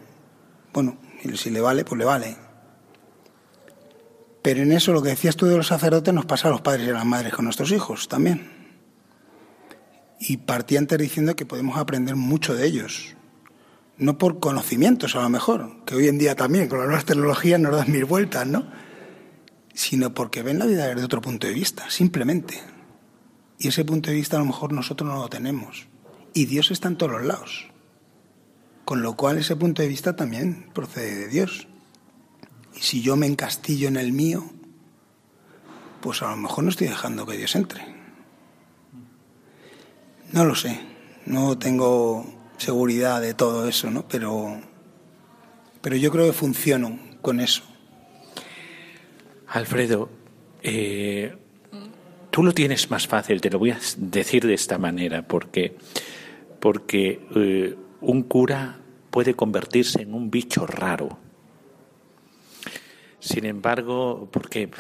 Bueno, 0.73 0.97
si 1.35 1.51
le 1.51 1.61
vale, 1.61 1.85
pues 1.85 1.99
le 1.99 2.05
vale. 2.05 2.50
Pero 4.43 4.63
en 4.63 4.73
eso 4.73 4.93
lo 4.93 5.03
que 5.03 5.11
decías 5.11 5.37
tú 5.37 5.47
de 5.47 5.57
los 5.57 5.67
sacerdotes 5.67 6.15
nos 6.15 6.25
pasa 6.25 6.49
a 6.49 6.51
los 6.51 6.63
padres 6.63 6.87
y 6.87 6.91
a 6.91 6.95
las 6.95 7.05
madres 7.05 7.35
con 7.35 7.45
nuestros 7.45 7.73
hijos 7.73 8.09
también. 8.09 8.51
Y 10.19 10.39
partí 10.39 10.77
antes 10.77 10.99
diciendo 10.99 11.37
que 11.37 11.47
podemos 11.47 11.77
aprender 11.79 12.17
mucho 12.17 12.55
de 12.55 12.67
ellos. 12.67 13.17
No 13.97 14.17
por 14.17 14.41
conocimientos 14.41 15.15
a 15.15 15.23
lo 15.23 15.29
mejor, 15.29 15.85
que 15.85 15.95
hoy 15.95 16.09
en 16.09 16.19
día 16.19 16.35
también 16.35 16.69
con 16.69 16.79
las 16.79 16.87
nuevas 16.87 17.05
tecnologías 17.05 17.61
nos 17.61 17.77
dan 17.77 17.93
mil 17.93 18.07
vueltas, 18.07 18.47
¿no? 18.47 18.67
Sino 19.75 20.15
porque 20.15 20.43
ven 20.43 20.59
la 20.59 20.67
vida 20.67 20.87
desde 20.87 21.05
otro 21.05 21.21
punto 21.21 21.47
de 21.47 21.53
vista, 21.53 21.91
simplemente. 21.91 22.61
Y 23.59 23.69
ese 23.69 23.85
punto 23.85 24.11
de 24.11 24.17
vista 24.17 24.37
a 24.37 24.41
lo 24.41 24.47
mejor 24.47 24.73
nosotros 24.73 25.09
no 25.09 25.17
lo 25.17 25.29
tenemos. 25.29 25.87
Y 26.33 26.47
Dios 26.47 26.71
está 26.71 26.89
en 26.89 26.97
todos 26.97 27.13
los 27.13 27.25
lados. 27.25 27.67
Con 28.87 29.03
lo 29.03 29.17
cual 29.17 29.37
ese 29.37 29.55
punto 29.55 29.83
de 29.83 29.89
vista 29.89 30.17
también 30.17 30.71
procede 30.73 31.15
de 31.15 31.29
Dios. 31.29 31.69
Y 32.75 32.81
si 32.81 33.03
yo 33.03 33.17
me 33.17 33.27
encastillo 33.27 33.89
en 33.89 33.97
el 33.97 34.13
mío, 34.13 34.45
pues 36.01 36.23
a 36.23 36.31
lo 36.31 36.37
mejor 36.37 36.65
no 36.65 36.71
estoy 36.71 36.89
dejando 36.89 37.27
que 37.27 37.37
Dios 37.37 37.55
entre. 37.57 37.85
No 40.33 40.45
lo 40.45 40.55
sé, 40.55 40.81
no 41.27 41.59
tengo 41.59 42.25
seguridad 42.57 43.21
de 43.21 43.35
todo 43.35 43.69
eso, 43.69 43.91
¿no? 43.91 44.07
Pero, 44.09 44.61
pero 45.81 45.97
yo 45.97 46.11
creo 46.11 46.27
que 46.27 46.33
funciono 46.33 46.99
con 47.21 47.41
eso. 47.41 47.63
Alfredo, 49.49 50.09
eh, 50.63 51.37
tú 52.31 52.43
lo 52.45 52.53
tienes 52.53 52.91
más 52.91 53.09
fácil, 53.09 53.41
te 53.41 53.51
lo 53.51 53.59
voy 53.59 53.73
a 53.73 53.79
decir 53.97 54.47
de 54.47 54.55
esta 54.55 54.79
manera, 54.79 55.27
porque, 55.27 55.77
porque 56.61 57.21
eh, 57.35 57.77
un 58.01 58.23
cura 58.23 58.79
puede 59.11 59.35
convertirse 59.35 60.03
en 60.03 60.15
un 60.15 60.31
bicho 60.31 60.67
raro 60.67 61.19
sin 63.21 63.45
embargo, 63.45 64.29
porque 64.33 64.71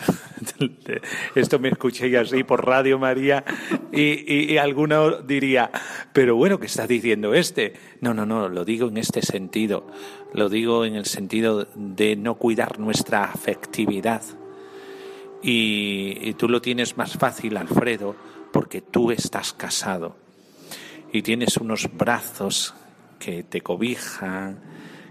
esto 1.35 1.59
me 1.59 1.69
escuché 1.69 2.17
así 2.19 2.43
por 2.43 2.67
Radio 2.67 2.99
María 2.99 3.45
y, 3.93 4.53
y, 4.53 4.59
alguno 4.59 5.21
diría, 5.21 5.71
pero 6.13 6.37
bueno, 6.37 6.59
¿qué 6.59 6.67
está 6.67 6.87
diciendo 6.87 7.35
este? 7.35 7.75
No, 8.01 8.15
no, 8.15 8.27
no, 8.27 8.49
lo 8.49 8.65
digo 8.65 8.89
en 8.89 8.97
este 8.97 9.23
sentido. 9.23 9.87
Lo 10.33 10.49
digo 10.49 10.85
en 10.85 10.97
el 10.97 11.05
sentido 11.05 11.67
de 11.75 12.17
no 12.17 12.37
cuidar 12.37 12.79
nuestra 12.79 13.25
afectividad. 13.25 14.23
Y, 15.43 16.19
y 16.21 16.35
tú 16.35 16.49
lo 16.49 16.61
tienes 16.61 16.97
más 16.97 17.15
fácil, 17.15 17.57
Alfredo, 17.57 18.17
porque 18.53 18.81
tú 18.81 19.11
estás 19.11 19.53
casado 19.53 20.17
y 21.13 21.23
tienes 21.23 21.57
unos 21.57 21.89
brazos 21.93 22.75
que 23.19 23.43
te 23.43 23.61
cobijan, 23.61 24.59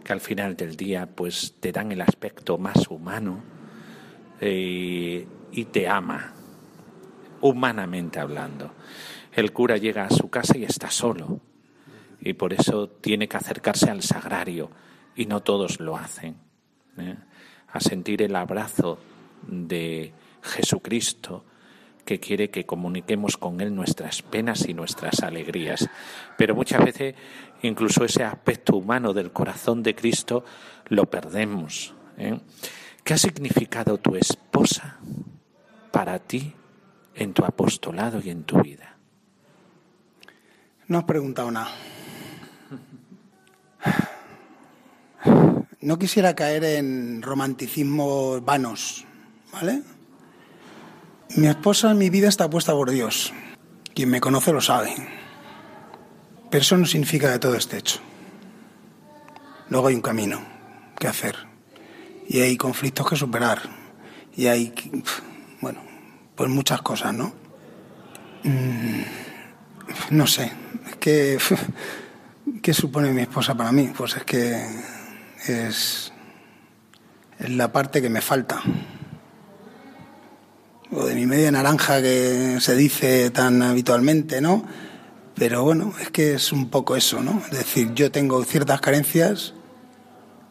que 0.10 0.14
al 0.14 0.22
final 0.22 0.56
del 0.56 0.76
día 0.76 1.06
pues 1.06 1.54
te 1.60 1.72
dan 1.72 1.92
el 1.92 2.02
aspecto 2.02 2.58
más 2.58 2.88
humano 2.88 3.44
eh, 4.42 5.28
y 5.52 5.66
te 5.66 5.88
ama, 5.88 6.34
humanamente 7.42 8.20
hablando. 8.20 8.74
El 9.32 9.54
cura 9.54 9.78
llega 9.78 10.06
a 10.06 10.10
su 10.10 10.28
casa 10.32 10.58
y 10.58 10.64
está 10.64 10.90
solo 10.90 11.40
y 12.22 12.34
por 12.34 12.54
eso 12.54 12.90
tiene 12.90 13.28
que 13.28 13.38
acercarse 13.38 13.92
al 13.92 14.02
sagrario 14.02 14.72
y 15.16 15.28
no 15.28 15.42
todos 15.42 15.80
lo 15.80 15.96
hacen. 15.96 16.38
¿eh? 16.98 17.16
A 17.68 17.80
sentir 17.80 18.24
el 18.24 18.36
abrazo 18.36 18.98
de 19.44 20.12
Jesucristo 20.42 21.46
que 22.04 22.20
quiere 22.20 22.50
que 22.50 22.66
comuniquemos 22.66 23.38
con 23.38 23.62
Él 23.62 23.76
nuestras 23.76 24.24
penas 24.24 24.68
y 24.68 24.74
nuestras 24.74 25.22
alegrías. 25.22 25.88
Pero 26.40 26.56
muchas 26.56 26.84
veces 26.84 27.14
incluso 27.62 28.04
ese 28.06 28.24
aspecto 28.24 28.76
humano 28.76 29.14
del 29.14 29.32
corazón 29.32 29.84
de 29.84 29.96
Cristo 29.96 30.44
lo 30.88 31.06
perdemos. 31.06 31.94
¿eh? 32.18 32.40
¿Qué 33.04 33.14
ha 33.14 33.18
significado 33.18 33.98
tu 33.98 34.16
esposa 34.16 34.98
para 35.92 36.20
ti 36.20 36.54
en 37.16 37.34
tu 37.34 37.44
apostolado 37.44 38.22
y 38.24 38.30
en 38.30 38.44
tu 38.44 38.62
vida? 38.62 38.98
No 40.88 41.00
has 41.00 41.04
preguntado 41.04 41.52
nada. 41.52 41.72
No 45.82 45.98
quisiera 45.98 46.36
caer 46.36 46.64
en 46.66 47.22
romanticismos 47.22 48.44
vanos, 48.44 49.06
¿vale? 49.54 49.82
Mi 51.38 51.48
esposa 51.48 51.94
mi 51.94 52.10
vida 52.10 52.28
está 52.28 52.50
puesta 52.50 52.74
por 52.74 52.92
Dios. 52.92 53.32
Quien 53.94 54.10
me 54.10 54.20
conoce 54.20 54.52
lo 54.52 54.62
sabe. 54.62 55.19
Pero 56.50 56.62
eso 56.62 56.78
no 56.78 56.86
significa 56.86 57.32
que 57.32 57.40
todo 57.40 57.56
esté 57.56 57.78
hecho. 57.78 58.00
Luego 59.70 59.88
hay 59.88 59.96
un 59.96 60.02
camino 60.02 60.42
que 60.98 61.08
hacer. 61.08 61.36
Y 62.28 62.42
hay 62.42 62.58
conflictos 62.58 63.10
que 63.10 63.16
superar. 63.16 63.62
Y 64.36 64.48
hay, 64.48 64.74
bueno, 65.62 65.82
pues 66.36 66.50
muchas 66.50 66.82
cosas, 66.82 67.14
¿no? 67.14 67.34
Mm, 68.44 69.02
no 70.12 70.28
sé. 70.28 70.52
Es 70.90 70.98
¿qué 72.62 72.74
supone 72.74 73.12
mi 73.12 73.22
esposa 73.22 73.56
para 73.56 73.72
mí? 73.72 73.92
Pues 73.96 74.16
es 74.16 74.24
que 74.24 74.66
es, 75.48 76.12
es 77.40 77.50
la 77.50 77.72
parte 77.72 78.02
que 78.02 78.10
me 78.10 78.22
falta 78.22 78.62
o 80.92 81.06
de 81.06 81.16
mi 81.16 81.26
media 81.26 81.52
naranja 81.52 82.02
que 82.02 82.58
se 82.60 82.76
dice 82.76 83.30
tan 83.30 83.62
habitualmente, 83.62 84.42
¿no? 84.42 84.66
Pero 85.40 85.64
bueno, 85.64 85.94
es 86.02 86.12
que 86.12 86.34
es 86.34 86.52
un 86.52 86.70
poco 86.70 86.98
eso, 86.98 87.24
¿no? 87.24 87.42
Es 87.50 87.58
decir, 87.58 87.94
yo 87.94 88.12
tengo 88.12 88.44
ciertas 88.44 88.82
carencias 88.82 89.54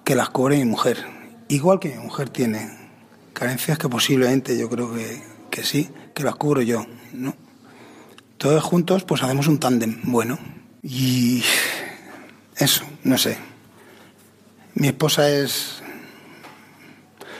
que 0.02 0.14
las 0.14 0.30
cubre 0.30 0.56
mi 0.56 0.64
mujer, 0.64 1.04
igual 1.48 1.78
que 1.78 1.90
mi 1.90 2.02
mujer 2.02 2.30
tiene 2.30 2.70
carencias 3.34 3.76
que 3.76 3.90
posiblemente 3.90 4.58
yo 4.58 4.70
creo 4.70 4.94
que, 4.94 5.22
que 5.50 5.62
sí, 5.62 5.90
que 6.14 6.22
las 6.22 6.36
cubro 6.36 6.62
yo, 6.62 6.86
¿no? 7.12 7.36
Todos 8.38 8.62
juntos 8.62 9.04
pues 9.04 9.22
hacemos 9.22 9.46
un 9.46 9.60
tándem 9.60 10.00
bueno. 10.04 10.38
Y 10.82 11.44
eso, 12.56 12.84
no 13.04 13.18
sé. 13.18 13.36
Mi 14.74 14.88
esposa 14.88 15.28
es 15.28 15.82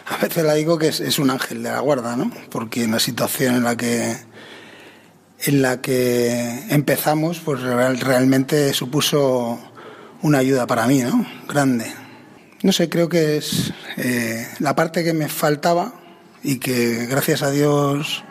a 0.07 0.17
veces 0.17 0.45
la 0.45 0.55
digo 0.55 0.79
que 0.79 0.89
es, 0.89 1.19
un 1.19 1.31
ángel 1.31 1.63
de 1.63 1.71
la 1.71 1.81
guarda, 1.81 2.17
¿no? 2.17 2.31
Porque 2.51 2.85
en 2.85 2.93
la 2.93 2.99
situación 2.99 3.57
en 3.57 3.65
la 3.65 3.77
que 3.77 4.17
en 5.41 5.63
la 5.63 5.81
que 5.81 6.65
empezamos, 6.71 7.41
pues 7.41 7.61
realmente 7.63 8.73
supuso 8.73 9.59
una 10.23 10.39
ayuda 10.39 10.67
para 10.67 10.87
mí, 10.87 11.01
¿no? 11.01 11.27
Grande. 11.49 11.87
No 12.63 12.73
sé, 12.73 12.89
creo 12.89 13.09
que 13.09 13.37
es 13.37 13.73
eh, 13.97 14.49
la 14.59 14.75
parte 14.75 15.05
que 15.05 15.13
me 15.13 15.29
faltaba 15.29 15.95
y 16.43 16.59
que 16.59 17.07
gracias 17.07 17.43
a 17.43 17.51
Dios 17.51 18.25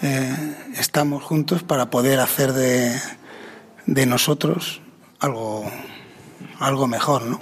eh, 0.00 0.54
estamos 0.76 1.24
juntos 1.24 1.64
para 1.64 1.90
poder 1.90 2.20
hacer 2.20 2.52
de, 2.52 2.96
de 3.86 4.06
nosotros 4.06 4.80
algo, 5.18 5.68
algo 6.60 6.86
mejor, 6.86 7.24
¿no? 7.24 7.40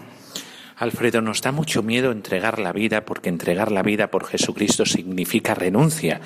Alfredo, 0.78 1.22
nos 1.22 1.40
da 1.40 1.52
mucho 1.52 1.82
miedo 1.82 2.12
entregar 2.12 2.58
la 2.58 2.72
vida 2.72 3.04
porque 3.04 3.30
entregar 3.30 3.72
la 3.72 3.82
vida 3.82 4.10
por 4.10 4.26
Jesucristo 4.26 4.84
significa 4.84 5.54
renuncia. 5.54 6.20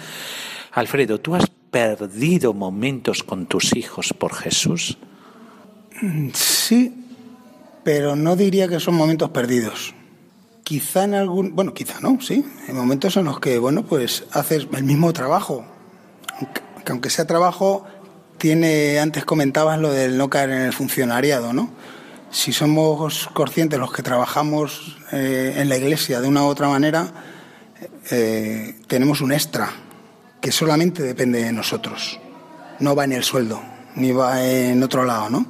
Alfredo, 0.73 1.21
¿tú 1.21 1.37
has 1.37 1.51
perdido 1.71 2.53
momentos 2.55 3.23
con 3.23 3.47
tus 3.47 3.77
hijos 3.77 4.14
por 4.18 4.35
Jesús? 4.35 4.99
Sí, 6.35 6.95
pero 7.85 8.16
no 8.16 8.37
diría 8.37 8.68
que 8.68 8.81
son 8.81 8.95
momentos 8.95 9.31
perdidos. 9.31 9.95
Quizá 10.64 11.05
en 11.05 11.14
algún, 11.14 11.55
bueno, 11.55 11.75
quizá 11.75 12.01
no, 12.01 12.21
sí, 12.21 12.45
en 12.68 12.77
momentos 12.77 13.16
en 13.16 13.25
los 13.25 13.41
que, 13.41 13.59
bueno, 13.59 13.85
pues 13.85 14.25
haces 14.33 14.68
el 14.73 14.85
mismo 14.85 15.12
trabajo, 15.12 15.64
que 16.85 16.93
aunque 16.93 17.11
sea 17.11 17.27
trabajo, 17.27 17.85
tiene, 18.39 18.99
antes 18.99 19.25
comentabas 19.25 19.79
lo 19.79 19.93
del 19.93 20.16
no 20.16 20.31
caer 20.31 20.51
en 20.51 20.62
el 20.62 20.73
funcionariado, 20.73 21.53
¿no? 21.53 21.71
si 22.31 22.53
somos 22.53 23.29
conscientes 23.33 23.79
los 23.79 23.93
que 23.93 24.03
trabajamos 24.03 24.99
eh, 25.12 25.55
en 25.57 25.68
la 25.68 25.77
iglesia 25.77 26.21
de 26.21 26.29
una 26.29 26.45
u 26.45 26.47
otra 26.47 26.68
manera, 26.68 27.12
eh, 28.11 28.77
tenemos 28.87 29.21
un 29.21 29.33
extra 29.33 29.71
que 30.41 30.53
solamente 30.53 31.03
depende 31.03 31.43
de 31.45 31.53
nosotros. 31.53 32.18
No 32.78 32.95
va 32.95 33.05
en 33.05 33.12
el 33.12 33.24
sueldo, 33.24 33.61
ni 33.95 34.12
va 34.12 34.45
en 34.45 34.82
otro 34.82 35.05
lado, 35.05 35.30
¿no? 35.30 35.47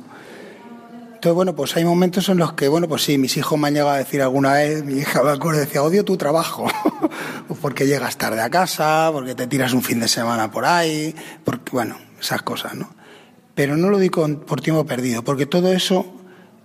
Entonces, 1.06 1.34
bueno, 1.34 1.54
pues 1.54 1.76
hay 1.76 1.84
momentos 1.84 2.28
en 2.30 2.38
los 2.38 2.54
que, 2.54 2.68
bueno, 2.68 2.88
pues 2.88 3.02
sí, 3.02 3.18
mis 3.18 3.36
hijos 3.36 3.58
me 3.58 3.68
han 3.68 3.74
llegado 3.74 3.90
a 3.90 3.98
decir 3.98 4.22
alguna 4.22 4.54
vez, 4.54 4.82
mi 4.84 4.94
hija 4.94 5.22
me 5.22 5.30
acuerdo, 5.30 5.60
decía, 5.60 5.82
odio 5.82 6.02
tu 6.04 6.16
trabajo, 6.16 6.66
porque 7.60 7.86
llegas 7.86 8.16
tarde 8.16 8.40
a 8.40 8.48
casa, 8.48 9.10
porque 9.12 9.34
te 9.34 9.46
tiras 9.46 9.74
un 9.74 9.82
fin 9.82 10.00
de 10.00 10.08
semana 10.08 10.50
por 10.50 10.64
ahí, 10.64 11.14
porque, 11.44 11.70
bueno, 11.72 11.98
esas 12.18 12.40
cosas, 12.42 12.74
¿no? 12.74 12.94
Pero 13.54 13.76
no 13.76 13.90
lo 13.90 13.98
digo 13.98 14.26
por 14.46 14.62
tiempo 14.62 14.86
perdido, 14.86 15.22
porque 15.22 15.44
todo 15.44 15.70
eso 15.72 16.20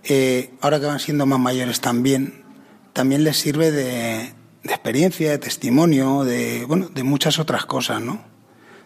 eh, 0.08 0.52
ahora 0.62 0.80
que 0.80 0.86
van 0.86 1.00
siendo 1.00 1.26
más 1.26 1.40
mayores 1.40 1.82
también, 1.82 2.44
también 2.94 3.24
les 3.24 3.38
sirve 3.38 3.72
de, 3.72 4.35
experiencia, 4.74 5.32
de 5.32 5.38
testimonio, 5.38 6.24
de, 6.24 6.66
bueno, 6.66 6.90
de 6.90 7.04
muchas 7.04 7.40
otras 7.40 7.66
cosas, 7.66 8.02
¿no? 8.02 8.24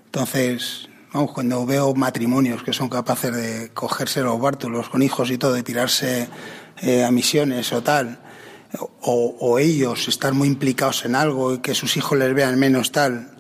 Entonces, 0.06 0.90
vamos, 1.14 1.32
cuando 1.32 1.66
veo 1.66 1.94
matrimonios 1.94 2.64
que 2.64 2.74
son 2.74 2.90
capaces 2.90 3.36
de 3.36 3.70
cogerse 3.74 4.22
los 4.22 4.40
bártulos 4.40 4.90
con 4.90 5.02
hijos 5.02 5.32
y 5.32 5.38
todo, 5.38 5.54
de 5.54 5.64
tirarse 5.64 6.28
eh, 6.82 7.04
a 7.04 7.12
misiones 7.12 7.72
o 7.74 7.82
tal, 7.82 8.20
o, 9.02 9.58
ellos 9.58 10.08
estar 10.08 10.34
muy 10.34 10.48
implicados 10.48 11.04
en 11.06 11.16
algo 11.16 11.56
y 11.56 11.60
que 11.60 11.74
sus 11.74 11.98
hijos 11.98 12.18
les 12.18 12.34
vean 12.34 12.60
menos 12.60 12.92
tal, 12.92 13.32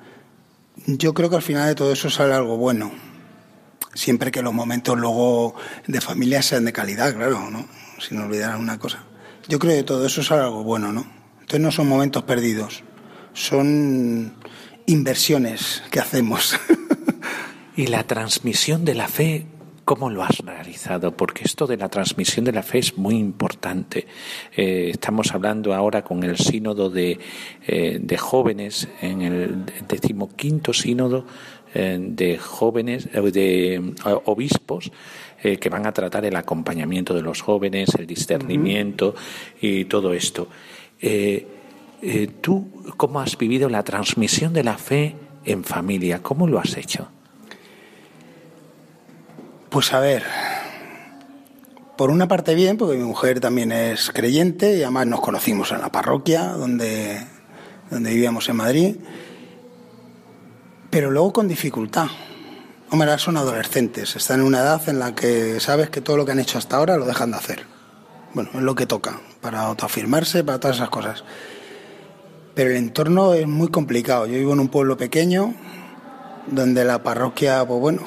yo 0.87 1.13
creo 1.13 1.29
que 1.29 1.35
al 1.35 1.41
final 1.43 1.67
de 1.67 1.75
todo 1.75 1.91
eso 1.91 2.09
sale 2.09 2.33
algo 2.33 2.57
bueno 2.57 2.91
siempre 3.93 4.31
que 4.31 4.41
los 4.41 4.53
momentos 4.53 4.97
luego 4.97 5.55
de 5.87 6.01
familia 6.01 6.41
sean 6.41 6.65
de 6.65 6.73
calidad, 6.73 7.13
claro, 7.13 7.49
¿no? 7.49 7.67
Sin 7.99 8.19
olvidar 8.19 8.55
una 8.57 8.79
cosa. 8.79 9.03
Yo 9.47 9.59
creo 9.59 9.75
que 9.75 9.83
todo 9.83 10.05
eso 10.05 10.21
es 10.21 10.31
algo 10.31 10.63
bueno, 10.63 10.93
¿no? 10.93 11.18
Entonces 11.49 11.65
no 11.65 11.71
son 11.71 11.87
momentos 11.89 12.21
perdidos, 12.21 12.83
son 13.33 14.35
inversiones 14.85 15.81
que 15.89 15.99
hacemos. 15.99 16.55
¿Y 17.75 17.87
la 17.87 18.03
transmisión 18.03 18.85
de 18.85 18.93
la 18.93 19.07
fe 19.07 19.47
¿Cómo 19.83 20.11
lo 20.11 20.21
has 20.21 20.37
realizado? 20.37 21.17
Porque 21.17 21.45
esto 21.45 21.65
de 21.65 21.75
la 21.75 21.89
transmisión 21.89 22.45
de 22.45 22.51
la 22.51 22.61
fe 22.61 22.77
es 22.77 22.95
muy 22.99 23.15
importante. 23.15 24.05
Eh, 24.55 24.91
estamos 24.91 25.33
hablando 25.33 25.73
ahora 25.73 26.03
con 26.03 26.23
el 26.23 26.37
sínodo 26.37 26.91
de, 26.91 27.17
eh, 27.65 27.97
de 27.99 28.17
jóvenes, 28.19 28.87
en 29.01 29.23
el 29.23 29.65
decimoquinto 29.87 30.73
sínodo 30.73 31.25
eh, 31.73 31.97
de 31.99 32.37
jóvenes, 32.37 33.11
de 33.11 33.95
obispos, 34.25 34.91
que 35.41 35.69
van 35.69 35.87
a 35.87 35.93
tratar 35.93 36.23
el 36.25 36.35
acompañamiento 36.35 37.15
de 37.15 37.23
los 37.23 37.41
jóvenes, 37.41 37.95
el 37.97 38.05
discernimiento 38.05 39.15
y 39.59 39.85
todo 39.85 40.13
esto. 40.13 40.49
¿Tú 42.41 42.67
cómo 42.97 43.19
has 43.19 43.37
vivido 43.37 43.69
la 43.69 43.83
transmisión 43.83 44.53
de 44.53 44.63
la 44.63 44.77
fe 44.77 45.15
en 45.45 45.63
familia? 45.63 46.21
¿Cómo 46.21 46.47
lo 46.47 46.59
has 46.59 46.77
hecho? 46.77 47.09
Pues 49.69 49.93
a 49.93 49.99
ver, 49.99 50.23
por 51.95 52.09
una 52.09 52.27
parte 52.27 52.55
bien, 52.55 52.77
porque 52.77 52.97
mi 52.97 53.03
mujer 53.03 53.39
también 53.39 53.71
es 53.71 54.09
creyente 54.11 54.77
y 54.77 54.83
además 54.83 55.05
nos 55.07 55.21
conocimos 55.21 55.71
en 55.71 55.81
la 55.81 55.91
parroquia 55.91 56.53
donde, 56.53 57.21
donde 57.91 58.09
vivíamos 58.09 58.49
en 58.49 58.55
Madrid, 58.55 58.95
pero 60.89 61.11
luego 61.11 61.33
con 61.33 61.47
dificultad. 61.47 62.07
Hombre, 62.89 63.15
son 63.19 63.37
adolescentes, 63.37 64.15
están 64.15 64.39
en 64.39 64.47
una 64.47 64.61
edad 64.61 64.81
en 64.89 64.97
la 64.97 65.13
que 65.13 65.59
sabes 65.59 65.91
que 65.91 66.01
todo 66.01 66.17
lo 66.17 66.25
que 66.25 66.31
han 66.31 66.39
hecho 66.39 66.57
hasta 66.57 66.77
ahora 66.77 66.97
lo 66.97 67.05
dejan 67.05 67.31
de 67.31 67.37
hacer. 67.37 67.78
Bueno, 68.34 68.49
es 68.53 68.61
lo 68.61 68.75
que 68.75 68.86
toca, 68.86 69.19
para 69.41 69.61
autoafirmarse, 69.61 70.43
para 70.43 70.59
todas 70.59 70.77
esas 70.77 70.89
cosas. 70.89 71.23
Pero 72.53 72.71
el 72.71 72.77
entorno 72.77 73.34
es 73.34 73.47
muy 73.47 73.69
complicado. 73.69 74.27
Yo 74.27 74.34
vivo 74.34 74.53
en 74.53 74.59
un 74.59 74.69
pueblo 74.69 74.97
pequeño, 74.97 75.53
donde 76.47 76.86
la 76.86 77.01
parroquia, 77.01 77.65
pues 77.65 77.80
bueno, 77.80 78.03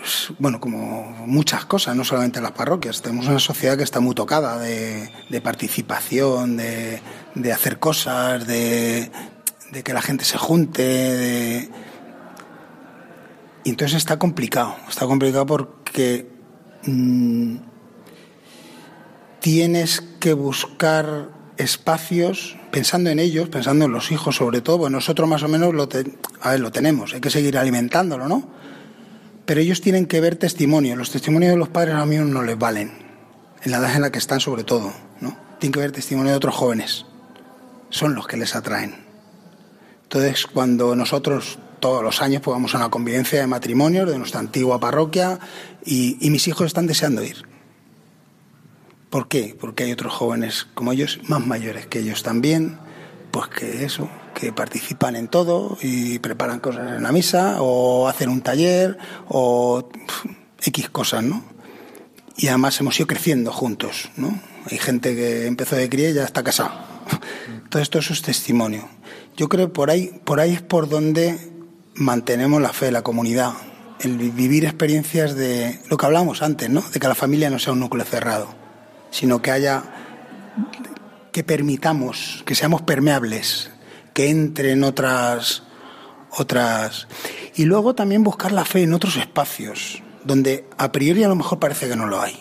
pues, 0.00 0.32
bueno, 0.38 0.60
como 0.60 1.02
muchas 1.26 1.66
cosas, 1.66 1.94
no 1.94 2.04
solamente 2.04 2.40
las 2.40 2.52
parroquias. 2.52 3.02
Tenemos 3.02 3.26
una 3.26 3.38
sociedad 3.38 3.76
que 3.76 3.82
está 3.82 4.00
muy 4.00 4.14
tocada 4.14 4.58
de, 4.58 5.40
participación, 5.42 6.56
de, 6.56 7.52
hacer 7.52 7.78
cosas, 7.78 8.46
de, 8.46 9.10
que 9.84 9.92
la 9.92 10.00
gente 10.00 10.24
se 10.24 10.38
junte. 10.38 11.70
Y 13.62 13.70
entonces 13.70 13.98
está 13.98 14.18
complicado. 14.18 14.74
Está 14.88 15.06
complicado 15.06 15.44
porque 15.44 16.30
mm, 16.86 17.56
tienes 19.40 20.02
que 20.20 20.32
buscar 20.32 21.30
espacios 21.56 22.56
pensando 22.70 23.10
en 23.10 23.18
ellos, 23.18 23.48
pensando 23.48 23.84
en 23.84 23.92
los 23.92 24.12
hijos 24.12 24.36
sobre 24.36 24.60
todo. 24.60 24.78
Bueno, 24.78 24.98
nosotros 24.98 25.28
más 25.28 25.42
o 25.42 25.48
menos 25.48 25.74
lo, 25.74 25.88
a 26.40 26.50
ver, 26.50 26.60
lo 26.60 26.70
tenemos, 26.70 27.14
hay 27.14 27.20
que 27.20 27.30
seguir 27.30 27.58
alimentándolo, 27.58 28.28
¿no? 28.28 28.60
pero 29.50 29.62
ellos 29.62 29.80
tienen 29.80 30.06
que 30.06 30.20
ver 30.20 30.36
testimonio. 30.36 30.94
Los 30.94 31.10
testimonios 31.10 31.50
de 31.50 31.56
los 31.56 31.68
padres 31.68 31.96
a 31.96 32.06
mí 32.06 32.14
no 32.18 32.44
les 32.44 32.56
valen, 32.56 32.92
en 33.64 33.70
la 33.72 33.78
edad 33.78 33.96
en 33.96 34.02
la 34.02 34.12
que 34.12 34.18
están 34.18 34.38
sobre 34.38 34.62
todo, 34.62 34.92
¿no? 35.20 35.36
Tienen 35.58 35.72
que 35.72 35.80
ver 35.80 35.90
testimonio 35.90 36.30
de 36.30 36.36
otros 36.36 36.54
jóvenes, 36.54 37.04
son 37.88 38.14
los 38.14 38.28
que 38.28 38.36
les 38.36 38.54
atraen. 38.54 38.94
Entonces, 40.04 40.46
cuando 40.46 40.94
nosotros 40.94 41.58
todos 41.80 42.00
los 42.00 42.22
años 42.22 42.42
pues, 42.42 42.74
a 42.74 42.76
una 42.76 42.90
convivencia 42.90 43.40
de 43.40 43.48
matrimonios 43.48 44.08
de 44.08 44.18
nuestra 44.18 44.38
antigua 44.38 44.78
parroquia 44.78 45.40
y 45.84 46.30
mis 46.30 46.46
hijos 46.46 46.68
están 46.68 46.86
deseando 46.86 47.24
ir. 47.24 47.49
¿Por 49.10 49.26
qué? 49.26 49.56
Porque 49.58 49.84
hay 49.84 49.92
otros 49.92 50.12
jóvenes 50.12 50.68
como 50.74 50.92
ellos, 50.92 51.18
más 51.24 51.44
mayores 51.44 51.86
que 51.86 51.98
ellos 51.98 52.22
también, 52.22 52.78
pues 53.32 53.48
que 53.48 53.84
eso, 53.84 54.08
que 54.34 54.52
participan 54.52 55.16
en 55.16 55.26
todo 55.26 55.76
y 55.82 56.20
preparan 56.20 56.60
cosas 56.60 56.96
en 56.96 57.02
la 57.02 57.10
misa 57.10 57.60
o 57.60 58.08
hacen 58.08 58.28
un 58.28 58.40
taller 58.40 58.98
o 59.28 59.88
X 60.62 60.90
cosas, 60.90 61.24
¿no? 61.24 61.42
Y 62.36 62.48
además 62.48 62.78
hemos 62.80 62.98
ido 62.98 63.08
creciendo 63.08 63.52
juntos, 63.52 64.10
¿no? 64.16 64.40
Hay 64.70 64.78
gente 64.78 65.14
que 65.14 65.46
empezó 65.46 65.74
de 65.74 65.88
cría 65.88 66.10
y 66.10 66.14
ya 66.14 66.24
está 66.24 66.44
casado. 66.44 66.70
Todo 67.68 67.82
esto 67.82 67.98
es 67.98 68.22
testimonio. 68.22 68.88
Yo 69.36 69.48
creo 69.48 69.66
que 69.66 69.74
por 69.74 69.90
ahí, 69.90 70.20
por 70.24 70.38
ahí 70.38 70.52
es 70.52 70.62
por 70.62 70.88
donde 70.88 71.36
mantenemos 71.94 72.62
la 72.62 72.72
fe, 72.72 72.92
la 72.92 73.02
comunidad, 73.02 73.54
el 74.00 74.16
vivir 74.16 74.64
experiencias 74.64 75.34
de 75.34 75.80
lo 75.88 75.96
que 75.96 76.06
hablamos 76.06 76.42
antes, 76.42 76.70
¿no? 76.70 76.80
De 76.80 77.00
que 77.00 77.08
la 77.08 77.14
familia 77.14 77.50
no 77.50 77.58
sea 77.58 77.72
un 77.72 77.80
núcleo 77.80 78.04
cerrado, 78.04 78.59
sino 79.10 79.42
que 79.42 79.50
haya 79.50 79.82
que 81.32 81.44
permitamos, 81.44 82.42
que 82.44 82.54
seamos 82.54 82.82
permeables, 82.82 83.70
que 84.14 84.30
entren 84.30 84.84
otras 84.84 85.62
otras 86.30 87.08
y 87.56 87.64
luego 87.64 87.94
también 87.94 88.22
buscar 88.22 88.52
la 88.52 88.64
fe 88.64 88.82
en 88.82 88.94
otros 88.94 89.16
espacios 89.16 90.02
donde 90.24 90.66
a 90.76 90.92
priori 90.92 91.24
a 91.24 91.28
lo 91.28 91.36
mejor 91.36 91.58
parece 91.58 91.88
que 91.88 91.96
no 91.96 92.06
lo 92.06 92.20
hay. 92.20 92.38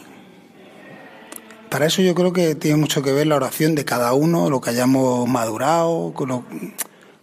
Para 1.70 1.86
eso 1.86 2.02
yo 2.02 2.16
creo 2.16 2.34
que 2.34 2.56
tiene 2.56 2.78
mucho 2.78 3.04
que 3.04 3.12
ver 3.12 3.28
la 3.28 3.36
oración 3.36 3.76
de 3.76 3.86
cada 3.86 4.14
uno, 4.14 4.50
lo 4.50 4.60
que 4.60 4.72
hayamos 4.72 5.28
madurado, 5.30 6.14
lo, 6.28 6.44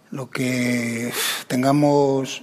lo 0.09 0.29
que 0.29 1.11
tengamos 1.47 2.41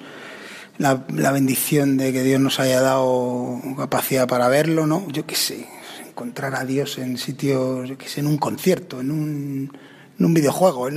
la, 0.77 1.05
la, 1.09 1.33
bendición 1.33 1.97
de 1.97 2.13
que 2.13 2.23
Dios 2.23 2.41
nos 2.41 2.61
haya 2.61 2.83
dado 2.83 3.59
capacidad 3.79 4.29
para 4.29 4.49
verlo, 4.49 4.87
¿no? 4.87 5.09
Yo 5.09 5.25
qué 5.25 5.35
sé, 5.35 5.67
encontrar 6.15 6.55
a 6.55 6.65
Dios 6.65 6.99
en 6.99 7.19
sitios, 7.19 7.91
qué 7.99 8.09
sé, 8.09 8.21
en 8.21 8.29
un 8.29 8.39
concierto, 8.39 9.01
en 9.01 9.11
un, 9.11 9.77
en 10.17 10.25
un 10.25 10.33
videojuego. 10.33 10.89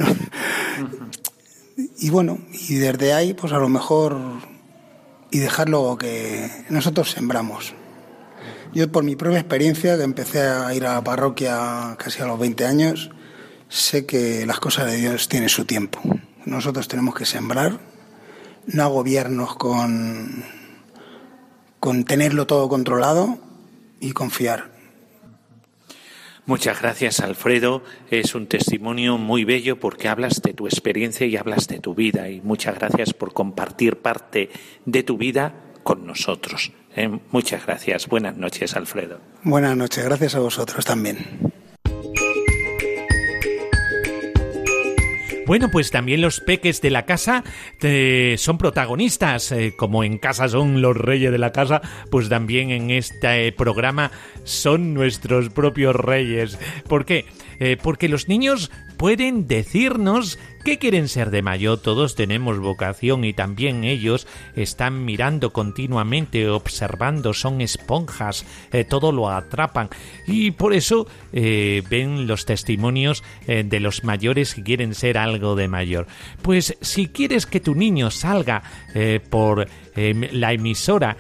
Y 1.98 2.12
bueno, 2.12 2.38
y 2.70 2.76
desde 2.76 3.14
ahí, 3.14 3.34
pues 3.34 3.52
a 3.52 3.58
lo 3.58 3.68
mejor, 3.68 4.16
y 5.32 5.40
dejarlo 5.40 5.98
que 5.98 6.52
nosotros 6.70 7.10
sembramos. 7.10 7.74
Yo 8.74 8.92
por 8.92 9.04
mi 9.04 9.16
propia 9.16 9.40
experiencia, 9.40 9.98
que 9.98 10.04
empecé 10.04 10.42
a 10.42 10.72
ir 10.76 10.86
a 10.86 10.94
la 10.96 11.04
parroquia 11.04 11.96
casi 11.98 12.22
a 12.22 12.28
los 12.28 12.38
20 12.38 12.66
años, 12.66 13.10
sé 13.70 14.06
que 14.06 14.46
las 14.46 14.60
cosas 14.60 14.86
de 14.86 14.98
Dios 14.98 15.28
tienen 15.28 15.50
su 15.50 15.66
tiempo. 15.66 16.00
Nosotros 16.46 16.88
tenemos 16.88 17.16
que 17.16 17.26
sembrar, 17.26 17.80
no 18.68 18.84
agobiarnos 18.84 19.56
con, 19.56 20.44
con 21.80 22.04
tenerlo 22.04 22.46
todo 22.46 22.70
controlado 22.70 23.40
y 24.00 24.12
confiar. 24.12 24.77
Muchas 26.48 26.82
gracias, 26.82 27.20
Alfredo. 27.20 27.84
Es 28.10 28.34
un 28.34 28.48
testimonio 28.48 29.18
muy 29.18 29.44
bello 29.44 29.82
porque 29.82 30.08
hablas 30.08 30.42
de 30.42 30.54
tu 30.54 30.66
experiencia 30.66 31.28
y 31.28 31.36
hablas 31.36 31.68
de 31.68 31.80
tu 31.80 31.94
vida. 31.94 32.30
Y 32.30 32.40
muchas 32.40 32.76
gracias 32.76 33.14
por 33.14 33.34
compartir 33.34 33.98
parte 33.98 34.50
de 34.86 35.04
tu 35.04 35.18
vida 35.18 35.56
con 35.84 36.08
nosotros. 36.08 36.72
¿eh? 36.96 37.20
muchas 37.32 37.66
gracias. 37.66 38.08
Buenas 38.08 38.38
noches, 38.38 38.78
Alfredo. 38.78 39.20
Buenas 39.44 39.76
noches. 39.76 40.06
Gracias 40.06 40.36
a 40.36 40.40
vosotros 40.40 40.86
también. 40.86 41.18
Bueno, 45.48 45.70
pues 45.72 45.92
también 45.92 46.20
los 46.20 46.42
peques 46.42 46.82
de 46.82 46.90
la 46.90 47.06
casa 47.06 47.42
eh, 47.82 48.36
son 48.38 48.58
protagonistas, 48.58 49.54
eh, 49.54 49.74
como 49.78 50.04
en 50.04 50.18
casa 50.18 50.50
son 50.50 50.82
los 50.82 50.98
reyes 50.98 51.32
de 51.32 51.38
la 51.38 51.54
casa, 51.54 51.82
pues 52.12 52.28
también 52.28 52.70
en 52.70 52.92
este 52.92 53.54
programa 53.54 54.12
son 54.44 54.94
nuestros 54.94 55.48
propios 55.48 55.96
reyes. 55.96 56.60
¿Por 56.90 57.06
qué? 57.06 57.26
Eh, 57.62 57.78
porque 57.82 58.10
los 58.10 58.28
niños 58.28 58.72
pueden 58.98 59.48
decirnos 59.48 60.40
qué 60.66 60.78
quieren 60.78 61.08
ser 61.08 61.32
de 61.32 61.42
mayor. 61.42 61.80
Todos 61.80 62.16
tenemos 62.16 62.60
vocación 62.60 63.24
y 63.24 63.34
también 63.34 63.84
ellos 63.84 64.28
están 64.56 65.06
mirando 65.06 65.54
continuamente, 65.54 66.50
observando, 66.50 67.34
son 67.34 67.62
esponjas, 67.62 68.46
eh, 68.72 68.84
todo 68.84 69.12
lo 69.12 69.30
atrapan. 69.30 69.90
Y 70.26 70.52
por 70.52 70.74
eso 70.74 71.08
eh, 71.32 71.84
ven 71.90 72.28
los 72.28 72.46
testimonios 72.46 73.24
de 73.46 73.80
los 73.80 74.04
mayores 74.04 74.56
que 74.56 74.64
quieren 74.64 74.94
ser 74.94 75.18
algo 75.18 75.56
de 75.56 75.68
mayor. 75.68 76.08
Pues 76.42 76.78
si 76.82 77.08
quieres 77.08 77.46
que 77.46 77.60
tu 77.60 77.76
niño 77.76 78.12
salga 78.12 78.64
por 79.30 79.68
la 79.96 80.54
emisora, 80.54 81.18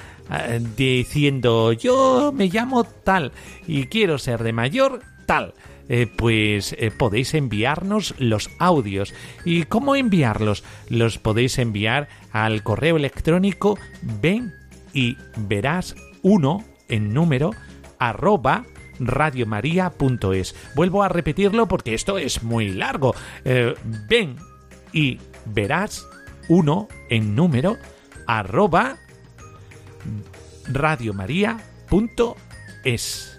diciendo 0.76 1.74
yo 1.74 2.32
me 2.34 2.48
llamo 2.48 2.84
tal 2.84 3.32
y 3.66 3.86
quiero 3.86 4.18
ser 4.18 4.44
de 4.44 4.54
mayor 4.54 5.02
tal 5.26 5.54
eh, 5.90 6.08
pues 6.08 6.76
eh, 6.78 6.92
podéis 6.92 7.34
enviarnos 7.34 8.16
los 8.18 8.50
audios. 8.60 9.14
¿Y 9.46 9.64
cómo 9.64 9.96
enviarlos? 9.96 10.64
Los 10.90 11.18
podéis 11.18 11.58
enviar 11.58 12.10
al 12.32 12.64
correo 12.64 12.98
electrónico 12.98 13.78
ven 14.02 14.54
y 14.94 15.18
verás 15.36 15.96
uno 16.22 16.64
en 16.90 17.14
número 17.14 17.52
arroba 18.00 18.66
radiomaria.es. 19.00 20.56
Vuelvo 20.76 21.04
a 21.04 21.10
repetirlo 21.10 21.68
porque 21.68 21.94
esto 21.94 22.18
es 22.18 22.42
muy 22.44 22.70
largo. 22.70 23.16
Eh, 23.46 23.76
ven 24.10 24.36
y 24.92 25.20
verás 25.46 26.08
uno 26.50 26.88
en 27.10 27.36
número 27.36 27.78
arroba 28.26 28.98
radiomaria.es. 30.68 33.37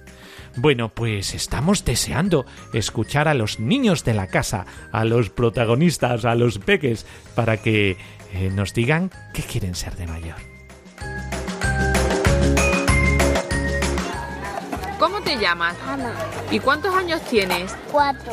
Bueno, 0.61 0.88
pues 0.88 1.34
estamos 1.34 1.84
deseando 1.84 2.44
escuchar 2.72 3.28
a 3.28 3.34
los 3.34 3.61
niños 3.61 4.04
de 4.04 4.14
la 4.14 4.26
casa, 4.26 4.66
a 4.92 5.04
los 5.04 5.30
protagonistas, 5.30 6.24
a 6.24 6.34
los 6.34 6.59
peques, 6.59 7.06
para 7.34 7.59
que 7.59 7.96
eh, 8.32 8.50
nos 8.52 8.74
digan 8.74 9.11
qué 9.32 9.42
quieren 9.42 9.74
ser 9.74 9.94
de 9.96 10.06
mayor. 10.06 10.36
te 15.28 15.36
llamas? 15.36 15.76
Ana. 15.86 16.14
¿Y 16.50 16.59
cuántos 16.59 16.94
años 16.94 17.20
tienes? 17.28 17.76
Cuatro. 17.92 18.32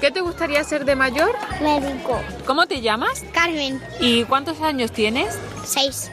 ¿Qué 0.00 0.12
te 0.12 0.20
gustaría 0.20 0.62
ser 0.62 0.84
de 0.84 0.94
mayor? 0.94 1.32
Médico. 1.60 2.20
¿Cómo 2.46 2.66
te 2.66 2.80
llamas? 2.80 3.24
Carmen. 3.32 3.82
¿Y 3.98 4.22
cuántos 4.24 4.60
años 4.60 4.92
tienes? 4.92 5.36
Seis. 5.64 6.08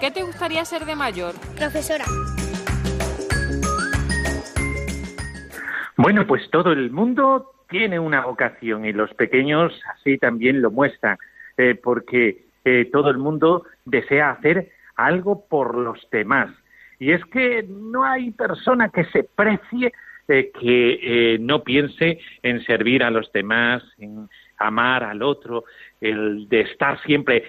¿Qué 0.00 0.10
te 0.10 0.22
gustaría 0.22 0.64
ser 0.64 0.86
de 0.86 0.96
mayor? 0.96 1.34
Profesora. 1.54 2.06
Bueno, 5.98 6.26
pues 6.26 6.50
todo 6.50 6.72
el 6.72 6.90
mundo 6.90 7.52
tiene 7.70 7.98
una 7.98 8.20
vocación 8.20 8.84
y 8.84 8.92
los 8.92 9.12
pequeños 9.14 9.72
así 9.94 10.18
también 10.18 10.60
lo 10.60 10.70
muestran, 10.70 11.16
eh, 11.56 11.74
porque 11.74 12.44
eh, 12.66 12.90
todo 12.92 13.08
el 13.08 13.16
mundo 13.16 13.64
desea 13.86 14.30
hacer 14.30 14.72
algo 14.96 15.46
por 15.48 15.74
los 15.74 16.06
demás. 16.10 16.50
Y 16.98 17.12
es 17.12 17.24
que 17.26 17.64
no 17.66 18.04
hay 18.04 18.30
persona 18.30 18.90
que 18.90 19.04
se 19.06 19.24
precie 19.24 19.92
eh, 20.28 20.50
que 20.60 21.38
no 21.40 21.62
piense 21.62 22.18
en 22.42 22.62
servir 22.64 23.02
a 23.02 23.10
los 23.10 23.32
demás, 23.32 23.82
en 23.98 24.28
amar 24.58 25.02
al 25.02 25.22
otro, 25.22 25.64
el 26.00 26.46
de 26.48 26.60
estar 26.60 27.00
siempre 27.02 27.44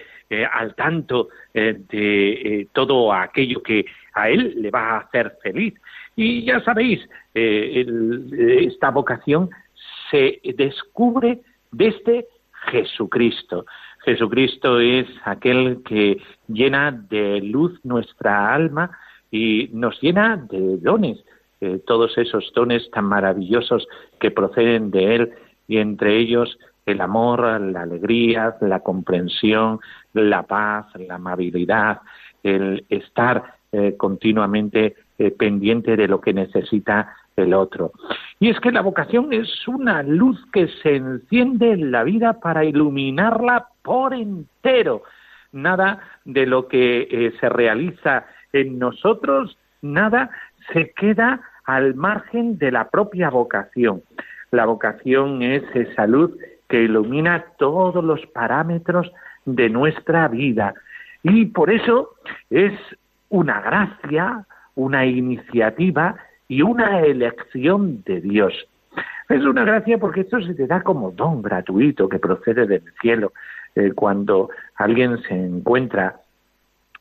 al 0.52 0.74
tanto 0.74 1.28
de 1.54 2.68
todo 2.72 3.12
aquello 3.14 3.62
que 3.62 3.86
a 4.12 4.28
él 4.28 4.54
le 4.58 4.70
va 4.70 4.90
a 4.90 4.98
hacer 4.98 5.38
feliz. 5.42 5.74
Y 6.20 6.42
ya 6.42 6.58
sabéis, 6.64 6.98
esta 7.32 8.90
vocación 8.90 9.50
se 10.10 10.40
descubre 10.56 11.38
desde 11.70 12.26
Jesucristo. 12.72 13.64
Jesucristo 14.04 14.80
es 14.80 15.06
aquel 15.24 15.80
que 15.84 16.20
llena 16.48 16.90
de 16.90 17.40
luz 17.40 17.78
nuestra 17.84 18.52
alma 18.52 18.90
y 19.30 19.70
nos 19.72 20.02
llena 20.02 20.36
de 20.36 20.78
dones, 20.78 21.24
eh, 21.60 21.80
todos 21.86 22.18
esos 22.18 22.50
dones 22.52 22.90
tan 22.90 23.04
maravillosos 23.04 23.86
que 24.18 24.32
proceden 24.32 24.90
de 24.90 25.14
Él 25.14 25.32
y 25.68 25.78
entre 25.78 26.16
ellos 26.16 26.58
el 26.84 27.00
amor, 27.00 27.60
la 27.60 27.82
alegría, 27.82 28.56
la 28.60 28.80
comprensión, 28.80 29.78
la 30.14 30.42
paz, 30.42 30.86
la 30.96 31.14
amabilidad, 31.14 32.00
el 32.42 32.84
estar 32.88 33.54
eh, 33.70 33.94
continuamente 33.96 34.96
eh, 35.18 35.30
pendiente 35.30 35.96
de 35.96 36.08
lo 36.08 36.20
que 36.20 36.32
necesita 36.32 37.14
el 37.36 37.54
otro. 37.54 37.92
Y 38.40 38.50
es 38.50 38.60
que 38.60 38.72
la 38.72 38.82
vocación 38.82 39.32
es 39.32 39.66
una 39.66 40.02
luz 40.02 40.38
que 40.52 40.68
se 40.82 40.96
enciende 40.96 41.72
en 41.72 41.90
la 41.90 42.04
vida 42.04 42.40
para 42.40 42.64
iluminarla 42.64 43.66
por 43.82 44.14
entero. 44.14 45.02
Nada 45.52 46.00
de 46.24 46.46
lo 46.46 46.68
que 46.68 47.08
eh, 47.10 47.32
se 47.40 47.48
realiza 47.48 48.26
en 48.52 48.78
nosotros, 48.78 49.56
nada 49.82 50.30
se 50.72 50.92
queda 50.92 51.40
al 51.64 51.94
margen 51.94 52.58
de 52.58 52.70
la 52.70 52.88
propia 52.88 53.30
vocación. 53.30 54.02
La 54.50 54.64
vocación 54.66 55.42
es 55.42 55.62
esa 55.74 56.06
luz 56.06 56.30
que 56.68 56.82
ilumina 56.82 57.44
todos 57.58 58.04
los 58.04 58.24
parámetros 58.26 59.10
de 59.44 59.68
nuestra 59.68 60.28
vida. 60.28 60.74
Y 61.22 61.46
por 61.46 61.70
eso 61.70 62.14
es 62.50 62.72
una 63.28 63.60
gracia, 63.60 64.46
una 64.78 65.04
iniciativa 65.04 66.14
y 66.46 66.62
una 66.62 67.00
elección 67.00 68.02
de 68.04 68.20
Dios. 68.20 68.54
Es 69.28 69.44
una 69.44 69.64
gracia 69.64 69.98
porque 69.98 70.20
esto 70.20 70.40
se 70.40 70.54
te 70.54 70.66
da 70.68 70.82
como 70.82 71.10
don 71.10 71.42
gratuito 71.42 72.08
que 72.08 72.20
procede 72.20 72.66
del 72.66 72.84
cielo. 73.00 73.32
Eh, 73.74 73.92
cuando 73.92 74.50
alguien 74.76 75.18
se 75.24 75.34
encuentra 75.34 76.20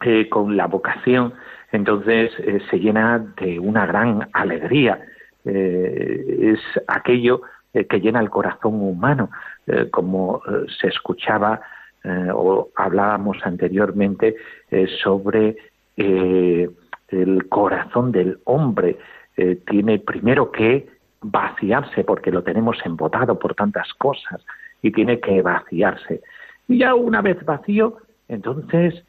eh, 0.01 0.27
con 0.27 0.57
la 0.57 0.65
vocación, 0.65 1.33
entonces 1.71 2.31
eh, 2.39 2.59
se 2.69 2.79
llena 2.79 3.19
de 3.39 3.59
una 3.59 3.85
gran 3.85 4.27
alegría. 4.33 4.99
es 5.45 6.59
aquello 6.87 7.41
que 7.71 8.01
llena 8.01 8.19
el 8.19 8.29
corazón 8.29 8.81
humano, 8.81 9.29
como 9.91 10.41
se 10.77 10.87
escuchaba 10.87 11.61
o 12.33 12.69
hablábamos 12.75 13.37
anteriormente 13.43 14.35
sobre 15.01 15.55
el 17.09 17.47
corazón 17.49 18.11
del 18.11 18.39
hombre 18.45 18.97
eh, 19.37 19.59
tiene 19.67 19.99
primero 19.99 20.51
que 20.51 20.87
vaciarse 21.21 22.03
porque 22.03 22.31
lo 22.31 22.43
tenemos 22.43 22.77
embotado 22.85 23.39
por 23.39 23.55
tantas 23.55 23.93
cosas 23.95 24.45
y 24.81 24.91
tiene 24.91 25.19
que 25.19 25.41
vaciarse. 25.41 26.21
Y 26.67 26.79
ya 26.79 26.95
una 26.95 27.21
vez 27.21 27.43
vacío, 27.45 27.97
entonces 28.27 29.03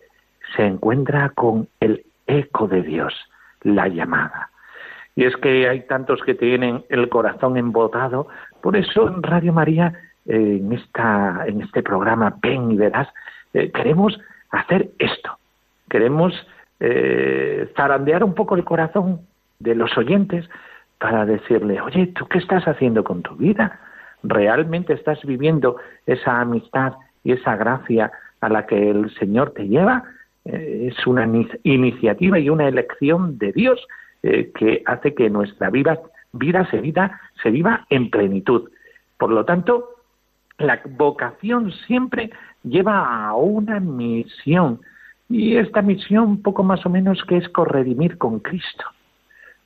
se 0.56 0.64
encuentra 0.64 1.30
con 1.30 1.68
el 1.80 2.04
eco 2.26 2.68
de 2.68 2.82
Dios, 2.82 3.14
la 3.62 3.88
llamada. 3.88 4.50
Y 5.16 5.24
es 5.24 5.36
que 5.36 5.68
hay 5.68 5.80
tantos 5.86 6.22
que 6.22 6.34
tienen 6.34 6.84
el 6.88 7.08
corazón 7.08 7.56
embotado, 7.56 8.28
por 8.62 8.76
eso 8.76 9.08
en 9.08 9.22
Radio 9.22 9.52
María, 9.52 9.92
eh, 10.26 10.60
en, 10.60 10.72
esta, 10.72 11.44
en 11.46 11.62
este 11.62 11.82
programa 11.82 12.36
Ven 12.40 12.70
y 12.70 12.76
Verás, 12.76 13.08
eh, 13.52 13.70
queremos 13.72 14.18
hacer 14.50 14.90
esto. 14.98 15.38
Queremos 15.90 16.34
zarandear 17.76 18.22
un 18.22 18.34
poco 18.34 18.54
el 18.54 18.64
corazón 18.64 19.20
de 19.58 19.74
los 19.74 19.96
oyentes 19.98 20.48
para 20.98 21.24
decirle, 21.26 21.80
oye, 21.80 22.08
¿tú 22.08 22.26
qué 22.26 22.38
estás 22.38 22.64
haciendo 22.64 23.04
con 23.04 23.22
tu 23.22 23.36
vida? 23.36 23.80
¿Realmente 24.22 24.92
estás 24.92 25.22
viviendo 25.24 25.76
esa 26.06 26.40
amistad 26.40 26.94
y 27.22 27.32
esa 27.32 27.56
gracia 27.56 28.10
a 28.40 28.48
la 28.48 28.66
que 28.66 28.90
el 28.90 29.14
Señor 29.14 29.52
te 29.52 29.68
lleva? 29.68 30.04
Eh, 30.44 30.90
es 30.90 31.06
una 31.06 31.28
iniciativa 31.62 32.38
y 32.38 32.50
una 32.50 32.68
elección 32.68 33.38
de 33.38 33.52
Dios 33.52 33.86
eh, 34.22 34.50
que 34.54 34.82
hace 34.86 35.14
que 35.14 35.30
nuestra 35.30 35.70
vida, 35.70 36.00
vida 36.32 36.68
se, 36.70 36.80
vida 36.80 37.20
se 37.42 37.50
viva 37.50 37.86
en 37.90 38.10
plenitud. 38.10 38.70
Por 39.18 39.30
lo 39.30 39.44
tanto, 39.44 39.90
la 40.58 40.80
vocación 40.84 41.70
siempre 41.86 42.30
lleva 42.64 43.26
a 43.26 43.34
una 43.34 43.78
misión. 43.78 44.80
Y 45.28 45.56
esta 45.56 45.82
misión, 45.82 46.42
poco 46.42 46.62
más 46.62 46.84
o 46.86 46.90
menos, 46.90 47.22
que 47.24 47.36
es 47.36 47.48
corredimir 47.50 48.16
con 48.18 48.40
Cristo. 48.40 48.84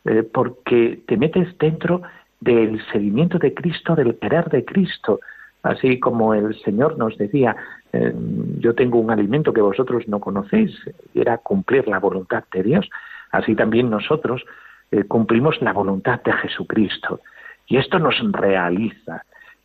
Eh, 0.05 0.25
porque 0.25 1.01
te 1.07 1.17
metes 1.17 1.57
dentro 1.59 2.03
del 2.41 2.85
seguimiento 2.91 3.39
de 3.39 3.55
Cristo, 3.55 3.95
del 3.95 4.19
querer 4.19 4.49
de 4.51 4.65
Cristo, 4.65 5.21
así 5.63 6.01
como 6.01 6.35
el 6.35 6.59
Señor 6.63 6.99
nos 6.99 7.17
decía, 7.17 7.55
eh, 7.93 8.13
yo 8.59 8.75
tengo 8.75 8.99
un 8.99 9.13
alimento 9.13 9.53
que 9.53 9.61
vosotros 9.61 10.09
no 10.09 10.19
conocéis, 10.19 10.73
y 11.15 11.21
era 11.21 11.39
cumplir 11.39 11.87
la 11.87 12.01
voluntad 12.01 12.43
de 12.53 12.65
Dios, 12.65 12.91
así 13.31 13.55
también 13.55 13.91
nosotros 13.91 14.43
eh, 14.91 15.05
cumplimos 15.05 15.63
la 15.63 15.73
voluntad 15.73 16.21
de 16.23 16.33
Jesucristo, 16.33 17.21
y 17.69 17.77
esto 17.77 18.01
nos 18.01 18.17
realiza. 18.33 19.25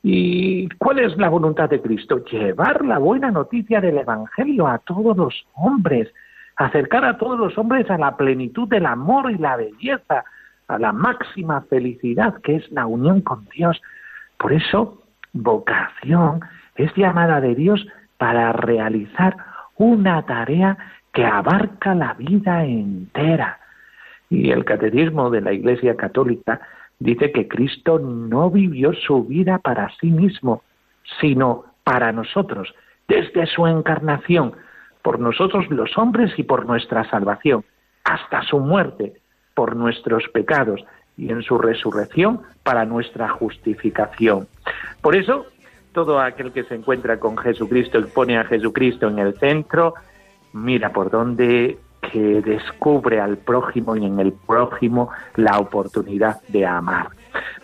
¿Y 0.09 0.69
cuál 0.77 0.99
es 0.99 1.17
la 1.17 1.27
voluntad 1.27 1.69
de 1.69 1.81
Cristo? 1.81 2.23
Llevar 2.23 2.85
la 2.85 2.97
buena 2.97 3.29
noticia 3.29 3.81
del 3.81 3.97
Evangelio 3.97 4.65
a 4.65 4.77
todos 4.77 5.17
los 5.17 5.45
hombres, 5.53 6.07
acercar 6.55 7.03
a 7.03 7.17
todos 7.17 7.37
los 7.37 7.57
hombres 7.57 7.91
a 7.91 7.97
la 7.97 8.15
plenitud 8.15 8.69
del 8.69 8.85
amor 8.85 9.29
y 9.29 9.37
la 9.37 9.57
belleza, 9.57 10.23
a 10.69 10.79
la 10.79 10.93
máxima 10.93 11.59
felicidad 11.63 12.35
que 12.41 12.55
es 12.55 12.71
la 12.71 12.85
unión 12.85 13.19
con 13.19 13.49
Dios. 13.49 13.81
Por 14.39 14.53
eso, 14.53 15.03
vocación 15.33 16.39
es 16.77 16.89
llamada 16.95 17.41
de 17.41 17.53
Dios 17.55 17.85
para 18.17 18.53
realizar 18.53 19.35
una 19.75 20.25
tarea 20.25 20.77
que 21.11 21.25
abarca 21.25 21.93
la 21.93 22.13
vida 22.13 22.63
entera. 22.63 23.59
Y 24.29 24.51
el 24.51 24.63
catecismo 24.63 25.29
de 25.31 25.41
la 25.41 25.51
Iglesia 25.51 25.97
Católica 25.97 26.61
dice 26.99 27.31
que 27.31 27.47
Cristo 27.47 27.99
no 27.99 28.49
vivió 28.49 28.93
su 28.93 29.23
vida 29.23 29.59
para 29.59 29.89
sí 29.99 30.07
mismo, 30.07 30.63
sino 31.19 31.65
para 31.83 32.11
nosotros, 32.11 32.73
desde 33.07 33.45
su 33.47 33.65
encarnación, 33.67 34.53
por 35.01 35.19
nosotros 35.19 35.69
los 35.69 35.97
hombres 35.97 36.37
y 36.37 36.43
por 36.43 36.65
nuestra 36.65 37.09
salvación, 37.09 37.63
hasta 38.03 38.41
su 38.43 38.59
muerte, 38.59 39.13
por 39.53 39.75
nuestros 39.75 40.27
pecados, 40.33 40.83
y 41.17 41.31
en 41.31 41.41
su 41.41 41.57
resurrección 41.57 42.41
para 42.63 42.85
nuestra 42.85 43.27
justificación. 43.29 44.47
Por 45.01 45.15
eso, 45.15 45.47
todo 45.91 46.19
aquel 46.19 46.51
que 46.51 46.63
se 46.63 46.75
encuentra 46.75 47.19
con 47.19 47.37
Jesucristo 47.37 47.99
y 47.99 48.03
pone 48.03 48.37
a 48.37 48.45
Jesucristo 48.45 49.07
en 49.07 49.19
el 49.19 49.33
centro, 49.39 49.95
mira 50.53 50.91
por 50.93 51.09
dónde 51.09 51.77
que 52.01 52.41
descubre 52.41 53.19
al 53.19 53.37
prójimo 53.37 53.95
y 53.95 54.05
en 54.05 54.19
el 54.19 54.33
prójimo 54.33 55.09
la 55.35 55.59
oportunidad 55.59 56.41
de 56.47 56.65
amar. 56.65 57.09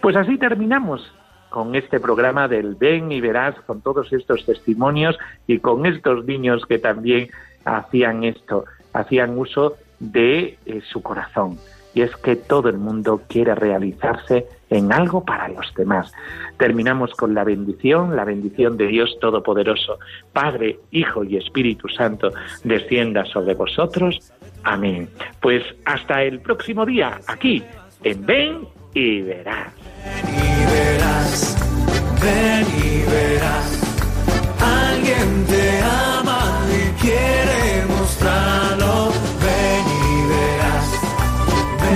Pues 0.01 0.15
así 0.15 0.38
terminamos 0.38 1.13
con 1.49 1.75
este 1.75 1.99
programa 1.99 2.47
del 2.47 2.75
Ven 2.75 3.11
y 3.11 3.21
Verás, 3.21 3.55
con 3.67 3.81
todos 3.81 4.11
estos 4.11 4.45
testimonios 4.45 5.17
y 5.45 5.59
con 5.59 5.86
estos 5.86 6.25
niños 6.25 6.65
que 6.65 6.79
también 6.79 7.29
hacían 7.63 8.23
esto, 8.23 8.65
hacían 8.91 9.38
uso 9.38 9.75
de 9.99 10.57
eh, 10.65 10.81
su 10.91 11.01
corazón. 11.01 11.57
Y 11.94 12.02
es 12.02 12.16
que 12.18 12.36
todo 12.36 12.70
el 12.70 12.78
mundo 12.78 13.22
quiere 13.28 13.54
realizarse 13.56 14.48
en 14.70 14.91
algo 14.91 15.24
para 15.24 15.48
los 15.48 15.74
demás. 15.76 16.12
Terminamos 16.58 17.14
con 17.14 17.34
la 17.34 17.44
bendición, 17.44 18.16
la 18.16 18.26
bendición 18.26 18.78
de 18.78 18.88
Dios 18.88 19.18
Todopoderoso, 19.20 20.00
Padre, 20.32 20.80
Hijo 20.91 21.24
y 21.24 21.38
Espíritu 21.38 21.88
Santo, 21.89 22.32
descienda 22.64 23.26
sobre 23.26 23.54
vosotros. 23.54 24.32
Amén. 24.64 25.10
Pues 25.41 25.64
hasta 25.86 26.24
el 26.24 26.39
próximo 26.39 26.86
día, 26.86 27.20
aquí, 27.28 27.64
en 28.04 28.26
Ven 28.26 28.68
y 28.94 29.22
verás. 29.22 29.74
Ven 30.24 30.36
y 30.38 30.66
verás, 30.72 31.58
ven 32.22 32.68
y 32.68 33.12
verás. 33.12 33.84
Alguien 34.60 35.46
te 35.48 35.62